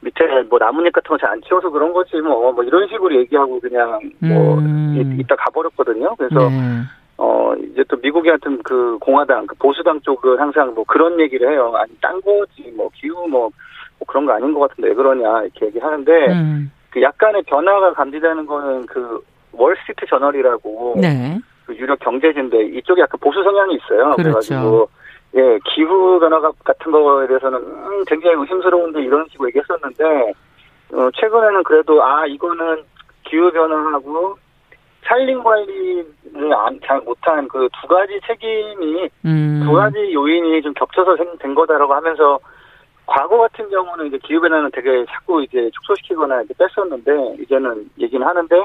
밑에 0.00 0.26
뭐 0.48 0.58
나뭇잎 0.60 0.92
같은 0.92 1.08
거 1.08 1.16
잘 1.16 1.30
안 1.32 1.40
치워서 1.42 1.70
그런 1.70 1.92
거지, 1.92 2.16
뭐, 2.20 2.52
뭐 2.52 2.62
이런 2.62 2.86
식으로 2.88 3.14
얘기하고 3.16 3.58
그냥 3.60 3.98
뭐, 4.20 4.58
음. 4.58 5.16
이따 5.18 5.34
가버렸거든요. 5.36 6.14
그래서, 6.16 6.48
네. 6.50 6.82
어, 7.16 7.52
이제 7.56 7.82
또 7.88 7.96
미국의 7.96 8.32
같은 8.32 8.62
그 8.62 8.96
공화당, 9.00 9.46
그 9.46 9.54
보수당 9.56 10.00
쪽은 10.02 10.38
항상 10.38 10.72
뭐 10.74 10.84
그런 10.84 11.18
얘기를 11.18 11.50
해요. 11.50 11.72
아니, 11.74 11.90
딴 12.00 12.20
거지, 12.20 12.70
뭐, 12.76 12.90
기후 12.94 13.26
뭐, 13.26 13.50
뭐 13.98 14.06
그런 14.06 14.26
거 14.26 14.32
아닌 14.32 14.52
것 14.54 14.60
같은데 14.60 14.88
왜 14.88 14.94
그러냐 14.94 15.42
이렇게 15.42 15.66
얘기하는데 15.66 16.12
음. 16.32 16.72
그 16.90 17.02
약간의 17.02 17.42
변화가 17.42 17.92
감지되는 17.94 18.46
거는 18.46 18.86
그 18.86 19.22
월스트리트 19.52 20.06
저널이라고 20.06 20.96
네. 21.00 21.38
그 21.66 21.76
유력 21.76 21.98
경제지인데 22.00 22.64
이쪽에 22.78 23.02
약간 23.02 23.18
보수 23.20 23.42
성향이 23.42 23.74
있어요. 23.74 24.14
그렇죠. 24.16 24.22
그래가지고 24.22 24.88
예 25.36 25.58
기후 25.64 26.18
변화 26.18 26.40
같은 26.40 26.90
거에 26.92 27.26
대해서는 27.26 27.58
음, 27.58 28.04
굉장히 28.06 28.36
의심스러운데 28.40 29.02
이런 29.02 29.26
식으로 29.30 29.48
얘기했었는데 29.48 30.32
어, 30.94 31.10
최근에는 31.14 31.62
그래도 31.64 32.02
아 32.02 32.24
이거는 32.26 32.82
기후 33.24 33.50
변화하고 33.52 34.38
산림 35.04 35.42
관리를 35.42 36.06
잘 36.86 37.00
못한 37.00 37.46
그 37.48 37.68
두 37.80 37.88
가지 37.88 38.18
책임이 38.26 39.08
음. 39.26 39.62
두 39.64 39.72
가지 39.72 40.12
요인이 40.12 40.62
좀 40.62 40.72
겹쳐서 40.74 41.16
된 41.38 41.54
거다라고 41.54 41.94
하면서 41.94 42.38
과거 43.08 43.38
같은 43.38 43.68
경우는 43.70 44.06
이제 44.06 44.18
기후 44.18 44.40
변화는 44.40 44.70
되게 44.70 45.04
자꾸 45.06 45.42
이제 45.42 45.70
축소시키거나 45.74 46.42
이제 46.42 46.54
뺐었는데 46.58 47.42
이제는 47.42 47.90
얘기는 47.98 48.24
하는데 48.24 48.64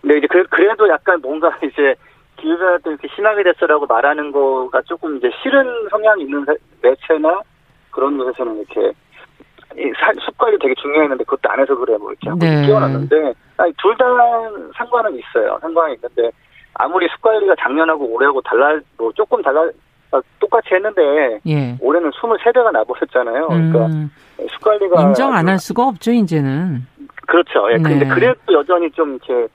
근데 0.00 0.16
이제 0.16 0.26
그, 0.28 0.42
그래도 0.44 0.88
약간 0.88 1.20
뭔가 1.20 1.56
이제 1.62 1.94
기후 2.36 2.56
변화 2.56 2.78
때 2.78 2.90
이렇게 2.90 3.06
심하게 3.14 3.42
됐어라고 3.42 3.84
말하는 3.86 4.32
거가 4.32 4.80
조금 4.82 5.18
이제 5.18 5.30
싫은 5.42 5.88
성향이 5.90 6.22
있는 6.22 6.46
매체나 6.80 7.42
그런 7.90 8.16
곳에서는 8.16 8.56
이렇게 8.56 8.92
숲 10.24 10.38
관리 10.38 10.58
되게 10.58 10.74
중요했는데 10.80 11.22
그것도 11.24 11.52
안 11.52 11.60
해서 11.60 11.76
그래 11.76 11.98
뭐 11.98 12.10
이렇게 12.10 12.30
하고 12.30 12.38
네. 12.40 12.64
끼워놨는데 12.64 13.34
둘 13.76 13.94
다 13.98 14.06
상관은 14.74 15.14
있어요 15.18 15.58
상관이 15.60 15.94
있는데 15.96 16.30
아무리 16.74 17.06
숲 17.08 17.20
관리가 17.20 17.56
작년하고 17.60 18.06
올해하고 18.06 18.40
달라 18.40 18.80
뭐 18.96 19.12
조금 19.12 19.42
달라 19.42 19.60
아, 19.60 19.70
똑같이 20.38 20.68
했는데 20.74 21.40
예. 21.46 21.76
올해는 21.80 22.10
23배가 22.10 22.72
나버렸잖아요. 22.72 23.46
그러니까 23.48 23.86
음. 23.86 24.10
숟갈리가 24.52 25.02
인정 25.02 25.32
안 25.34 25.48
할 25.48 25.58
수가 25.58 25.86
없죠, 25.86 26.12
이제는. 26.12 26.86
그렇죠. 27.26 27.70
예. 27.72 27.76
네. 27.76 27.82
근데 27.82 28.06
그래도 28.06 28.38
여전히 28.52 28.90
좀 28.92 29.10
이렇게 29.24 29.46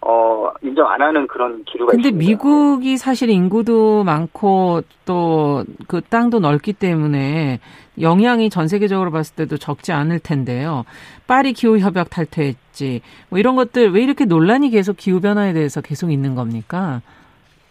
어, 0.00 0.48
인정 0.62 0.88
안 0.88 1.02
하는 1.02 1.26
그런 1.26 1.64
기류가 1.64 1.90
근데 1.90 2.08
있습니다. 2.08 2.28
미국이 2.30 2.96
사실 2.96 3.30
인구도 3.30 4.04
많고 4.04 4.82
또 5.04 5.64
그 5.88 6.00
땅도 6.02 6.38
넓기 6.40 6.72
때문에 6.74 7.58
영향이 8.00 8.48
전 8.48 8.68
세계적으로 8.68 9.10
봤을 9.10 9.34
때도 9.34 9.56
적지 9.56 9.92
않을 9.92 10.20
텐데요. 10.20 10.84
파리 11.26 11.52
기후 11.52 11.78
협약 11.78 12.10
탈퇴했지. 12.10 13.00
뭐 13.28 13.38
이런 13.40 13.56
것들 13.56 13.90
왜 13.92 14.02
이렇게 14.02 14.24
논란이 14.24 14.70
계속 14.70 14.96
기후 14.96 15.20
변화에 15.20 15.52
대해서 15.52 15.80
계속 15.80 16.12
있는 16.12 16.34
겁니까? 16.36 17.00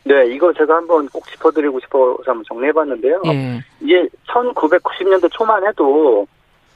네, 0.07 0.27
이거 0.27 0.53
제가 0.53 0.75
한번 0.75 1.07
꼭 1.09 1.25
짚어드리고 1.27 1.79
싶어서 1.81 2.23
한번 2.25 2.43
정리해봤는데요. 2.47 3.21
예. 3.27 3.61
이게 3.81 4.07
1990년대 4.27 5.31
초만 5.31 5.65
해도 5.67 6.25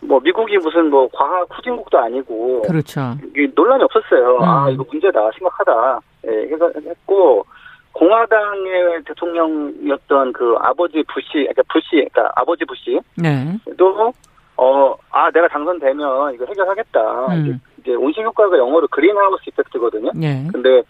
뭐 0.02 0.20
미국이 0.20 0.58
무슨 0.58 0.90
뭐 0.90 1.08
과학 1.14 1.48
후진국도 1.52 1.98
아니고 2.00 2.64
그렇죠. 2.64 3.16
논란이 3.56 3.84
없었어요. 3.84 4.38
음. 4.38 4.44
아 4.44 4.70
이거 4.70 4.84
문제다 4.92 5.32
심각하다. 5.38 6.00
예, 6.28 6.50
했고 6.90 7.46
공화당의 7.94 9.04
대통령이었던 9.06 10.34
그 10.34 10.56
아버지 10.60 11.04
부시, 11.04 11.34
그러니까 11.34 11.62
부시, 11.72 11.90
그러니까 11.92 12.32
아버지 12.36 12.66
부시. 12.66 13.00
네. 13.16 13.58
또, 13.78 14.14
어, 14.56 14.96
아, 15.12 15.30
내가 15.32 15.48
당선되면 15.50 16.34
이거 16.34 16.46
해결하겠다. 16.46 17.26
음. 17.28 17.42
이제, 17.42 17.60
이제 17.80 17.96
온실 17.96 18.24
효과가 18.24 18.58
영어로 18.58 18.88
그린하우스 18.88 19.44
이펙트거든요. 19.48 20.12
네. 20.16 20.48
근데 20.52 20.82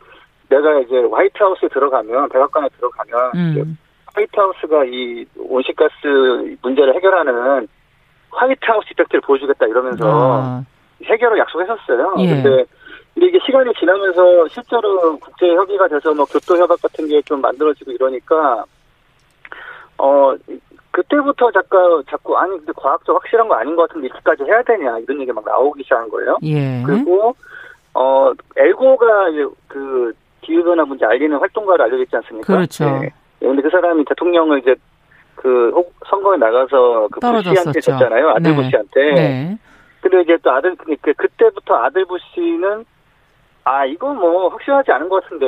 내가 0.52 0.80
이제 0.80 0.96
화이트하우스에 1.10 1.70
들어가면, 1.70 2.28
백악관에 2.30 2.68
들어가면, 2.78 3.32
음. 3.36 3.78
화이트하우스가 4.14 4.84
이 4.86 5.26
온실가스 5.38 6.58
문제를 6.62 6.94
해결하는 6.96 7.68
화이트하우스 8.32 8.90
이펙트를 8.92 9.22
보여주겠다 9.22 9.66
이러면서 9.68 10.04
아. 10.06 10.64
해결을 11.06 11.38
약속했었어요. 11.40 12.16
예. 12.20 12.28
근데 12.28 12.66
이게 13.16 13.40
시간이 13.46 13.74
지나면서 13.80 14.48
실제로 14.50 15.18
국제 15.18 15.48
협의가 15.54 15.88
돼서 15.88 16.14
뭐 16.14 16.26
교토 16.26 16.58
협약 16.58 16.82
같은 16.82 17.08
게 17.08 17.22
좀 17.24 17.40
만들어지고 17.40 17.92
이러니까 17.92 18.66
어 19.98 20.34
그때부터 20.92 21.52
자꾸 21.52 22.04
자꾸 22.10 22.38
아니 22.38 22.58
근데 22.58 22.74
과학적 22.76 23.16
확실한 23.16 23.48
거 23.48 23.56
아닌 23.56 23.76
것 23.78 23.88
같은데 23.88 24.08
이렇게까지 24.08 24.44
해야 24.44 24.62
되냐 24.64 25.00
이런 25.00 25.22
얘기 25.22 25.32
막 25.32 25.44
나오기 25.46 25.84
시작한 25.84 26.10
거예요. 26.10 26.38
예. 26.44 26.84
그리고 26.86 27.34
어 27.94 28.32
엘고가 28.58 29.30
이제 29.30 29.46
그 29.68 30.14
기후 30.42 30.64
변화 30.64 30.84
문제 30.84 31.06
알리는 31.06 31.38
활동가를 31.38 31.86
알려졌지 31.86 32.16
않습니까? 32.18 32.54
그렇죠. 32.54 32.86
네. 33.00 33.10
근데 33.40 33.62
그 33.62 33.70
사람이 33.70 34.06
대통령을 34.06 34.60
이제 34.60 34.76
그 35.36 35.72
선거에 36.08 36.38
나가서 36.38 37.08
그 37.12 37.20
부시한테 37.20 37.80
졌잖아요. 37.80 38.30
아들 38.30 38.52
네. 38.52 38.56
부시한테. 38.56 39.14
네. 39.14 39.58
근데 40.02 40.22
이제 40.22 40.38
또 40.44 40.52
아들 40.52 40.76
그 40.76 41.14
그때부터 41.14 41.76
아들 41.76 42.06
부시는 42.06 42.86
아 43.64 43.86
이건 43.86 44.18
뭐 44.18 44.50
확실하지 44.50 44.92
않은 44.92 45.10
것 45.10 45.24
같은데 45.24 45.46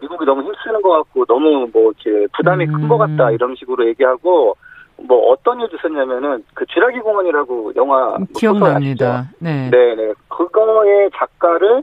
미국이 0.00 0.24
너무 0.24 0.42
힘쓰는 0.42 0.82
것 0.82 0.90
같고 0.90 1.24
너무 1.26 1.68
뭐 1.72 1.92
이렇게 1.92 2.26
부담이 2.36 2.64
음. 2.66 2.72
큰것 2.72 2.98
같다 2.98 3.30
이런 3.32 3.54
식으로 3.56 3.86
얘기하고 3.88 4.56
뭐 4.98 5.30
어떤 5.30 5.60
일도 5.60 5.76
있었냐면은 5.76 6.44
그 6.54 6.64
쥐라기 6.66 7.00
공원이라고 7.00 7.72
영화 7.76 8.16
뭐 8.18 8.26
기억납니다. 8.36 9.28
네. 9.38 9.68
네네 9.70 10.14
그거의 10.28 11.10
작가를 11.14 11.82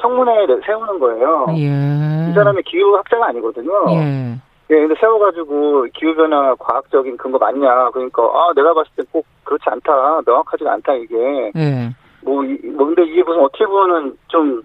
청문회에 0.00 0.46
세우는 0.66 0.98
거예요. 0.98 1.46
예. 1.56 2.30
이 2.30 2.32
사람이 2.34 2.62
기후학자가 2.62 3.26
아니거든요. 3.28 3.72
예. 3.90 4.34
예, 4.70 4.74
근데 4.74 4.94
세워가지고 4.98 5.86
기후변화 5.94 6.54
과학적인 6.58 7.16
근거 7.18 7.38
맞냐. 7.38 7.90
그러니까, 7.90 8.22
아, 8.22 8.52
내가 8.56 8.72
봤을 8.72 8.90
때 8.96 9.02
꼭 9.12 9.26
그렇지 9.44 9.64
않다. 9.66 10.22
명확하지가 10.26 10.72
않다, 10.72 10.94
이게. 10.94 11.52
예. 11.54 11.90
뭐, 12.22 12.42
뭐, 12.42 12.86
근데 12.86 13.04
이게 13.04 13.22
무슨 13.22 13.42
어떻게 13.42 13.66
보면은 13.66 14.16
좀, 14.28 14.62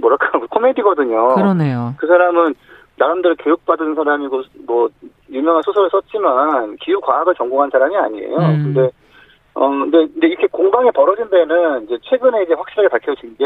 뭐랄까, 0.00 0.30
코미디거든요. 0.50 1.34
그러네요. 1.34 1.94
그 1.98 2.06
사람은 2.06 2.54
나름대로 2.96 3.34
교육받은 3.36 3.94
사람이고, 3.94 4.42
뭐, 4.66 4.88
유명한 5.30 5.62
소설을 5.62 5.90
썼지만, 5.90 6.76
기후과학을 6.80 7.34
전공한 7.34 7.68
사람이 7.70 7.94
아니에요. 7.96 8.36
음. 8.38 8.62
근데, 8.72 8.90
어, 9.52 9.68
근데, 9.68 9.98
근데 10.06 10.26
이렇게 10.28 10.46
공방이 10.46 10.90
벌어진 10.92 11.28
데는 11.28 11.84
이제 11.84 11.98
최근에 12.02 12.44
이제 12.44 12.54
확실하게 12.54 12.88
밝혀진 12.88 13.36
게, 13.36 13.44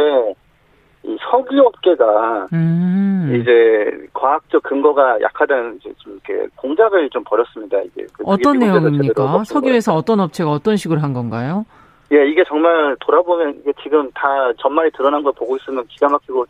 이 1.05 1.17
석유 1.31 1.61
업계가 1.61 2.49
음. 2.53 3.41
이제 3.41 4.09
과학적 4.13 4.63
근거가 4.63 5.21
약하다는 5.21 5.77
이제 5.81 5.93
좀 5.99 6.19
이렇게 6.27 6.47
공작을 6.57 7.09
좀 7.11 7.23
벌였습니다. 7.25 7.79
이게 7.83 8.07
그 8.13 8.25
어떤 8.27 8.59
내용입니까? 8.59 9.45
석유에서 9.45 9.95
어떤 9.95 10.21
업체가 10.21 10.51
어떤 10.51 10.77
식으로 10.77 11.01
한 11.01 11.13
건가요? 11.13 11.65
예, 12.13 12.27
이게 12.27 12.43
정말 12.49 12.97
돌아보면 13.01 13.61
이게 13.61 13.73
지금 13.83 14.11
다 14.13 14.29
전말이 14.59 14.91
드러난 14.93 15.23
걸 15.23 15.33
보고 15.35 15.57
있으면 15.57 15.87
기가 15.89 16.09
막히고 16.09 16.47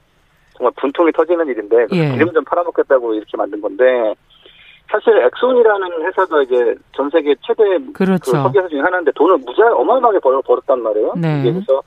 정말 0.56 0.72
분통이 0.76 1.12
터지는 1.12 1.46
일인데 1.46 1.86
예. 1.92 2.12
기름 2.12 2.32
좀 2.32 2.44
팔아먹겠다고 2.44 3.14
이렇게 3.14 3.36
만든 3.36 3.60
건데 3.60 4.14
사실 4.90 5.16
엑손이라는 5.18 6.06
회사가 6.06 6.42
이제 6.42 6.74
전 6.92 7.10
세계 7.10 7.34
최대 7.42 7.62
그렇죠. 7.92 8.32
그 8.32 8.38
석유회사 8.38 8.68
중에 8.68 8.80
하나인데 8.80 9.10
돈을 9.12 9.38
무지 9.38 9.60
어마어마하게 9.60 10.18
벌, 10.20 10.40
벌었단 10.42 10.82
말이에요. 10.82 11.12
네. 11.16 11.42
그래서 11.42 11.82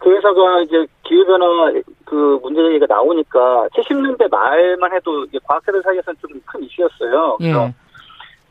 그 0.00 0.10
회사가 0.10 0.60
이제 0.62 0.86
기후변화 1.04 1.72
그 2.04 2.38
문제 2.42 2.62
제기가 2.62 2.86
나오니까 2.88 3.68
70년대 3.74 4.28
말만 4.30 4.92
해도 4.92 5.24
이제 5.24 5.38
과학자들 5.44 5.82
사이에서는 5.82 6.16
좀 6.20 6.40
큰 6.46 6.62
이슈였어요. 6.64 7.36
그래서, 7.38 7.66
예. 7.66 7.74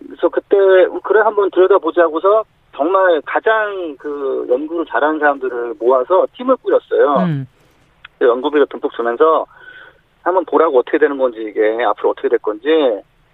그래서 0.06 0.30
그때 0.30 0.58
그래 1.04 1.22
한번 1.22 1.50
들여다보자고서 1.52 2.44
정말 2.76 3.22
가장 3.26 3.96
그 3.98 4.46
연구를 4.50 4.86
잘하는 4.86 5.20
사람들을 5.20 5.76
모아서 5.80 6.28
팀을 6.36 6.58
꾸렸어요. 6.58 7.16
음. 7.26 7.48
연구비를 8.22 8.68
듬뿍 8.70 8.92
주면서 8.94 9.46
한번 10.24 10.46
보라고 10.46 10.80
어떻게 10.80 10.98
되는 10.98 11.18
건지 11.18 11.40
이게 11.42 11.84
앞으로 11.84 12.12
어떻게 12.12 12.30
될 12.30 12.40
건지. 12.40 12.68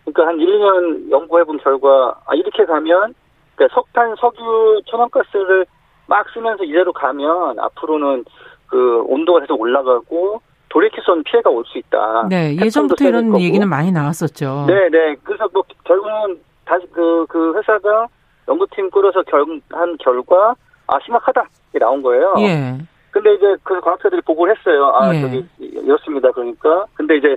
그러니까 0.06 0.28
한 0.28 0.40
1, 0.40 0.48
2년 0.48 1.12
연구해본 1.12 1.60
결과 1.60 2.20
아 2.26 2.36
이렇게 2.36 2.66
가면 2.66 3.14
그러니까 3.56 3.76
석탄, 3.76 4.16
석유, 4.20 4.82
천연가스를 4.86 5.66
막 6.08 6.26
쓰면서 6.34 6.64
이대로 6.64 6.92
가면 6.94 7.60
앞으로는 7.60 8.26
그 8.68 9.02
온도가 9.08 9.42
계속 9.42 9.60
올라가고 9.60 10.42
없는 10.74 11.24
피해가 11.24 11.50
올 11.50 11.66
수 11.66 11.78
있다. 11.78 12.28
네, 12.30 12.56
예전부터 12.56 13.06
이런 13.06 13.28
거고. 13.30 13.42
얘기는 13.42 13.68
많이 13.68 13.92
나왔었죠. 13.92 14.66
네, 14.68 14.90
네. 14.90 15.16
그래서 15.24 15.48
뭐 15.54 15.64
결국은 15.84 16.40
다시 16.66 16.86
그, 16.94 17.26
그 17.28 17.54
회사가 17.58 18.08
연구팀 18.48 18.90
꾸려서 18.90 19.22
결, 19.24 19.46
한 19.72 19.98
결과 19.98 20.56
아 20.88 20.98
심각하다 21.04 21.44
이게 21.70 21.80
나온 21.80 22.02
거예요. 22.02 22.34
예. 22.40 22.78
근데 23.12 23.34
이제 23.34 23.56
그 23.64 23.80
과학자들이 23.82 24.22
보고를 24.22 24.56
했어요. 24.58 24.92
아 24.96 25.14
예. 25.14 25.22
저기 25.22 25.46
이렇습니다. 25.60 26.32
그러니까 26.32 26.86
근데 26.94 27.18
이제 27.18 27.36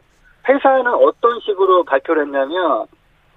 회사는 0.48 0.86
어떤 0.94 1.40
식으로 1.40 1.82
발표를 1.84 2.26
했냐면 2.26 2.86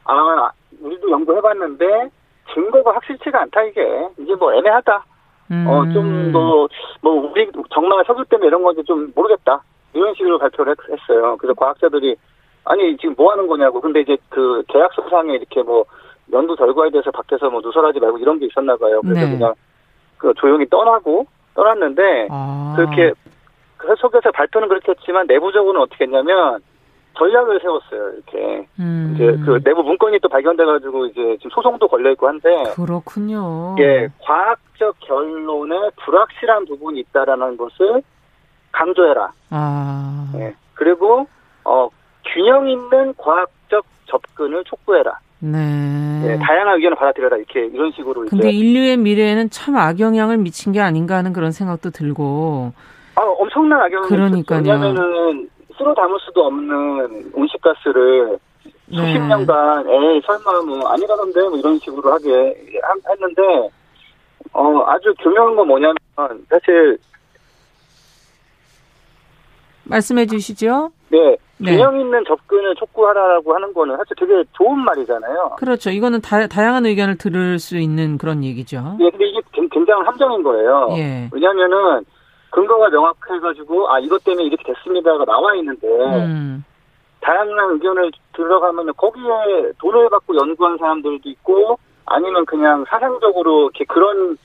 아 0.06 0.50
우리도 0.82 1.10
연구해봤는데 1.10 2.10
증거가 2.54 2.94
확실치가 2.96 3.42
않다 3.42 3.64
이게 3.64 3.82
이제 4.20 4.36
뭐 4.36 4.54
애매하다. 4.54 5.04
음. 5.52 5.66
어, 5.68 5.86
좀, 5.92 6.32
뭐, 6.32 6.68
뭐, 7.02 7.32
우리, 7.32 7.50
정말 7.74 8.04
석유 8.06 8.24
때문에 8.26 8.48
이런 8.48 8.64
건지 8.64 8.84
좀 8.86 9.12
모르겠다. 9.16 9.62
이런 9.94 10.14
식으로 10.16 10.38
발표를 10.40 10.76
했, 10.90 11.10
어요 11.10 11.38
그래서 11.38 11.54
과학자들이, 11.54 12.16
아니, 12.66 12.98
지금 12.98 13.16
뭐 13.18 13.32
하는 13.32 13.48
거냐고. 13.48 13.80
근데 13.80 14.02
이제 14.02 14.18
그 14.30 14.64
계약서상에 14.68 15.34
이렇게 15.36 15.62
뭐, 15.64 15.86
연구 16.34 16.56
결과에 16.56 16.90
대해서 16.90 17.10
밖에서 17.12 17.50
뭐 17.50 17.62
누설하지 17.62 18.00
말고 18.02 18.18
이런 18.18 18.38
게 18.38 18.48
있었나 18.48 18.76
봐요. 18.76 19.00
그래서 19.02 19.26
네. 19.26 19.38
그냥 19.38 19.54
그 20.18 20.34
조용히 20.36 20.68
떠나고, 20.70 21.26
떠났는데, 21.56 22.28
아. 22.30 22.74
그렇게, 22.76 23.14
그 23.78 23.96
속에서 23.98 24.32
발표는 24.32 24.68
그렇게 24.68 24.92
했지만 24.92 25.28
내부적으로는 25.28 25.82
어떻게 25.82 26.04
했냐면, 26.04 26.60
전략을 27.18 27.60
세웠어요. 27.62 28.12
이렇게 28.14 28.68
음. 28.80 29.14
이제 29.16 29.26
그 29.46 29.62
내부 29.64 29.82
문건이 29.84 30.20
또 30.22 30.30
발견돼가지고 30.30 31.08
이제 31.08 31.38
지금 31.38 31.52
소송도 31.52 31.88
걸려 31.88 32.12
있고 32.12 32.28
한데 32.28 32.50
그렇군요. 32.76 33.76
예, 33.80 34.08
과학적 34.20 34.96
결론에 35.00 35.90
불확실한 36.04 36.66
부분이 36.66 37.00
있다라는 37.00 37.58
것을 37.58 38.04
강조해라. 38.72 39.32
아. 39.50 40.32
예, 40.36 40.54
그리고 40.76 41.28
어 41.64 41.90
균형 42.26 42.70
있는 42.70 43.14
과학적 43.18 43.84
접근을 44.06 44.64
촉구해라. 44.66 45.20
네. 45.40 46.24
예, 46.26 46.38
다양한 46.38 46.76
의견을 46.76 46.98
받아들여라 46.98 47.38
이렇게 47.38 47.66
이런 47.66 47.92
식으로. 47.92 48.26
근데 48.26 48.52
인류의 48.52 48.98
미래에는 48.98 49.50
참 49.50 49.76
악영향을 49.76 50.38
미친 50.38 50.72
게 50.72 50.82
아닌가 50.82 51.16
하는 51.16 51.34
그런 51.34 51.52
생각도 51.52 51.90
들고. 51.90 52.74
아 53.16 53.22
엄청난 53.22 53.82
악영향을 53.82 54.08
그러니까요. 54.08 54.62
왜냐면은 54.62 55.50
쓸어 55.78 55.94
담을 55.94 56.20
수도 56.20 56.46
없는 56.46 57.32
온실가스를 57.34 58.40
수십 58.90 59.20
네. 59.20 59.20
년간 59.20 59.90
에이 59.90 60.22
설마 60.26 60.62
뭐 60.62 60.88
아니라던데 60.90 61.42
뭐 61.50 61.58
이런 61.58 61.80
식으로 61.80 62.12
하게 62.12 62.32
했는데 63.10 63.70
어 64.54 64.84
아주 64.88 65.14
교묘한 65.20 65.56
건 65.56 65.68
뭐냐면 65.68 65.96
사실 66.50 66.98
말씀해 69.84 70.26
주시죠. 70.26 70.92
네 71.10 71.38
네. 71.60 71.72
균형 71.72 72.00
있는 72.00 72.24
접근을 72.28 72.76
촉구하라고 72.76 73.56
하는 73.56 73.74
거는 73.74 73.98
사실 73.98 74.16
되게 74.18 74.44
좋은 74.54 74.80
말이잖아요. 74.80 75.56
그렇죠. 75.58 75.90
이거는 75.90 76.22
다, 76.22 76.48
다양한 76.48 76.86
의견을 76.86 77.18
들을 77.18 77.58
수 77.60 77.78
있는 77.78 78.18
그런 78.18 78.44
얘기죠. 78.44 78.98
예, 79.00 79.10
근데 79.10 79.26
이게 79.28 79.42
굉장한 79.72 80.06
함정인 80.06 80.44
거예요. 80.44 80.90
예. 80.98 81.30
왜냐면은 81.32 82.06
근거가 82.52 82.90
명확해가지고 82.90 83.92
아 83.92 84.00
이것 84.00 84.24
때문에 84.24 84.46
이렇게 84.46 84.64
됐습니다가 84.74 85.26
나와 85.26 85.56
있는데 85.56 85.88
음. 85.88 86.64
다양한 87.22 87.72
의견을 87.72 88.12
들어가면 88.34 88.94
거기에 88.96 89.74
돈을 89.80 90.10
받고 90.10 90.36
연구한 90.36 90.78
사람들도 90.78 91.28
있고 91.30 91.78
아니면 92.06 92.46
그냥 92.46 92.86
사상적으로 92.88 93.64
이렇게 93.64 93.86
그런 93.86 94.38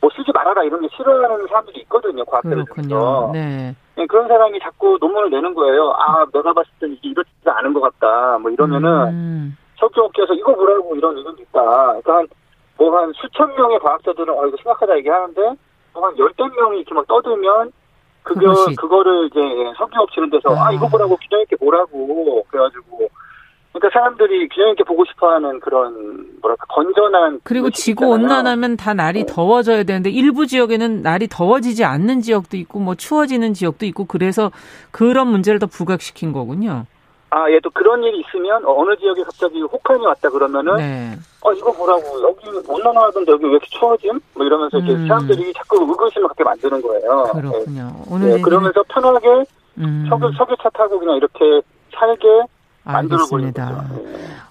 뭐 0.00 0.10
쓰지 0.14 0.30
말아라 0.32 0.62
이런 0.62 0.80
게 0.80 0.88
싫어하는 0.96 1.46
사람들이 1.48 1.80
있거든요 1.80 2.24
과학자들 2.24 2.64
중에서 2.74 3.30
네. 3.32 3.74
네. 3.96 4.06
그런 4.06 4.28
사람이 4.28 4.60
자꾸 4.60 4.96
논문을 5.00 5.30
내는 5.30 5.54
거예요 5.54 5.92
아 5.98 6.24
내가 6.32 6.52
봤을 6.52 6.70
땐 6.78 6.92
이게 6.92 7.08
이렇지가 7.08 7.58
않은 7.58 7.72
것 7.72 7.80
같다 7.80 8.38
뭐 8.38 8.50
이러면은 8.50 8.88
음. 9.08 9.56
석유업계에서 9.80 10.34
이거 10.34 10.52
뭐라고 10.52 10.94
이런 10.94 11.16
의견도 11.16 11.42
있다 11.42 11.60
그러니까 12.00 12.22
뭐한 12.76 13.12
수천 13.14 13.54
명의 13.56 13.78
과학자들은 13.80 14.28
어 14.32 14.46
이거 14.46 14.56
심각하다 14.56 14.96
얘기하는데 14.98 15.54
뭐한 15.98 16.18
열댓 16.18 16.44
명이 16.44 16.78
이렇게 16.78 16.94
막 16.94 17.06
떠들면 17.06 17.72
그거 18.22 18.66
그거를 18.76 19.26
이제 19.30 19.40
석유업 19.78 20.08
이런 20.16 20.30
데서 20.30 20.54
아, 20.54 20.68
아 20.68 20.72
이거 20.72 20.88
보라고 20.88 21.16
균형 21.16 21.42
있게 21.42 21.56
보라고 21.56 22.44
그래가지고 22.48 23.08
그러니까 23.72 23.98
사람들이 23.98 24.48
균형 24.48 24.70
있게 24.70 24.84
보고 24.84 25.04
싶어하는 25.06 25.60
그런 25.60 26.26
뭐랄까 26.40 26.66
건전한 26.68 27.40
그리고 27.42 27.70
지구 27.70 28.06
온난하면 28.06 28.76
다 28.76 28.92
날이 28.94 29.24
네. 29.24 29.26
더워져야 29.26 29.84
되는데 29.84 30.10
일부 30.10 30.46
지역에는 30.46 31.02
날이 31.02 31.28
더워지지 31.28 31.84
않는 31.84 32.20
지역도 32.20 32.56
있고 32.58 32.80
뭐 32.80 32.94
추워지는 32.94 33.54
지역도 33.54 33.86
있고 33.86 34.04
그래서 34.04 34.50
그런 34.90 35.28
문제를 35.28 35.58
더 35.58 35.66
부각시킨 35.66 36.32
거군요. 36.32 36.86
아, 37.30 37.50
예, 37.50 37.60
또 37.60 37.68
그런 37.70 38.02
일이 38.02 38.20
있으면 38.20 38.62
어느 38.64 38.96
지역에 38.96 39.22
갑자기 39.22 39.60
혹한이 39.60 40.04
왔다 40.06 40.30
그러면은 40.30 40.76
네. 40.76 41.12
어 41.42 41.52
이거 41.52 41.72
뭐라고 41.72 42.02
여기 42.22 42.48
온난화하던데 42.66 43.32
여기 43.32 43.44
왜 43.44 43.50
이렇게 43.50 43.66
추워짐? 43.78 44.18
뭐 44.34 44.46
이러면서 44.46 44.78
이제 44.78 44.92
음. 44.92 45.06
사람들이 45.06 45.52
자꾸 45.52 45.76
의구심을 45.82 46.26
갖게 46.28 46.42
만드는 46.44 46.80
거예요. 46.80 47.24
그렇군요. 47.34 47.92
예. 47.94 48.02
오늘 48.10 48.38
예, 48.38 48.40
그러면서 48.40 48.82
편하게 48.88 49.44
음. 49.78 50.06
석유 50.08 50.30
석유차 50.38 50.70
타고 50.70 50.98
그냥 50.98 51.16
이렇게 51.16 51.60
살게 51.94 52.26
알겠습니다. 52.84 53.84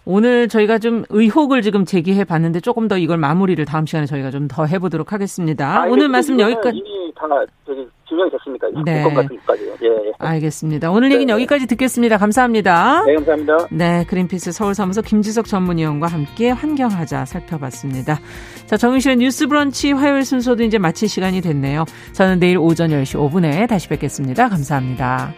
오늘 0.05 0.47
저희가 0.47 0.77
좀 0.79 1.03
의혹을 1.09 1.61
지금 1.63 1.83
제기해 1.83 2.23
봤는데 2.23 2.59
조금 2.61 2.87
더 2.87 2.97
이걸 2.97 3.17
마무리를 3.17 3.63
다음 3.65 3.85
시간에 3.85 4.05
저희가 4.05 4.29
좀 4.31 4.47
더 4.47 4.65
해보도록 4.65 5.11
하겠습니다. 5.11 5.81
아, 5.81 5.87
오늘 5.87 6.07
말씀 6.07 6.39
여기까지. 6.39 6.77
이미 6.77 7.11
다 7.15 7.25
저기 7.65 7.85
증명이 8.07 8.31
됐습니까? 8.31 8.67
네. 8.85 9.03
같은까지. 9.03 9.71
예, 9.83 9.87
예. 9.87 10.11
알겠습니다. 10.17 10.91
오늘 10.91 11.09
네. 11.09 11.15
얘기는 11.15 11.33
여기까지 11.33 11.67
듣겠습니다. 11.67 12.17
감사합니다. 12.17 13.03
네, 13.05 13.15
감사합니다. 13.15 13.67
네, 13.71 14.05
그린피스 14.07 14.51
서울사무소 14.51 15.01
김지석 15.01 15.45
전문위원과 15.45 16.07
함께 16.07 16.49
환경하자 16.51 17.25
살펴봤습니다. 17.25 18.19
자, 18.65 18.77
정윤실의 18.77 19.17
뉴스 19.17 19.47
브런치 19.47 19.91
화요일 19.91 20.23
순서도 20.23 20.63
이제 20.63 20.77
마칠 20.77 21.07
시간이 21.07 21.41
됐네요. 21.41 21.85
저는 22.13 22.39
내일 22.39 22.57
오전 22.57 22.89
10시 22.89 23.17
5분에 23.19 23.67
다시 23.67 23.87
뵙겠습니다. 23.89 24.49
감사합니다. 24.49 25.33